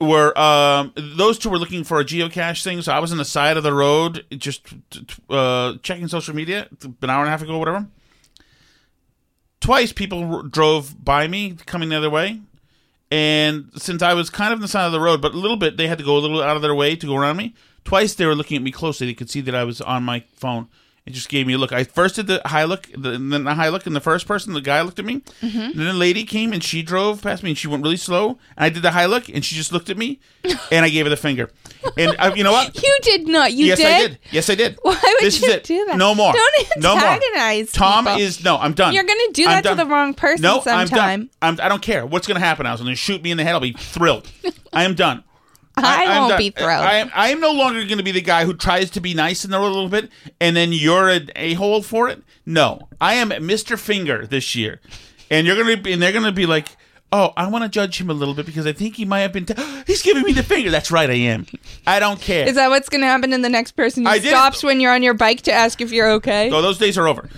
were 0.00 0.36
um, 0.36 0.92
those 0.96 1.38
two 1.38 1.48
were 1.48 1.58
looking 1.58 1.84
for 1.84 2.00
a 2.00 2.04
geocache 2.04 2.64
thing, 2.64 2.82
so 2.82 2.92
I 2.92 2.98
was 2.98 3.12
on 3.12 3.18
the 3.18 3.24
side 3.24 3.56
of 3.56 3.62
the 3.62 3.72
road 3.72 4.26
just 4.30 4.66
uh, 5.30 5.74
checking 5.82 6.08
social 6.08 6.34
media 6.34 6.68
an 6.82 7.10
hour 7.10 7.20
and 7.20 7.28
a 7.28 7.30
half 7.30 7.42
ago, 7.42 7.56
whatever. 7.58 7.86
Twice 9.60 9.92
people 9.92 10.24
r- 10.24 10.42
drove 10.42 11.04
by 11.04 11.28
me 11.28 11.56
coming 11.66 11.90
the 11.90 11.96
other 11.96 12.10
way, 12.10 12.40
and 13.12 13.70
since 13.76 14.00
I 14.00 14.14
was 14.14 14.30
kind 14.30 14.54
of 14.54 14.56
on 14.56 14.62
the 14.62 14.68
side 14.68 14.86
of 14.86 14.92
the 14.92 14.98
road, 14.98 15.20
but 15.20 15.34
a 15.34 15.36
little 15.36 15.58
bit, 15.58 15.76
they 15.76 15.86
had 15.86 15.98
to 15.98 16.04
go 16.04 16.16
a 16.16 16.18
little 16.18 16.42
out 16.42 16.56
of 16.56 16.62
their 16.62 16.74
way 16.74 16.96
to 16.96 17.06
go 17.06 17.14
around 17.14 17.36
me. 17.36 17.54
Twice 17.84 18.14
they 18.14 18.24
were 18.24 18.34
looking 18.34 18.56
at 18.56 18.62
me 18.62 18.70
closely; 18.72 19.06
they 19.06 19.12
could 19.12 19.28
see 19.28 19.42
that 19.42 19.54
I 19.54 19.64
was 19.64 19.82
on 19.82 20.02
my 20.02 20.24
phone. 20.34 20.68
It 21.04 21.14
just 21.14 21.28
gave 21.28 21.48
me 21.48 21.54
a 21.54 21.58
look. 21.58 21.72
I 21.72 21.82
first 21.82 22.14
did 22.14 22.28
the 22.28 22.40
high 22.44 22.62
look, 22.62 22.88
the, 22.96 23.10
then 23.10 23.42
the 23.42 23.54
high 23.54 23.70
look, 23.70 23.86
and 23.86 23.96
the 23.96 24.00
first 24.00 24.28
person, 24.28 24.52
the 24.52 24.60
guy 24.60 24.82
looked 24.82 25.00
at 25.00 25.04
me. 25.04 25.20
Mm-hmm. 25.40 25.78
Then 25.78 25.86
a 25.88 25.92
lady 25.92 26.22
came 26.24 26.52
and 26.52 26.62
she 26.62 26.82
drove 26.82 27.22
past 27.22 27.42
me, 27.42 27.50
and 27.50 27.58
she 27.58 27.66
went 27.66 27.82
really 27.82 27.96
slow. 27.96 28.38
And 28.56 28.64
I 28.64 28.68
did 28.68 28.82
the 28.82 28.92
high 28.92 29.06
look, 29.06 29.28
and 29.28 29.44
she 29.44 29.56
just 29.56 29.72
looked 29.72 29.90
at 29.90 29.98
me, 29.98 30.20
and 30.44 30.84
I 30.84 30.88
gave 30.90 31.06
her 31.06 31.10
the 31.10 31.16
finger. 31.16 31.50
And 31.96 32.14
uh, 32.18 32.32
you 32.36 32.44
know 32.44 32.52
what? 32.52 32.80
You 32.82 32.98
did 33.02 33.28
not. 33.28 33.52
You 33.52 33.66
yes, 33.66 33.78
did. 33.78 33.84
Yes, 33.84 33.94
I 33.94 34.06
did. 34.06 34.18
Yes, 34.30 34.50
I 34.50 34.54
did. 34.54 34.78
Why 34.82 34.92
would 34.92 35.26
this 35.26 35.40
you 35.40 35.60
do 35.60 35.84
that? 35.86 35.96
No 35.96 36.14
more. 36.14 36.32
Don't 36.32 36.82
no 36.82 36.96
more. 36.96 37.04
antagonize 37.04 37.72
Tom 37.72 38.06
is 38.08 38.44
no. 38.44 38.56
I'm 38.56 38.72
done. 38.72 38.92
You're 38.92 39.04
gonna 39.04 39.32
do 39.32 39.44
that 39.44 39.64
to 39.64 39.74
the 39.74 39.86
wrong 39.86 40.14
person 40.14 40.42
No, 40.42 40.62
I'm 40.66 40.88
done. 40.88 41.30
I'm, 41.40 41.58
I 41.60 41.68
don't 41.68 41.82
care. 41.82 42.04
What's 42.06 42.26
going 42.26 42.40
to 42.40 42.44
happen? 42.44 42.66
I 42.66 42.72
was 42.72 42.80
going 42.80 42.92
to 42.92 42.96
shoot 42.96 43.22
me 43.22 43.30
in 43.30 43.36
the 43.36 43.44
head. 43.44 43.54
I'll 43.54 43.60
be 43.60 43.72
thrilled. 43.72 44.30
I 44.72 44.84
am 44.84 44.94
done. 44.94 45.24
I 45.76 46.04
I'm 46.06 46.22
won't 46.22 46.38
be 46.38 46.50
thrilled. 46.50 46.70
I 46.70 46.94
am, 46.94 47.10
I 47.14 47.30
am 47.30 47.40
no 47.40 47.52
longer 47.52 47.84
going 47.84 47.98
to 47.98 48.04
be 48.04 48.12
the 48.12 48.20
guy 48.20 48.44
who 48.44 48.54
tries 48.54 48.90
to 48.90 49.00
be 49.00 49.14
nice 49.14 49.44
in 49.44 49.50
there 49.50 49.60
a 49.60 49.64
little 49.64 49.88
bit, 49.88 50.10
and 50.40 50.56
then 50.56 50.72
you're 50.72 51.08
an 51.08 51.30
a 51.36 51.54
hole 51.54 51.82
for 51.82 52.08
it. 52.08 52.22
No, 52.44 52.88
I 53.00 53.14
am 53.14 53.30
Mr. 53.30 53.78
Finger 53.78 54.26
this 54.26 54.54
year, 54.54 54.80
and 55.30 55.46
you're 55.46 55.56
going 55.56 55.76
to 55.76 55.82
be, 55.82 55.92
and 55.92 56.02
they're 56.02 56.12
going 56.12 56.24
to 56.24 56.32
be 56.32 56.44
like, 56.46 56.68
"Oh, 57.10 57.32
I 57.36 57.46
want 57.48 57.64
to 57.64 57.68
judge 57.70 58.00
him 58.00 58.10
a 58.10 58.14
little 58.14 58.34
bit 58.34 58.44
because 58.46 58.66
I 58.66 58.72
think 58.72 58.96
he 58.96 59.04
might 59.04 59.20
have 59.20 59.32
been. 59.32 59.46
T- 59.46 59.54
He's 59.86 60.02
giving 60.02 60.24
me 60.24 60.32
the 60.32 60.42
finger." 60.42 60.70
That's 60.70 60.90
right, 60.90 61.08
I 61.08 61.14
am. 61.14 61.46
I 61.86 62.00
don't 62.00 62.20
care. 62.20 62.46
Is 62.46 62.56
that 62.56 62.68
what's 62.68 62.88
going 62.88 63.00
to 63.00 63.06
happen 63.06 63.32
in 63.32 63.42
the 63.42 63.48
next 63.48 63.72
person 63.72 64.04
who 64.04 64.10
I 64.10 64.18
stops 64.18 64.62
when 64.62 64.80
you're 64.80 64.92
on 64.92 65.02
your 65.02 65.14
bike 65.14 65.42
to 65.42 65.52
ask 65.52 65.80
if 65.80 65.90
you're 65.92 66.10
okay? 66.12 66.50
Oh, 66.50 66.60
those 66.60 66.78
days 66.78 66.98
are 66.98 67.08
over. 67.08 67.28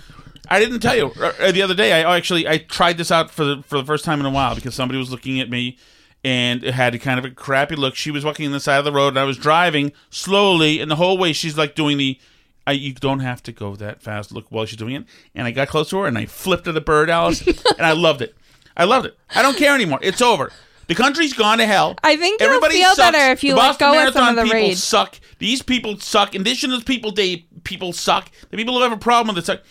I 0.48 0.60
didn't 0.60 0.80
tell 0.80 0.96
you 0.96 1.12
uh, 1.20 1.32
uh, 1.40 1.52
the 1.52 1.62
other 1.62 1.74
day. 1.74 1.92
I 2.02 2.16
actually 2.16 2.46
I 2.48 2.58
tried 2.58 2.98
this 2.98 3.10
out 3.10 3.30
for 3.30 3.44
the 3.44 3.62
for 3.62 3.78
the 3.78 3.84
first 3.84 4.04
time 4.04 4.20
in 4.20 4.26
a 4.26 4.30
while 4.30 4.54
because 4.54 4.74
somebody 4.74 4.98
was 4.98 5.10
looking 5.10 5.40
at 5.40 5.48
me 5.48 5.78
and 6.24 6.64
it 6.64 6.74
had 6.74 6.94
a 6.94 6.98
kind 6.98 7.18
of 7.18 7.24
a 7.24 7.30
crappy 7.30 7.76
look. 7.76 7.94
She 7.94 8.10
was 8.10 8.24
walking 8.24 8.46
on 8.46 8.52
the 8.52 8.60
side 8.60 8.78
of 8.78 8.84
the 8.84 8.92
road 8.92 9.08
and 9.08 9.18
I 9.18 9.24
was 9.24 9.36
driving 9.36 9.92
slowly, 10.10 10.80
and 10.80 10.90
the 10.90 10.96
whole 10.96 11.18
way 11.18 11.32
she's 11.32 11.56
like 11.58 11.74
doing 11.74 11.98
the. 11.98 12.18
I, 12.66 12.72
you 12.72 12.94
don't 12.94 13.20
have 13.20 13.42
to 13.42 13.52
go 13.52 13.76
that 13.76 14.00
fast. 14.02 14.32
Look 14.32 14.46
while 14.48 14.64
she's 14.64 14.78
doing 14.78 14.94
it, 14.94 15.04
and 15.34 15.46
I 15.46 15.50
got 15.50 15.68
close 15.68 15.90
to 15.90 15.98
her 15.98 16.06
and 16.06 16.16
I 16.16 16.24
flipped 16.24 16.64
her 16.64 16.72
the 16.72 16.80
bird, 16.80 17.10
Alice, 17.10 17.46
and 17.46 17.86
I 17.86 17.92
loved 17.92 18.22
it. 18.22 18.34
I 18.76 18.84
loved 18.84 19.06
it. 19.06 19.16
I 19.34 19.42
don't 19.42 19.56
care 19.56 19.74
anymore. 19.74 19.98
It's 20.02 20.22
over. 20.22 20.50
The 20.86 20.94
country's 20.94 21.32
gone 21.32 21.58
to 21.58 21.66
hell. 21.66 21.96
I 22.02 22.16
think 22.16 22.40
you'll 22.40 22.48
Everybody 22.50 22.74
feel 22.74 22.94
sucks. 22.94 23.12
better 23.12 23.32
if 23.32 23.44
you 23.44 23.52
the 23.52 23.56
let 23.56 23.78
Boston 23.78 23.92
go 23.92 24.06
of 24.08 24.12
some 24.12 24.22
Marathon 24.22 24.28
of 24.30 24.36
the 24.36 24.42
people 24.54 24.68
rage. 24.68 24.76
suck. 24.78 25.20
These 25.38 25.62
people 25.62 25.98
suck. 25.98 26.34
Indigenous 26.34 26.82
people 26.84 27.10
day 27.10 27.46
people 27.64 27.92
suck. 27.92 28.30
The 28.50 28.56
people 28.56 28.74
who 28.74 28.82
have 28.82 28.92
a 28.92 28.96
problem 28.96 29.34
with 29.34 29.42
it 29.44 29.46
suck. 29.46 29.62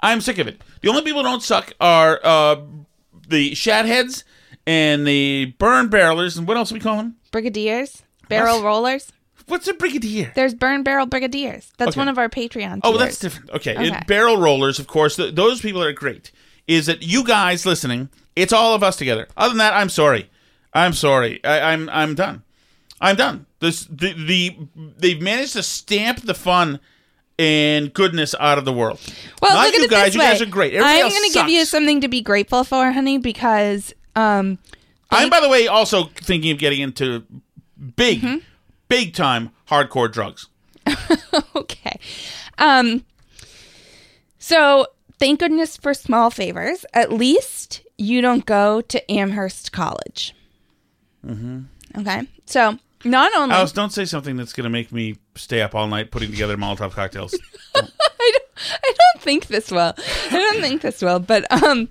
I'm 0.00 0.20
sick 0.20 0.38
of 0.38 0.46
it. 0.48 0.60
The 0.82 0.88
only 0.88 1.02
people 1.02 1.22
who 1.22 1.28
don't 1.28 1.42
suck 1.42 1.72
are 1.80 2.20
uh, 2.22 2.56
the 3.28 3.52
shatheads 3.52 4.24
and 4.70 5.06
the 5.06 5.54
burn 5.58 5.88
barrelers 5.88 6.36
and 6.36 6.46
what 6.46 6.56
else 6.56 6.68
do 6.68 6.74
we 6.74 6.80
call 6.80 6.96
them? 6.96 7.16
Brigadiers, 7.32 8.02
barrel 8.28 8.58
What? 8.58 8.64
rollers. 8.66 9.12
What's 9.46 9.66
a 9.66 9.74
brigadier? 9.74 10.30
There's 10.36 10.54
burn 10.54 10.84
barrel 10.84 11.06
brigadiers. 11.06 11.72
That's 11.76 11.90
Okay. 11.90 12.00
one 12.00 12.08
of 12.08 12.18
our 12.18 12.28
Patreon. 12.28 12.80
Oh, 12.84 12.96
that's 12.96 13.18
different. 13.18 13.50
Okay, 13.50 13.74
Okay. 13.74 13.88
And 13.88 14.06
barrel 14.06 14.36
rollers, 14.36 14.78
of 14.78 14.86
course. 14.86 15.16
Th- 15.16 15.34
those 15.34 15.60
people 15.60 15.82
are 15.82 15.92
great. 15.92 16.30
Is 16.68 16.86
that 16.86 17.02
you 17.02 17.24
guys 17.24 17.66
listening? 17.66 18.10
It's 18.36 18.52
all 18.52 18.74
of 18.74 18.82
us 18.84 18.94
together. 18.96 19.26
Other 19.36 19.48
than 19.50 19.58
that, 19.58 19.72
I'm 19.74 19.88
sorry. 19.88 20.30
I'm 20.72 20.92
sorry. 20.92 21.42
I, 21.44 21.72
I'm 21.72 21.88
I'm 21.88 22.14
done. 22.14 22.44
I'm 23.00 23.16
done. 23.16 23.46
This 23.58 23.86
the, 23.86 24.12
the 24.12 24.56
they've 24.98 25.20
managed 25.20 25.54
to 25.54 25.64
stamp 25.64 26.20
the 26.20 26.34
fun 26.34 26.78
and 27.38 27.92
goodness 27.92 28.34
out 28.38 28.58
of 28.58 28.64
the 28.64 28.72
world. 28.72 29.00
Well, 29.42 29.52
Not 29.54 29.66
look 29.66 29.74
at 29.74 29.78
you 29.80 29.84
it 29.86 29.90
guys. 29.90 30.06
this 30.06 30.14
you 30.14 30.20
guys 30.20 30.40
are 30.42 30.46
great. 30.46 30.74
Everybody 30.74 30.98
I'm 31.00 31.04
else 31.06 31.14
to 31.32 31.32
give 31.40 31.48
you 31.48 31.58
sucks. 31.60 31.70
something 31.70 32.00
to 32.02 32.08
be 32.08 32.20
grateful 32.20 32.62
for, 32.62 32.92
honey, 32.92 33.18
because 33.18 33.92
um, 34.20 34.58
I'm 35.10 35.30
by 35.30 35.40
the 35.40 35.48
way 35.48 35.66
also 35.66 36.04
thinking 36.14 36.50
of 36.52 36.58
getting 36.58 36.80
into 36.80 37.24
big, 37.96 38.20
Mm-hmm. 38.20 38.38
big 38.88 39.14
time 39.14 39.50
hardcore 39.68 40.10
drugs. 40.12 40.46
okay. 41.56 41.98
Um, 42.58 43.04
so 44.38 44.86
thank 45.18 45.40
goodness 45.40 45.76
for 45.76 45.94
small 45.94 46.30
favors. 46.30 46.84
At 46.94 47.12
least 47.12 47.82
you 47.98 48.20
don't 48.20 48.44
go 48.46 48.80
to 48.82 49.10
Amherst 49.10 49.72
College. 49.72 50.34
Mm-hmm. 51.26 51.60
Okay. 52.00 52.22
So 52.46 52.78
not 53.04 53.32
only 53.36 53.54
Alice, 53.54 53.72
don't 53.72 53.92
say 53.92 54.04
something 54.04 54.36
that's 54.36 54.52
going 54.52 54.64
to 54.64 54.70
make 54.70 54.92
me 54.92 55.16
stay 55.34 55.62
up 55.62 55.74
all 55.74 55.86
night 55.86 56.10
putting 56.10 56.30
together 56.30 56.56
Molotov 56.56 56.92
cocktails. 56.92 57.34
I 57.74 57.80
don't, 57.80 58.42
I 58.84 58.92
don't 59.14 59.22
think 59.22 59.46
this 59.46 59.70
will. 59.70 59.94
I 59.96 60.30
don't 60.30 60.60
think 60.60 60.82
this 60.82 61.02
will, 61.02 61.18
but 61.18 61.50
um, 61.62 61.88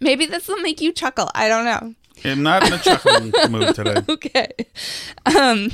maybe 0.00 0.26
this 0.26 0.48
will 0.48 0.60
make 0.60 0.80
you 0.80 0.92
chuckle. 0.92 1.30
I 1.34 1.48
don't 1.48 1.64
know. 1.64 1.94
I'm 2.24 2.42
not 2.42 2.66
in 2.66 2.72
a 2.72 2.78
chuckling 2.78 3.32
mood 3.50 3.74
today. 3.74 4.02
Okay. 4.08 4.48
Um, 5.24 5.70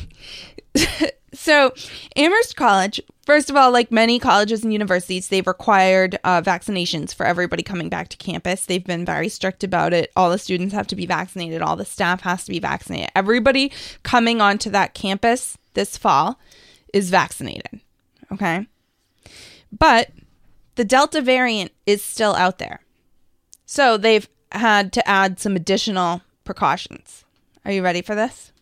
So, 1.36 1.74
Amherst 2.16 2.56
College, 2.56 2.98
first 3.26 3.50
of 3.50 3.56
all, 3.56 3.70
like 3.70 3.92
many 3.92 4.18
colleges 4.18 4.64
and 4.64 4.72
universities, 4.72 5.28
they've 5.28 5.46
required 5.46 6.18
uh, 6.24 6.40
vaccinations 6.40 7.14
for 7.14 7.26
everybody 7.26 7.62
coming 7.62 7.90
back 7.90 8.08
to 8.08 8.16
campus. 8.16 8.64
They've 8.64 8.82
been 8.82 9.04
very 9.04 9.28
strict 9.28 9.62
about 9.62 9.92
it. 9.92 10.10
All 10.16 10.30
the 10.30 10.38
students 10.38 10.74
have 10.74 10.86
to 10.88 10.96
be 10.96 11.04
vaccinated, 11.04 11.60
all 11.60 11.76
the 11.76 11.84
staff 11.84 12.22
has 12.22 12.44
to 12.44 12.50
be 12.50 12.58
vaccinated. 12.58 13.10
Everybody 13.14 13.70
coming 14.02 14.40
onto 14.40 14.70
that 14.70 14.94
campus 14.94 15.58
this 15.74 15.98
fall 15.98 16.40
is 16.94 17.10
vaccinated. 17.10 17.80
Okay. 18.32 18.66
But 19.70 20.10
the 20.76 20.84
Delta 20.84 21.20
variant 21.20 21.72
is 21.84 22.02
still 22.02 22.34
out 22.34 22.58
there. 22.58 22.80
So, 23.66 23.96
they've 23.96 24.28
had 24.52 24.92
to 24.94 25.06
add 25.08 25.38
some 25.38 25.56
additional 25.56 26.22
precautions. 26.44 27.24
Are 27.64 27.72
you 27.72 27.82
ready 27.82 28.00
for 28.00 28.14
this? 28.14 28.52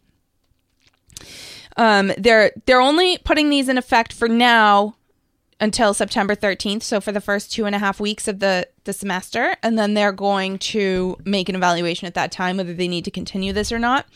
Um, 1.77 2.13
they're 2.17 2.53
they're 2.67 2.81
only 2.81 3.19
putting 3.19 3.51
these 3.51 3.69
in 3.69 3.79
effect 3.79 4.13
for 4.13 4.29
now 4.29 4.97
until 5.61 5.95
September 5.95 6.35
13th. 6.35 6.83
So 6.83 7.01
for 7.01 7.13
the 7.13 7.21
first 7.21 7.53
two 7.53 7.65
and 7.65 7.75
a 7.75 7.79
half 7.79 8.01
weeks 8.01 8.29
of 8.29 8.41
the 8.41 8.69
the 8.85 8.93
semester, 8.93 9.57
and 9.63 9.79
then 9.79 9.95
they're 9.95 10.13
going 10.13 10.59
to 10.59 11.17
make 11.25 11.49
an 11.49 11.55
evaluation 11.55 12.07
at 12.07 12.15
that 12.15 12.33
time 12.33 12.57
whether 12.57 12.75
they 12.75 12.89
need 12.89 13.05
to 13.05 13.11
continue 13.11 13.53
this 13.53 13.73
or 13.73 13.79
not. 13.79 14.07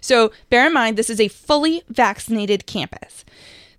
So 0.00 0.32
bear 0.50 0.66
in 0.66 0.72
mind 0.72 0.96
this 0.96 1.10
is 1.10 1.20
a 1.20 1.28
fully 1.28 1.82
vaccinated 1.88 2.66
campus. 2.66 3.24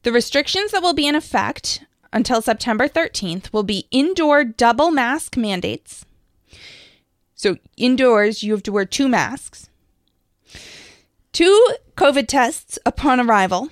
The 0.03 0.11
restrictions 0.11 0.71
that 0.71 0.83
will 0.83 0.93
be 0.93 1.07
in 1.07 1.15
effect 1.15 1.83
until 2.13 2.41
September 2.41 2.87
13th 2.87 3.51
will 3.51 3.63
be 3.63 3.87
indoor 3.91 4.43
double 4.43 4.91
mask 4.91 5.35
mandates. 5.35 6.04
So 7.35 7.57
indoors 7.77 8.43
you 8.43 8.53
have 8.53 8.63
to 8.63 8.71
wear 8.71 8.85
two 8.85 9.07
masks 9.07 9.69
two 11.35 11.67
COVID 11.97 12.27
tests 12.27 12.79
upon 12.85 13.19
arrival. 13.19 13.69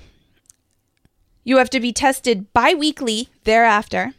You 1.45 1.57
have 1.57 1.69
to 1.69 1.79
be 1.79 1.93
tested 1.93 2.51
bi 2.51 2.73
weekly 2.73 3.29
thereafter. 3.45 4.13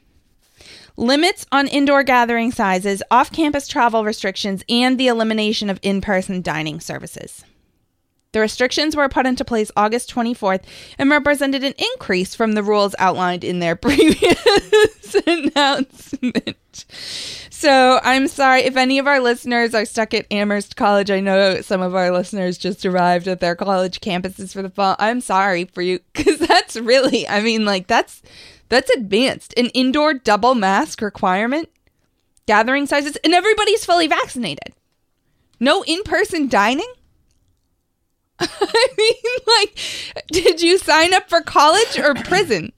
Limits 0.97 1.45
on 1.53 1.68
indoor 1.68 2.05
gathering 2.05 2.53
sizes, 2.53 3.03
off 3.11 3.30
campus 3.30 3.68
travel 3.68 4.03
restrictions, 4.03 4.64
and 4.68 4.99
the 4.99 5.09
elimination 5.09 5.68
of 5.68 5.78
in 5.82 6.01
person 6.01 6.40
dining 6.40 6.80
services. 6.80 7.45
The 8.32 8.40
restrictions 8.40 8.97
were 8.97 9.09
put 9.09 9.26
into 9.26 9.45
place 9.45 9.70
August 9.76 10.12
24th 10.12 10.62
and 10.99 11.11
represented 11.11 11.62
an 11.64 11.74
increase 11.92 12.34
from 12.34 12.53
the 12.53 12.62
rules 12.62 12.95
outlined 12.99 13.45
in 13.45 13.59
their 13.59 13.76
previous 13.80 15.14
announcement. 15.26 16.84
So 17.57 18.00
I'm 18.02 18.26
sorry 18.26 18.62
if 18.64 18.76
any 18.76 18.98
of 18.98 19.07
our 19.07 19.20
listeners 19.20 19.74
are 19.74 19.84
stuck 19.84 20.12
at 20.12 20.26
Amherst 20.32 20.74
College. 20.74 21.09
I 21.09 21.20
know 21.20 21.61
some 21.61 21.82
of 21.82 21.94
our 21.94 22.11
listeners 22.11 22.59
just 22.59 22.84
arrived 22.84 23.28
at 23.28 23.38
their 23.38 23.55
college 23.55 24.00
campuses 24.00 24.52
for 24.52 24.61
the 24.61 24.68
fall. 24.68 24.96
I'm 24.98 25.20
sorry 25.20 25.64
for 25.66 25.80
you 25.80 26.00
because 26.12 26.40
that's 26.40 26.76
really, 26.76 27.26
I 27.28 27.40
mean, 27.40 27.64
like 27.64 27.86
that's 27.86 28.22
that's 28.68 28.90
advanced. 28.90 29.55
An 29.57 29.66
indoor 29.66 30.14
double 30.14 30.57
mask 30.57 31.00
requirement, 31.00 31.70
gathering 32.46 32.86
sizes, 32.86 33.16
and 33.22 33.32
everybody's 33.32 33.84
fully 33.84 34.09
vaccinated. 34.09 34.74
No 35.61 35.84
in-person 35.84 36.48
dining. 36.48 36.92
I 38.40 38.88
mean, 38.98 39.36
like, 39.46 39.78
did 40.26 40.61
you 40.61 40.76
sign 40.76 41.14
up 41.14 41.28
for 41.30 41.40
college 41.40 42.00
or 42.00 42.14
prison? 42.14 42.72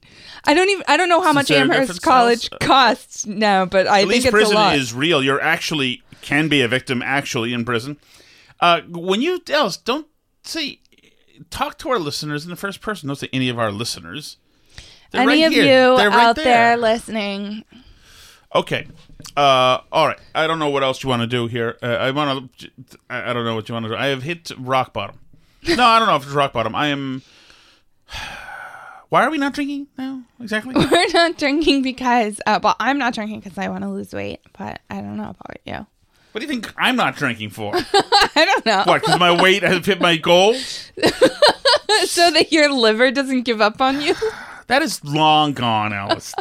I 0.47 0.53
don't 0.53 0.69
even. 0.69 0.83
I 0.87 0.97
don't 0.97 1.09
know 1.09 1.21
how 1.21 1.33
much 1.33 1.51
Amherst 1.51 2.01
College 2.01 2.49
costs 2.61 3.25
now, 3.25 3.65
but 3.65 3.85
I 3.85 4.01
At 4.01 4.07
think 4.07 4.23
it's 4.23 4.31
prison 4.31 4.55
a 4.55 4.59
lot. 4.59 4.75
is 4.75 4.93
real. 4.93 5.21
You're 5.21 5.41
actually 5.41 6.01
can 6.21 6.47
be 6.47 6.61
a 6.61 6.67
victim 6.67 7.01
actually 7.03 7.53
in 7.53 7.65
prison. 7.65 7.97
Uh, 8.59 8.81
when 8.89 9.21
you 9.21 9.39
else 9.49 9.77
don't 9.77 10.07
say 10.43 10.79
talk 11.51 11.77
to 11.79 11.89
our 11.89 11.99
listeners 11.99 12.43
in 12.45 12.49
the 12.49 12.55
first 12.55 12.81
person. 12.81 13.07
Don't 13.07 13.17
say 13.17 13.29
any 13.31 13.49
of 13.49 13.59
our 13.59 13.71
listeners. 13.71 14.37
They're 15.11 15.21
Any 15.21 15.43
right 15.43 15.47
of 15.47 15.53
here. 15.53 15.63
you 15.63 15.97
They're 15.97 16.09
right 16.09 16.27
out 16.27 16.35
there. 16.37 16.75
listening, 16.77 17.63
Okay. 18.55 18.87
Uh, 19.35 19.79
all 19.91 20.07
right. 20.07 20.19
I 20.33 20.47
don't 20.47 20.57
know 20.59 20.69
what 20.69 20.81
else 20.83 21.03
you 21.03 21.09
want 21.09 21.21
to 21.21 21.27
do 21.27 21.47
here. 21.47 21.77
Uh, 21.83 21.87
I 21.87 22.11
want 22.11 22.57
to. 22.57 22.69
I 23.09 23.29
I 23.29 23.33
don't 23.33 23.45
know 23.45 23.53
what 23.55 23.69
you 23.69 23.73
want 23.73 23.83
to 23.85 23.89
do. 23.89 23.95
I 23.95 24.07
have 24.07 24.23
hit 24.23 24.51
rock 24.57 24.93
bottom. 24.93 25.19
No, 25.67 25.83
I 25.83 25.99
don't 25.99 26.07
know 26.07 26.15
if 26.15 26.23
it's 26.23 26.31
rock 26.31 26.53
bottom. 26.53 26.73
I 26.73 26.87
am. 26.87 27.21
Why 29.09 29.23
are 29.23 29.29
we 29.29 29.37
not 29.37 29.53
drinking 29.53 29.87
now? 29.97 30.21
Exactly. 30.39 30.73
we're 30.91 31.07
not 31.13 31.37
drinking 31.37 31.81
because. 31.81 32.41
Uh, 32.45 32.59
well, 32.61 32.75
I'm 32.79 32.97
not 32.97 33.13
drinking 33.13 33.39
because 33.39 33.57
I 33.57 33.69
want 33.69 33.83
to 33.83 33.89
lose 33.89 34.13
weight, 34.13 34.41
but 34.57 34.81
I 34.89 34.95
don't 34.95 35.17
know 35.17 35.35
about 35.39 35.57
you. 35.65 35.85
What 36.31 36.41
do 36.41 36.45
you 36.45 36.47
think 36.47 36.73
I'm 36.77 36.95
not 36.95 37.15
drinking 37.15 37.51
for? 37.51 37.73
I 37.75 38.29
don't 38.35 38.65
know. 38.65 38.83
what? 38.85 39.01
Because 39.01 39.19
my 39.19 39.41
weight 39.41 39.63
has 39.63 39.85
hit 39.85 39.99
my 40.01 40.17
goals? 40.17 40.91
so 42.05 42.29
that 42.31 42.49
your 42.51 42.71
liver 42.71 43.09
doesn't 43.11 43.43
give 43.43 43.61
up 43.61 43.81
on 43.81 44.01
you. 44.01 44.15
That 44.67 44.81
is 44.81 45.01
long 45.05 45.53
gone, 45.53 45.93
Alice. 45.93 46.35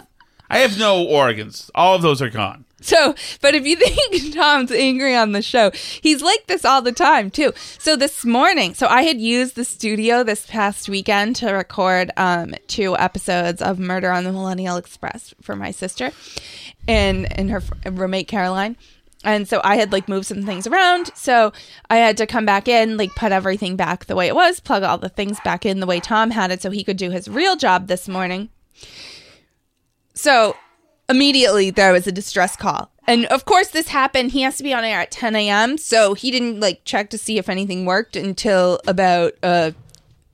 I 0.51 0.59
have 0.59 0.81
no 0.81 1.07
organs. 1.07 1.71
All 1.77 1.95
of 1.95 2.03
those 2.03 2.21
are 2.21 2.29
gone. 2.29 2.65
So, 2.81 3.15
but 3.41 3.55
if 3.55 3.67
you 3.67 3.77
think 3.77 4.35
Tom's 4.35 4.71
angry 4.71 5.17
on 5.17 5.33
the 5.33 5.41
show, 5.41 5.71
he's 6.03 6.21
like 6.21 6.47
this 6.47 6.65
all 6.65 6.83
the 6.83 6.93
time 6.93 7.31
too. 7.31 7.53
So 7.79 7.97
this 7.97 8.25
morning, 8.25 8.75
so 8.75 8.87
I 8.87 9.03
had 9.03 9.19
used 9.19 9.57
the 9.57 9.65
studio 9.65 10.23
this 10.23 10.47
past 10.47 10.89
weekend 10.89 11.37
to 11.37 11.53
record 11.53 12.11
um, 12.19 12.55
two 12.67 12.97
episodes 12.97 13.63
of 13.63 13.79
Murder 13.79 14.11
on 14.11 14.25
the 14.25 14.33
Millennial 14.33 14.77
Express 14.77 15.35
for 15.41 15.57
my 15.57 15.71
sister 15.71 16.13
and 16.87 17.33
and 17.39 17.51
her 17.51 17.63
roommate 17.91 18.29
Caroline. 18.29 18.77
And 19.25 19.49
so 19.49 19.61
I 19.65 19.77
had 19.77 19.91
like 19.91 20.09
moved 20.09 20.27
some 20.27 20.45
things 20.45 20.67
around. 20.67 21.11
So 21.15 21.53
I 21.89 21.97
had 21.97 22.19
to 22.19 22.27
come 22.27 22.45
back 22.45 22.69
in, 22.69 22.99
like 22.99 23.15
put 23.17 23.33
everything 23.33 23.77
back 23.77 24.05
the 24.05 24.15
way 24.15 24.29
it 24.29 24.37
was, 24.37 24.61
plug 24.61 24.83
all 24.83 24.99
the 24.99 25.09
things 25.09 25.41
back 25.41 25.65
in 25.65 25.81
the 25.81 25.87
way 25.87 25.99
Tom 25.99 26.31
had 26.31 26.51
it 26.51 26.61
so 26.61 26.71
he 26.71 26.85
could 26.85 26.99
do 26.99 27.11
his 27.11 27.27
real 27.27 27.57
job 27.57 27.89
this 27.89 28.07
morning. 28.07 28.51
So 30.15 30.57
immediately 31.09 31.71
there 31.71 31.93
was 31.93 32.07
a 32.07 32.13
distress 32.13 32.57
call. 32.57 32.91
And 33.07 33.27
of 33.27 33.45
course 33.45 33.69
this 33.69 33.89
happened. 33.89 34.33
He 34.33 34.43
has 34.43 34.57
to 34.57 34.63
be 34.63 34.75
on 34.75 34.85
air 34.85 35.01
at 35.01 35.11
10 35.11 35.37
a.m. 35.37 35.79
So 35.79 36.15
he 36.15 36.31
didn't 36.31 36.61
like 36.61 36.85
check 36.85 37.11
to 37.11 37.19
see 37.19 37.39
if 37.39 37.49
anything 37.49 37.85
worked 37.87 38.17
until 38.17 38.81
about 38.87 39.35
uh 39.43 39.73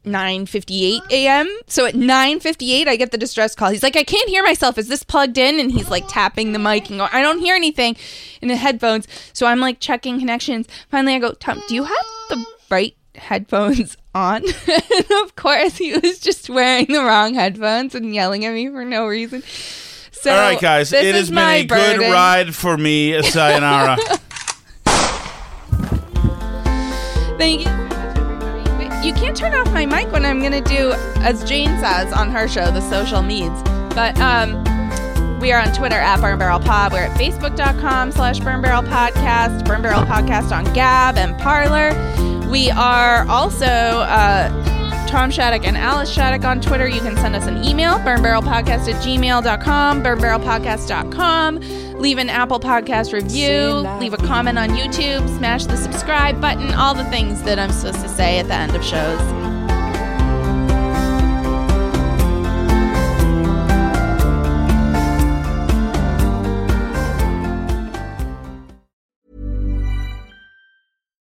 9:58 0.04 1.00
a.m. 1.10 1.48
So 1.66 1.86
at 1.86 1.94
9:58 1.94 2.88
I 2.88 2.96
get 2.96 3.12
the 3.12 3.18
distress 3.18 3.54
call. 3.54 3.70
He's 3.70 3.82
like 3.82 3.96
I 3.96 4.04
can't 4.04 4.28
hear 4.28 4.42
myself. 4.42 4.78
Is 4.78 4.88
this 4.88 5.02
plugged 5.02 5.38
in? 5.38 5.60
And 5.60 5.70
he's 5.70 5.90
like 5.90 6.04
tapping 6.08 6.52
the 6.52 6.58
mic 6.58 6.88
and 6.88 6.98
going 6.98 7.10
I 7.12 7.22
don't 7.22 7.38
hear 7.38 7.54
anything 7.54 7.96
in 8.40 8.48
the 8.48 8.56
headphones. 8.56 9.06
So 9.32 9.46
I'm 9.46 9.60
like 9.60 9.80
checking 9.80 10.18
connections. 10.18 10.66
Finally 10.90 11.16
I 11.16 11.18
go, 11.18 11.32
"Tom, 11.32 11.62
do 11.68 11.74
you 11.74 11.84
have 11.84 12.06
the 12.30 12.44
right 12.70 12.96
headphones 13.14 13.96
on?" 14.14 14.42
and 14.66 15.10
of 15.22 15.36
course 15.36 15.76
he 15.76 15.92
was 15.92 16.18
just 16.18 16.48
wearing 16.50 16.86
the 16.86 17.02
wrong 17.04 17.34
headphones 17.34 17.94
and 17.94 18.14
yelling 18.14 18.44
at 18.44 18.54
me 18.54 18.68
for 18.68 18.84
no 18.84 19.06
reason. 19.06 19.42
So 20.22 20.30
All 20.32 20.38
right, 20.38 20.60
guys. 20.60 20.90
this 20.90 21.02
It 21.04 21.14
is 21.16 21.22
has 21.22 21.28
been 21.30 21.34
my 21.34 21.54
a 21.54 21.64
good 21.64 21.96
burden. 21.96 22.12
ride 22.12 22.54
for 22.54 22.76
me. 22.78 23.20
Sayonara. 23.22 23.96
Thank 27.38 27.62
you. 27.66 27.72
You 29.02 29.12
can't 29.14 29.36
turn 29.36 29.52
off 29.54 29.72
my 29.72 29.84
mic 29.84 30.12
when 30.12 30.24
I'm 30.24 30.40
gonna 30.40 30.60
do, 30.60 30.92
as 31.22 31.42
Jane 31.42 31.76
says 31.80 32.12
on 32.12 32.30
her 32.30 32.46
show, 32.46 32.70
the 32.70 32.80
social 32.82 33.20
needs. 33.20 33.60
But 33.96 34.16
um, 34.20 34.62
we 35.40 35.50
are 35.50 35.60
on 35.60 35.72
Twitter 35.74 35.96
at 35.96 36.20
Burn 36.20 36.38
Barrel 36.38 36.60
Pod. 36.60 36.92
We're 36.92 37.00
at 37.06 37.18
Facebook.com 37.18 38.12
slash 38.12 38.38
Burn 38.38 38.62
Barrel 38.62 38.82
Podcast, 38.84 39.64
Burn 39.64 39.82
Barrel 39.82 40.02
Podcast 40.04 40.56
on 40.56 40.72
Gab 40.72 41.16
and 41.18 41.36
Parler. 41.40 41.90
We 42.48 42.70
are 42.70 43.26
also 43.28 43.66
uh, 43.66 44.48
Tom 45.12 45.30
Shattuck 45.30 45.66
and 45.66 45.76
Alice 45.76 46.10
Shattuck 46.10 46.46
on 46.46 46.62
Twitter. 46.62 46.88
You 46.88 47.02
can 47.02 47.18
send 47.18 47.36
us 47.36 47.46
an 47.46 47.62
email, 47.62 47.98
burnbarrelpodcast 47.98 48.90
at 48.90 49.02
gmail.com, 49.04 50.02
burnbarrelpodcast.com. 50.02 51.98
Leave 51.98 52.16
an 52.16 52.30
Apple 52.30 52.58
Podcast 52.58 53.12
review, 53.12 53.86
leave 54.00 54.14
a 54.14 54.16
comment 54.16 54.58
on 54.58 54.70
YouTube, 54.70 55.28
smash 55.36 55.66
the 55.66 55.76
subscribe 55.76 56.40
button, 56.40 56.72
all 56.72 56.94
the 56.94 57.04
things 57.04 57.42
that 57.42 57.58
I'm 57.58 57.72
supposed 57.72 58.00
to 58.00 58.08
say 58.08 58.38
at 58.38 58.46
the 58.46 58.54
end 58.54 58.74
of 58.74 58.82
shows. 58.82 59.82